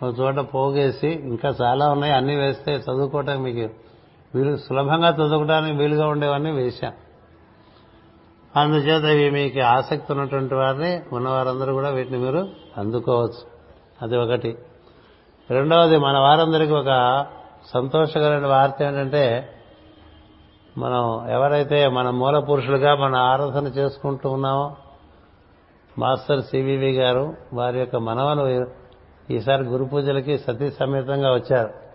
ఒక 0.04 0.20
చోట 0.20 0.36
పోగేసి 0.36 1.08
ఇంకా 1.08 1.56
చాలా 1.62 1.90
ఉన్నాయి 1.90 2.14
అన్నీ 2.14 2.36
వేస్తే 2.36 2.74
చదువుకోవటానికి 2.74 3.44
మీకు 3.44 3.87
వీలు 4.38 4.58
సులభంగా 4.58 5.10
చదువుకోవడానికి 5.10 5.78
వీలుగా 5.78 6.08
ఉండేవన్నీ 6.08 6.52
వేశాం 6.52 6.94
అందుచేత 8.56 9.04
ఇవి 9.04 9.32
మీకు 9.32 9.60
ఆసక్తి 9.60 10.14
ఉన్నటువంటి 10.14 10.56
వారిని 10.56 11.02
ఉన్నవారందరూ 11.14 11.74
కూడా 11.74 11.90
వీటిని 11.90 12.18
మీరు 12.18 12.50
అందుకోవచ్చు. 12.78 13.58
అది 14.02 14.18
ఒకటి. 14.18 14.58
రెండవది 15.50 15.98
మన 15.98 16.18
వారందరికీ 16.18 16.74
ఒక 16.74 17.26
సంతోషకరమైన 17.74 18.48
వార్త 18.48 18.82
ఏంటంటే 18.82 19.50
మనం 20.78 21.30
ఎవరైతే 21.30 21.88
మన 21.88 22.10
మూల 22.10 22.40
పురుషులుగా 22.40 22.96
మన 22.96 23.16
ఆరాధన 23.16 23.68
చేసుకుంటూ 23.68 24.30
ఉన్నామో 24.30 24.76
మాస్టర్ 26.00 26.44
సివివి 26.44 26.92
గారు 26.92 27.34
వారి 27.54 27.80
యొక్క 27.80 27.96
మనవలు 27.96 28.68
ఈసారి 29.34 29.64
గురు 29.64 29.86
పూజలకి 29.86 30.38
సతీ 30.38 30.72
సమేతంగా 30.72 31.34
వచ్చారు. 31.34 31.87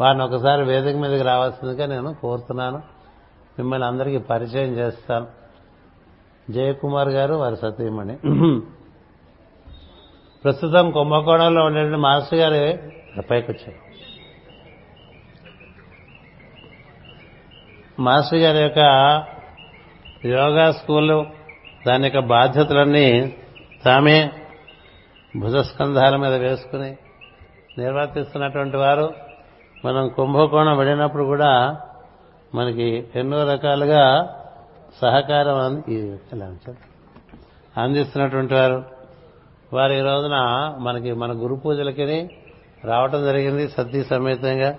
వారిని 0.00 0.24
ఒకసారి 0.24 0.62
వేదిక 0.62 0.96
మీదకి 0.96 1.22
రావాల్సిందిగా 1.22 1.86
నేను 1.86 2.14
కోరుతున్నాను. 2.14 2.82
మిమ్మల్ని 3.58 3.86
అందరికీ 3.86 4.18
పరిచయం 4.18 4.72
చేస్తాను. 4.74 5.26
జయకుమార్ 6.50 7.08
గారు 7.08 7.34
వారి 7.34 7.56
సతీమణి. 7.56 8.16
ప్రస్తుతం 10.44 10.90
కుంభకోణంలో 10.90 11.64
ఉండేటువంటి 11.64 11.96
మాస్టర్ 11.96 12.38
గారు 12.38 13.22
పైకి 13.22 13.50
వచ్చారు 13.52 13.78
మాస్టర్ 18.02 18.38
గారి 18.38 18.58
యొక్క 18.58 18.80
యోగా 20.26 20.72
స్కూల్ 20.72 21.24
దాని 21.86 22.04
యొక్క 22.04 22.18
బాధ్యతలన్నీ 22.18 23.36
తామే 23.84 24.32
భుజస్కంధాల 25.36 26.16
మీద 26.16 26.34
వేసుకుని 26.34 26.96
నిర్వర్తిస్తున్నటువంటి 27.78 28.76
వారు. 28.76 29.23
మనం 29.84 30.08
కుంభకోణం 30.08 30.78
వెళ్ళినప్పుడు 30.78 31.24
కూడా 31.24 31.80
మనకి 32.54 33.08
ఎన్నో 33.14 33.44
రకాలుగా 33.44 34.36
సహకారం 35.02 35.82
అందిస్తున్నటువంటి 37.76 38.54
వారు. 38.54 38.84
వారు 39.72 39.92
ఈ 39.92 40.00
రోజున 40.00 40.36
మనకి 40.80 41.12
మన 41.12 41.32
గురు 41.32 41.54
పూజలకి 41.54 42.28
రావటం 42.84 43.24
జరిగింది 43.24 43.68
సతీ 43.68 44.04
సమేతంగా. 44.04 44.78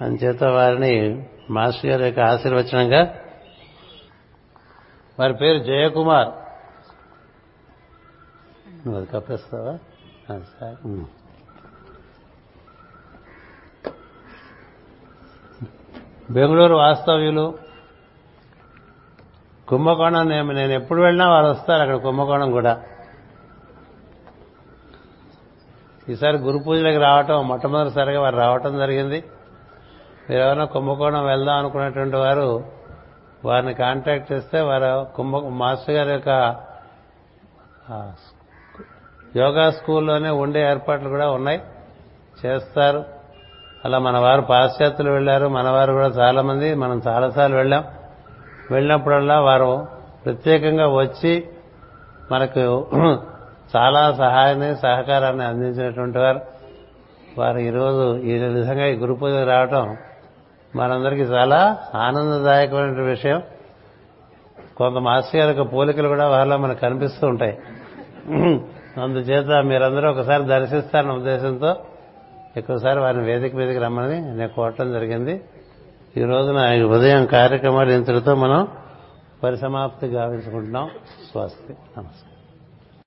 అంచేత 0.00 0.44
వారిని 0.44 1.26
మాస్టర్ 1.50 1.90
గారి 1.90 2.04
యొక్క 2.04 2.20
ఆశీర్వచనంగా. 2.20 3.14
వారి 5.20 5.34
పేరు 5.34 5.58
జయకుమార్. 5.58 6.28
నువ్వు 8.86 8.96
అది 8.96 9.06
కప్పేస్తావా? 9.06 9.78
సార్. 10.60 10.76
బెంగళూరు 16.30 16.74
వాస్తవ్యులు. 16.74 17.58
కుంభకోణం 19.68 20.28
నేను 20.28 20.52
నేను 20.52 20.72
ఎప్పుడు 20.72 21.02
వెళ్ళినా 21.02 21.30
వారు 21.30 21.46
వస్తారు 21.46 21.80
అక్కడ 21.80 21.96
కుంభకోణం 21.96 22.50
కూడా. 22.50 22.82
ఈసారి 26.08 26.36
గురు 26.36 26.58
పూజలకు 26.58 27.00
రావటం 27.00 27.48
మొట్టమొదటిసారిగా 27.48 28.20
వారు 28.20 28.36
రావటం 28.36 28.78
జరిగింది. 28.78 29.24
మీరు 30.30 30.42
ఎవరైనా 30.42 30.64
కుంభకోణం 30.64 31.26
వెళ్దాం 31.26 31.58
అనుకున్నటువంటి 31.58 32.16
వారు 32.16 32.64
వారిని 33.44 33.74
కాంటాక్ట్ 33.74 34.32
చేస్తే 34.32 34.60
వారు 34.60 35.06
కుంభ 35.16 35.36
మాస్టర్ 35.36 35.94
గారి 35.94 36.12
యొక్క 36.12 36.56
యోగా 39.36 39.70
స్కూల్లోనే 39.70 40.30
ఉండే 40.30 40.62
ఏర్పాట్లు 40.62 41.08
కూడా 41.08 41.30
ఉన్నాయి. 41.30 41.62
చేస్తారు. 42.46 43.19
అలా 43.84 43.98
మన 43.98 44.18
వారు 44.18 44.40
పాశ్చాత్యులు 44.40 45.10
వెళ్ళారు. 45.10 45.46
మన 45.46 45.70
వారు 45.70 45.92
కూడా 45.92 46.06
చాలా 46.06 46.42
మంది 46.42 46.74
మనం 46.74 47.02
చాలాసార్లు 47.06 47.56
వెళ్ళాం. 47.56 47.84
వెళ్ళినప్పుడల్లా 48.70 49.40
వారు 49.40 49.86
ప్రత్యేకంగా 50.24 50.86
వచ్చి 50.86 51.48
మనకు 52.32 52.86
చాలా 53.76 54.12
సహాయాన్ని 54.12 54.76
సహకారాన్ని 54.76 55.44
అందించినటువంటి 55.44 56.18
వారు. 56.18 56.40
వారు 57.38 57.58
ఈరోజు 57.58 58.16
ఈ 58.16 58.38
విధంగా 58.38 58.86
ఈ 58.86 58.94
గురు 58.94 59.14
పూజకు 59.14 59.44
రావటం 59.44 59.96
మనందరికీ 60.76 61.22
చాలా 61.22 61.78
ఆనందదాయకమైన 61.94 63.02
విషయం. 63.02 63.42
కొంత 64.76 64.96
మాస్టర్ 64.96 65.40
గారి 65.40 65.56
యొక్క 65.56 65.72
పోలికలు 65.72 66.08
కూడా 66.08 66.28
వారిలో 66.28 66.56
మనకు 66.56 66.80
కనిపిస్తూ 66.80 67.26
ఉంటాయి. 67.26 67.58
అందుచేత 69.02 69.64
మీరందరూ 69.64 70.10
ఒకసారి 70.10 70.44
దర్శిస్తారన్న 70.44 71.12
ఉద్దేశంతో 71.12 71.76
ఎక్కువసారి 72.56 73.00
వారిని 73.00 73.24
వేదిక 73.24 73.54
మీదకి 73.54 73.78
రమ్మని 73.78 74.20
నేను 74.20 74.48
కోరటం 74.48 74.92
జరిగింది. 74.92 75.40
ఈ 76.16 76.22
రోజున 76.22 76.84
ఉదయం 76.84 77.26
కార్యక్రమాలు 77.26 77.92
ఇంతటితో 77.92 78.34
మనం 78.34 78.68
పరిసమాప్తి 79.42 80.06
గావించుకుంటున్నాం. 80.06 80.90
స్వస్తి. 81.30 81.72
నమస్కారం. 81.72 82.29